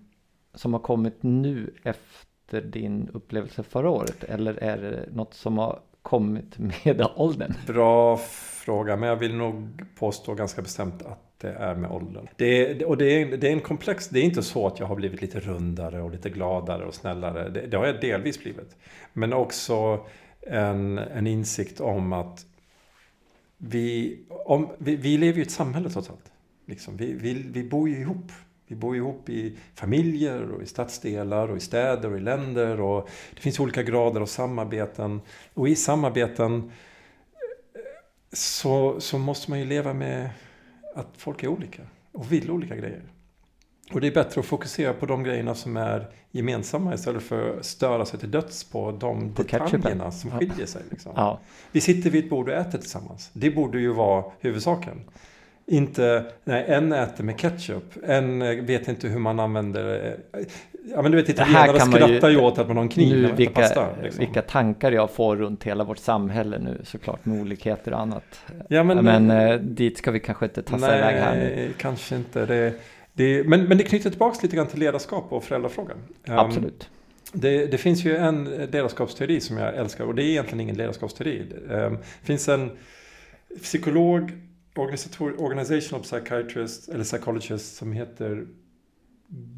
som 0.53 0.73
har 0.73 0.79
kommit 0.79 1.23
nu 1.23 1.73
efter 1.83 2.61
din 2.61 3.09
upplevelse 3.13 3.63
förra 3.63 3.89
året? 3.89 4.23
Eller 4.23 4.53
är 4.53 4.77
det 4.77 5.15
något 5.15 5.33
som 5.33 5.57
har 5.57 5.79
kommit 6.05 6.57
med 6.57 7.07
åldern? 7.15 7.53
Bra 7.67 8.17
fråga, 8.65 8.95
men 8.95 9.09
jag 9.09 9.15
vill 9.15 9.35
nog 9.35 9.83
påstå 9.95 10.33
ganska 10.33 10.61
bestämt 10.61 11.01
att 11.05 11.39
det 11.41 11.49
är 11.49 11.75
med 11.75 11.91
åldern. 11.91 12.27
Det 12.35 12.45
är, 12.45 12.85
och 12.85 12.97
det 12.97 13.05
är, 13.05 13.37
det 13.37 13.47
är 13.47 13.51
en 13.51 13.61
komplex, 13.61 14.09
det 14.09 14.19
är 14.19 14.23
inte 14.23 14.43
så 14.43 14.67
att 14.67 14.79
jag 14.79 14.87
har 14.87 14.95
blivit 14.95 15.21
lite 15.21 15.39
rundare 15.39 16.01
och 16.01 16.11
lite 16.11 16.29
gladare 16.29 16.85
och 16.85 16.93
snällare. 16.93 17.49
Det, 17.49 17.67
det 17.67 17.77
har 17.77 17.85
jag 17.85 18.01
delvis 18.01 18.39
blivit. 18.39 18.77
Men 19.13 19.33
också 19.33 20.05
en, 20.41 20.97
en 20.97 21.27
insikt 21.27 21.81
om 21.81 22.13
att 22.13 22.45
vi, 23.57 24.19
om, 24.29 24.69
vi, 24.77 24.95
vi 24.95 25.17
lever 25.17 25.35
ju 25.35 25.43
i 25.43 25.45
ett 25.45 25.51
samhälle 25.51 25.89
trots 25.89 26.09
allt. 26.09 26.31
Liksom, 26.65 26.97
vi, 26.97 27.13
vi, 27.13 27.33
vi 27.33 27.63
bor 27.63 27.89
ju 27.89 27.99
ihop. 27.99 28.31
Vi 28.67 28.75
bor 28.75 28.95
ihop 28.95 29.29
i 29.29 29.57
familjer 29.75 30.51
och 30.51 30.61
i 30.61 30.65
stadsdelar 30.65 31.47
och 31.47 31.57
i 31.57 31.59
städer 31.59 32.11
och 32.11 32.17
i 32.17 32.21
länder. 32.21 32.81
Och 32.81 33.09
det 33.35 33.41
finns 33.41 33.59
olika 33.59 33.83
grader 33.83 34.21
av 34.21 34.25
samarbeten. 34.25 35.21
Och 35.53 35.69
i 35.69 35.75
samarbeten 35.75 36.71
så, 38.33 38.99
så 38.99 39.17
måste 39.17 39.49
man 39.51 39.59
ju 39.59 39.65
leva 39.65 39.93
med 39.93 40.29
att 40.95 41.07
folk 41.17 41.43
är 41.43 41.47
olika 41.47 41.81
och 42.11 42.31
vill 42.31 42.51
olika 42.51 42.75
grejer. 42.75 43.01
Och 43.91 44.01
det 44.01 44.07
är 44.07 44.11
bättre 44.11 44.39
att 44.39 44.45
fokusera 44.45 44.93
på 44.93 45.05
de 45.05 45.23
grejerna 45.23 45.55
som 45.55 45.77
är 45.77 46.07
gemensamma 46.31 46.93
istället 46.93 47.23
för 47.23 47.59
att 47.59 47.65
störa 47.65 48.05
sig 48.05 48.19
till 48.19 48.31
döds 48.31 48.63
på 48.63 48.91
de 48.91 49.33
På 49.33 49.43
detaljerna 49.43 50.11
som 50.11 50.31
skiljer 50.31 50.65
sig. 50.65 50.81
Liksom. 50.89 51.11
Ja, 51.15 51.39
Vi 51.71 51.81
sitter 51.81 52.09
vid 52.09 52.23
ett 52.23 52.29
bord 52.29 52.49
och 52.49 52.55
äter 52.55 52.79
tillsammans. 52.79 53.29
Det 53.33 53.49
borde 53.49 53.79
ju 53.79 53.93
vara 53.93 54.25
huvudsaken. 54.39 55.01
Inte, 55.67 56.25
nej, 56.43 56.65
en 56.67 56.91
äter 56.91 57.23
med 57.23 57.39
ketchup, 57.39 57.83
en 58.03 58.41
eh, 58.41 58.63
vet 58.63 58.87
inte 58.87 59.07
hur 59.07 59.19
man 59.19 59.39
använder... 59.39 60.15
eh, 60.33 60.39
Ja 60.87 61.01
men 61.01 61.11
du 61.11 61.17
vet 61.17 61.29
italienare 61.29 61.79
skrattar 61.79 62.29
ju 62.29 62.37
åt 62.37 62.57
att 62.57 62.67
man 62.67 62.77
har 62.77 62.83
en 62.83 62.89
kniv 62.89 63.21
nu 63.21 63.31
vilka, 63.31 63.61
pasta. 63.61 63.87
Liksom. 64.03 64.19
vilka 64.19 64.41
tankar 64.41 64.91
jag 64.91 65.11
får 65.11 65.35
runt 65.35 65.63
hela 65.63 65.83
vårt 65.83 65.97
samhälle 65.97 66.59
nu 66.59 66.81
såklart 66.83 67.25
med 67.25 67.41
olikheter 67.41 67.93
och 67.93 67.99
annat. 67.99 68.41
ja, 68.69 68.83
men, 68.83 69.05
Men, 69.05 69.31
eh, 69.31 69.59
dit 69.59 69.97
ska 69.97 70.11
vi 70.11 70.19
kanske 70.19 70.45
inte 70.45 70.63
tassa 70.63 70.97
iväg 70.97 71.15
här 71.15 71.35
nu. 71.35 71.41
Nej, 71.55 71.69
kanske 71.77 72.15
inte. 72.15 72.45
Det, 72.45 72.73
det, 73.13 73.43
men, 73.47 73.63
men 73.63 73.77
det 73.77 73.83
knyter 73.83 74.09
tillbaka 74.09 74.39
lite 74.43 74.55
grann 74.55 74.67
till 74.67 74.79
ledarskap 74.79 75.25
och 75.29 75.43
föräldrafrågan. 75.43 75.97
Um, 76.27 76.37
Absolut. 76.39 76.89
Det, 77.33 77.65
det 77.65 77.77
finns 77.77 78.05
ju 78.05 78.15
en 78.17 78.43
ledarskapsteori 78.43 79.39
som 79.39 79.57
jag 79.57 79.75
älskar 79.75 80.03
och 80.05 80.15
det 80.15 80.23
är 80.23 80.27
egentligen 80.27 80.59
ingen 80.59 80.75
ledarskapsteori. 80.75 81.45
Um, 81.69 81.93
Det 82.21 82.25
finns 82.27 82.49
en 82.49 82.71
psykolog, 83.61 84.31
organizational 84.77 86.03
psychiatrist 86.03 86.89
eller 86.89 87.03
psychologist 87.03 87.75
som 87.75 87.91
heter 87.91 88.47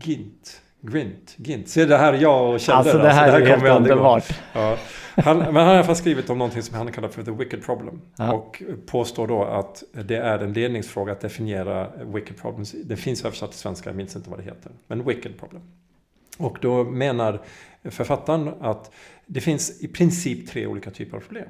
Gint. 0.03 0.61
Grint, 0.81 1.35
Gint. 1.37 1.67
Se 1.67 1.85
det 1.85 1.97
här 1.97 2.13
jag 2.13 2.53
och 2.53 2.59
kände. 2.59 2.77
Alltså 2.77 2.97
det 2.97 3.09
här 3.09 3.27
är 3.27 3.31
kommer 3.31 3.47
helt 3.47 3.63
vi 3.63 3.69
aldrig 3.69 3.95
gå. 3.95 3.99
underbart. 3.99 4.39
Ja. 4.53 4.77
Han, 5.15 5.37
men 5.37 5.55
han 5.55 5.65
har 5.65 5.73
i 5.73 5.77
alla 5.77 5.83
fall 5.83 5.95
skrivit 5.95 6.29
om 6.29 6.37
någonting 6.37 6.61
som 6.61 6.75
han 6.75 6.91
kallar 6.91 7.09
för 7.09 7.23
the 7.23 7.31
wicked 7.31 7.63
problem. 7.63 8.01
Ja. 8.17 8.33
Och 8.33 8.63
påstår 8.85 9.27
då 9.27 9.43
att 9.43 9.83
det 9.91 10.17
är 10.17 10.39
en 10.39 10.53
ledningsfråga 10.53 11.11
att 11.11 11.21
definiera 11.21 11.91
wicked 12.05 12.37
problems. 12.37 12.71
Det 12.71 12.95
finns 12.95 13.25
översatt 13.25 13.51
till 13.51 13.59
svenska, 13.59 13.89
jag 13.89 13.97
minns 13.97 14.15
inte 14.15 14.29
vad 14.29 14.39
det 14.39 14.43
heter. 14.43 14.71
Men 14.87 15.03
wicked 15.03 15.39
problem. 15.39 15.61
Och 16.37 16.57
då 16.61 16.83
menar 16.83 17.41
författaren 17.83 18.51
att 18.61 18.91
det 19.25 19.41
finns 19.41 19.83
i 19.83 19.87
princip 19.87 20.49
tre 20.49 20.67
olika 20.67 20.91
typer 20.91 21.17
av 21.17 21.21
problem. 21.21 21.49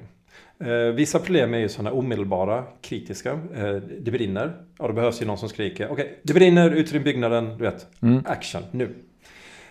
Eh, 0.59 0.93
vissa 0.93 1.19
problem 1.19 1.53
är 1.53 1.57
ju 1.57 1.69
sådana 1.69 1.91
omedelbara, 1.91 2.63
kritiska. 2.81 3.31
Eh, 3.55 3.75
det 3.75 4.11
brinner. 4.11 4.53
Ja, 4.79 4.87
då 4.87 4.93
behövs 4.93 5.21
ju 5.21 5.25
någon 5.25 5.37
som 5.37 5.49
skriker. 5.49 5.91
Okej, 5.91 6.19
det 6.23 6.33
brinner, 6.33 6.71
utrym 6.71 7.03
byggnaden, 7.03 7.57
du 7.57 7.63
vet. 7.63 7.87
Mm. 8.01 8.23
Action, 8.25 8.63
nu. 8.71 8.95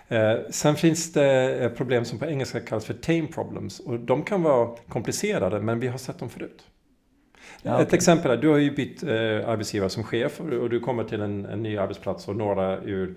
Eh, 0.09 0.35
sen 0.51 0.77
finns 0.77 1.13
det 1.13 1.73
problem 1.77 2.05
som 2.05 2.19
på 2.19 2.27
engelska 2.27 2.61
kallas 2.61 2.85
för 2.85 2.95
tame 2.95 3.27
problems. 3.35 3.81
Och 3.81 4.01
de 4.01 4.23
kan 4.23 4.43
vara 4.43 4.77
komplicerade, 4.89 5.61
men 5.61 5.81
vi 5.81 5.89
har 5.89 5.99
sett 5.99 6.19
dem 6.19 6.29
förut. 6.31 6.63
Ja, 7.63 7.81
Ett 7.81 7.87
okej. 7.87 7.97
exempel 7.97 8.31
är, 8.31 8.37
du 8.37 8.49
har 8.49 8.59
ju 8.59 8.71
bytt 8.71 9.03
arbetsgivare 9.03 9.91
som 9.91 10.03
chef 10.05 10.41
och, 10.41 10.71
du 10.71 10.81
kommer 10.81 11.05
till 11.05 11.21
en, 11.21 11.45
en 11.47 11.63
ny 11.63 11.77
arbetsplats 11.79 12.29
och 12.29 12.37
några 12.37 12.79
ur 12.83 13.15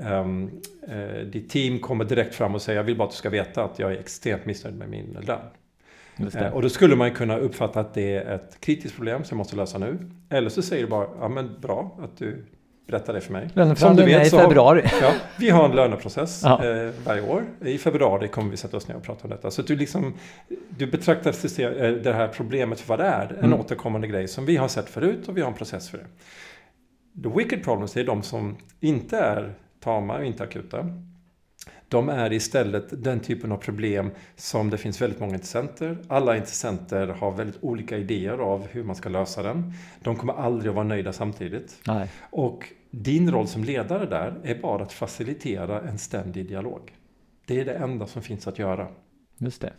ehm, 0.00 0.50
eh, 0.88 1.26
ditt 1.26 1.50
team 1.50 1.78
kommer 1.78 2.04
direkt 2.04 2.34
fram 2.34 2.54
och 2.54 2.62
säger 2.62 2.78
jag 2.78 2.84
vill 2.84 2.96
bara 2.96 3.04
att 3.04 3.10
du 3.10 3.16
ska 3.16 3.30
veta 3.30 3.64
att 3.64 3.78
jag 3.78 3.92
är 3.92 3.98
extremt 3.98 4.46
missnöjd 4.46 4.76
med 4.76 4.88
min 4.88 5.18
lön. 5.26 5.40
Eh, 6.34 6.54
och 6.54 6.62
då 6.62 6.68
skulle 6.68 6.96
man 6.96 7.10
kunna 7.10 7.36
uppfatta 7.38 7.80
att 7.80 7.94
det 7.94 8.16
är 8.16 8.34
ett 8.34 8.60
kritiskt 8.60 8.96
problem 8.96 9.24
som 9.24 9.34
jag 9.36 9.38
måste 9.38 9.56
lösa 9.56 9.78
nu. 9.78 9.98
Eller 10.30 10.50
så 10.50 10.62
säger 10.62 10.82
du 10.82 10.88
bara, 10.90 11.06
ja 11.20 11.28
men 11.28 11.60
bra 11.60 11.98
att 12.02 12.16
du 12.18 12.44
berättar 12.86 13.12
det 13.12 13.20
för 13.20 13.32
mig. 13.32 13.48
Löneförhandlingen 13.54 14.20
är 14.20 14.24
i 14.24 14.30
så 14.30 14.38
februari. 14.38 14.82
Ja, 15.02 15.12
vi 15.38 15.50
har 15.50 15.64
en 15.68 15.76
löneprocess 15.76 16.42
Ja. 16.44 16.64
eh, 16.64 16.90
varje 17.06 17.22
år. 17.22 17.44
I 17.64 17.78
februari 17.78 18.28
kommer 18.28 18.50
vi 18.50 18.56
sätta 18.56 18.76
oss 18.76 18.88
ner 18.88 18.96
och 18.96 19.02
prata 19.02 19.24
om 19.24 19.30
detta. 19.30 19.50
Så 19.50 19.62
du, 19.62 19.76
liksom, 19.76 20.14
du 20.68 20.86
betraktar 20.86 21.32
system, 21.32 21.72
eh, 21.72 21.90
det 21.92 22.12
här 22.12 22.28
problemet 22.28 22.80
för 22.80 22.88
vad 22.88 22.98
det 22.98 23.04
är. 23.04 23.26
En 23.38 23.44
Mm. 23.44 23.60
återkommande 23.60 24.06
grej 24.08 24.28
som 24.28 24.46
vi 24.46 24.56
har 24.56 24.68
sett 24.68 24.88
förut 24.88 25.28
och 25.28 25.36
vi 25.36 25.40
har 25.40 25.48
en 25.48 25.54
process 25.54 25.90
för 25.90 25.98
det. 25.98 26.06
The 27.22 27.36
wicked 27.36 27.64
problems 27.64 27.96
är 27.96 28.04
de 28.04 28.22
som 28.22 28.56
inte 28.80 29.18
är 29.18 29.54
tama 29.80 30.16
och 30.18 30.24
inte 30.24 30.42
akuta. 30.42 30.86
De 31.88 32.08
är 32.08 32.32
istället 32.32 33.04
den 33.04 33.20
typen 33.20 33.52
av 33.52 33.56
problem 33.56 34.10
som 34.36 34.70
det 34.70 34.78
finns 34.78 35.02
väldigt 35.02 35.20
många 35.20 35.34
intressenter. 35.34 35.98
Alla 36.08 36.36
intressenter 36.36 37.06
har 37.06 37.32
väldigt 37.32 37.58
olika 37.60 37.96
idéer 37.98 38.38
av 38.38 38.66
hur 38.66 38.84
man 38.84 38.96
ska 38.96 39.08
lösa 39.08 39.42
den. 39.42 39.72
De 40.00 40.16
kommer 40.16 40.32
aldrig 40.32 40.68
att 40.68 40.74
vara 40.74 40.86
nöjda 40.86 41.12
samtidigt. 41.12 41.78
Nej. 41.86 42.08
Och 42.30 42.72
din 42.90 43.30
roll 43.30 43.48
som 43.48 43.64
ledare 43.64 44.06
där 44.06 44.40
är 44.42 44.54
bara 44.54 44.82
att 44.82 44.92
facilitera 44.92 45.80
en 45.80 45.98
ständig 45.98 46.48
dialog. 46.48 46.92
Det 47.46 47.60
är 47.60 47.64
det 47.64 47.74
enda 47.74 48.06
som 48.06 48.22
finns 48.22 48.46
att 48.46 48.58
göra. 48.58 48.88
Just 49.38 49.60
det. 49.62 49.72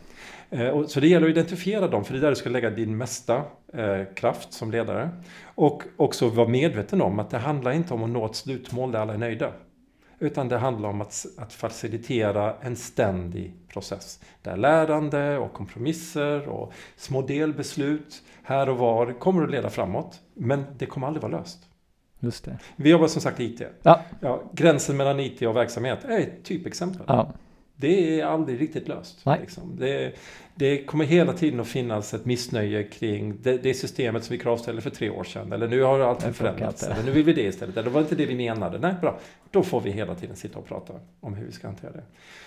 Eh, 0.50 0.86
Så 0.86 1.00
det 1.00 1.08
gäller 1.08 1.26
att 1.26 1.30
identifiera 1.30 1.88
dem, 1.88 2.04
för 2.04 2.12
det 2.12 2.18
är 2.18 2.22
där 2.22 2.28
du 2.30 2.36
ska 2.36 2.50
lägga 2.50 2.70
din 2.70 2.96
mesta 2.96 3.42
eh, 3.72 4.04
kraft 4.14 4.52
som 4.52 4.70
ledare. 4.70 5.10
Och 5.44 5.82
också 5.96 6.28
vara 6.28 6.48
medveten 6.48 7.02
om 7.02 7.18
att 7.18 7.30
det 7.30 7.38
handlar 7.38 7.72
inte 7.72 7.94
om 7.94 8.02
att 8.02 8.10
nå 8.10 8.26
ett 8.26 8.36
slutmål 8.36 8.92
där 8.92 9.00
alla 9.00 9.14
är 9.14 9.18
nöjda. 9.18 9.52
Utan 10.18 10.48
det 10.48 10.58
handlar 10.58 10.88
om 10.88 11.00
att, 11.00 11.26
att 11.38 11.52
facilitera 11.52 12.54
en 12.60 12.76
ständig 12.76 13.54
process. 13.68 14.20
Där 14.42 14.56
lärande 14.56 15.38
och 15.38 15.52
kompromisser 15.52 16.48
och 16.48 16.72
små 16.96 17.22
delbeslut 17.22 18.22
här 18.42 18.68
och 18.68 18.78
var 18.78 19.12
kommer 19.12 19.44
att 19.44 19.50
leda 19.50 19.70
framåt. 19.70 20.20
Men 20.34 20.64
det 20.78 20.86
kommer 20.86 21.06
aldrig 21.06 21.22
vara 21.22 21.38
löst. 21.38 21.58
Just 22.20 22.44
det. 22.44 22.58
Vi 22.76 22.90
jobbar 22.90 23.06
som 23.06 23.22
sagt 23.22 23.40
i 23.40 23.44
IT. 23.44 23.62
Ja. 23.82 24.00
Ja, 24.20 24.42
gränsen 24.52 24.96
mellan 24.96 25.20
IT 25.20 25.42
och 25.42 25.56
verksamhet 25.56 26.04
är 26.04 26.18
ett 26.18 26.44
typexempel. 26.44 27.02
Ja. 27.06 27.32
Det 27.80 28.20
är 28.20 28.26
aldrig 28.26 28.60
riktigt 28.60 28.88
löst. 28.88 29.24
Liksom. 29.40 29.76
Det, 29.78 30.12
det 30.54 30.84
kommer 30.84 31.04
hela 31.04 31.32
tiden 31.32 31.60
att 31.60 31.68
finnas 31.68 32.14
ett 32.14 32.24
missnöje 32.24 32.82
kring 32.82 33.36
det, 33.42 33.62
det 33.62 33.74
systemet 33.74 34.24
som 34.24 34.36
vi 34.36 34.42
kravställde 34.42 34.82
för 34.82 34.90
tre 34.90 35.10
år 35.10 35.24
sedan. 35.24 35.52
Eller 35.52 35.68
nu 35.68 35.82
har 35.82 36.00
allting 36.00 36.32
förändrats. 36.32 36.82
Eller 36.82 37.02
nu 37.04 37.10
vill 37.10 37.24
vi 37.24 37.32
det 37.32 37.42
istället. 37.42 37.76
Eller 37.76 37.84
det 37.84 37.90
var 37.94 38.00
inte 38.00 38.14
det 38.14 38.26
vi 38.26 38.34
menade. 38.34 38.78
Nej, 38.78 38.94
bra. 39.00 39.18
Då 39.50 39.62
får 39.62 39.80
vi 39.80 39.90
hela 39.90 40.14
tiden 40.14 40.36
sitta 40.36 40.58
och 40.58 40.66
prata 40.66 40.92
om 41.20 41.34
hur 41.34 41.46
vi 41.46 41.52
ska 41.52 41.66
hantera 41.66 41.92
det. 41.92 42.02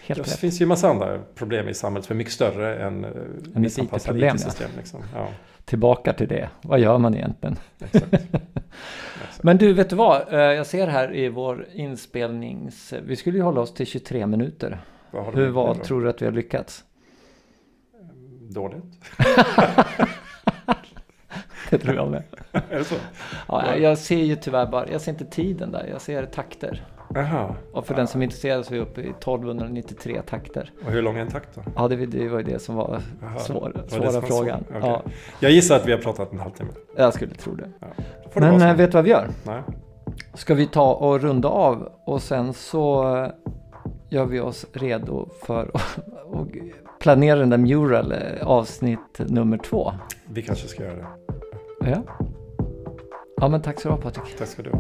Helt 0.06 0.24
det 0.24 0.38
finns 0.38 0.62
ju 0.62 0.66
massa 0.66 0.90
andra 0.90 1.20
problem 1.36 1.70
i 1.70 1.74
samhället 1.74 2.06
som 2.06 2.14
är 2.14 2.18
mycket 2.18 2.34
större 2.34 2.84
än 2.84 3.06
ett 3.06 3.56
missanpassade 3.56 4.20
ja. 4.20 4.36
IT-system. 4.36 4.70
Liksom. 4.78 5.00
Ja, 5.16 5.28
Tillbaka 5.66 6.14
till 6.14 6.28
det. 6.28 6.50
Vad 6.62 6.80
gör 6.80 6.98
man 6.98 7.16
egentligen? 7.16 7.56
exakt. 7.80 8.14
exakt. 8.14 9.44
Men 9.44 9.58
du, 9.58 9.74
vet 9.74 9.90
du 9.90 9.96
vad? 9.96 10.34
Eh, 10.34 10.40
Jag 10.40 10.68
ser 10.68 10.88
här 10.88 11.16
i 11.16 11.30
vår 11.30 11.68
inspelnings... 11.74 12.94
Vi 13.04 13.16
skulle 13.16 13.38
ju 13.38 13.44
hålla 13.44 13.62
oss 13.62 13.74
till 13.74 13.86
23 13.86 14.28
minuter. 14.28 14.80
Vad 15.12 15.36
Hur 15.36 15.52
då? 15.54 15.76
tror 15.76 16.02
du 16.02 16.10
att 16.10 16.22
vi 16.22 16.26
har 16.26 16.34
lyckats? 16.34 16.84
Dåligt. 18.50 18.84
Det 21.70 21.78
tror 21.78 21.96
jag 21.96 22.12
med. 22.12 22.24
är 22.52 22.78
det 22.78 22.84
så? 22.84 22.96
Ja, 23.48 23.76
jag 23.76 23.98
ser 23.98 24.16
ju 24.24 24.36
tyvärr 24.36 24.66
bara, 24.66 24.88
jag 24.92 25.02
ser 25.02 25.12
inte 25.12 25.26
tiden 25.26 25.72
där, 25.72 25.88
jag 25.92 26.02
ser 26.02 26.26
takter. 26.26 26.86
Jaha. 27.16 27.56
Och 27.74 27.86
för 27.88 27.96
den 27.96 28.08
som 28.08 28.22
är 28.22 28.24
intresserad 28.24 28.66
så 28.66 28.74
är 28.74 28.76
vi 28.76 28.82
uppe 28.84 29.02
i 29.02 29.10
1293 29.10 30.22
takter. 30.22 30.72
Och 30.86 30.92
hur 30.92 31.02
lång 31.02 31.18
är 31.18 31.22
en 31.22 31.28
takt 31.32 31.56
då? 31.56 31.62
Ja, 31.76 31.88
det, 31.88 32.06
det 32.06 32.28
var 32.30 32.38
ju 32.40 32.44
det 32.46 32.60
som 32.60 32.76
var 32.76 33.02
svår, 33.40 33.72
Var 33.76 33.88
svåra 33.88 34.12
var 34.12 34.22
frågan. 34.22 34.64
svår? 34.68 34.78
Okej. 34.78 34.90
Ja, 34.90 35.02
Jag 35.40 35.52
gissar 35.52 35.76
att 35.76 35.88
vi 35.88 35.92
har 35.92 36.00
pratat 36.00 36.32
en 36.32 36.40
halvtimme. 36.40 36.70
jag 36.98 37.14
skulle 37.14 37.34
tro 37.36 37.56
det. 37.56 37.70
Får 38.32 38.42
det 38.42 38.52
Men 38.52 38.62
eh, 38.62 38.76
vet 38.76 38.92
du 38.92 38.96
vad 38.98 39.04
vi 39.04 39.10
gör? 39.10 39.28
Nej. 39.46 39.62
Ska 40.34 40.54
vi 40.54 40.68
ta 40.68 40.94
och 40.94 41.22
runda 41.22 41.50
av 41.50 41.92
och 42.06 42.22
sen 42.22 42.54
så 42.54 43.06
gör 44.12 44.26
vi 44.26 44.40
oss 44.40 44.66
redo 44.74 45.30
för 45.42 45.72
att 45.74 46.00
planera 47.00 47.40
den 47.40 47.50
där 47.50 47.58
mural 47.58 48.12
eh, 48.12 48.48
avsnitt 48.48 49.20
nummer 49.20 49.58
två. 49.58 49.94
Vi 50.26 50.42
kanske 50.42 50.68
ska 50.68 50.84
göra 50.84 50.96
det. 50.96 51.06
Ja. 51.90 52.04
Ja 53.38 53.48
men 53.48 53.62
tack 53.62 53.82
så 53.82 53.88
du 53.88 53.94
ha 53.94 54.02
Patrik. 54.02 54.38
Tack 54.38 54.48
ska 54.48 54.64
du 54.64 54.70
ha. 54.70 54.80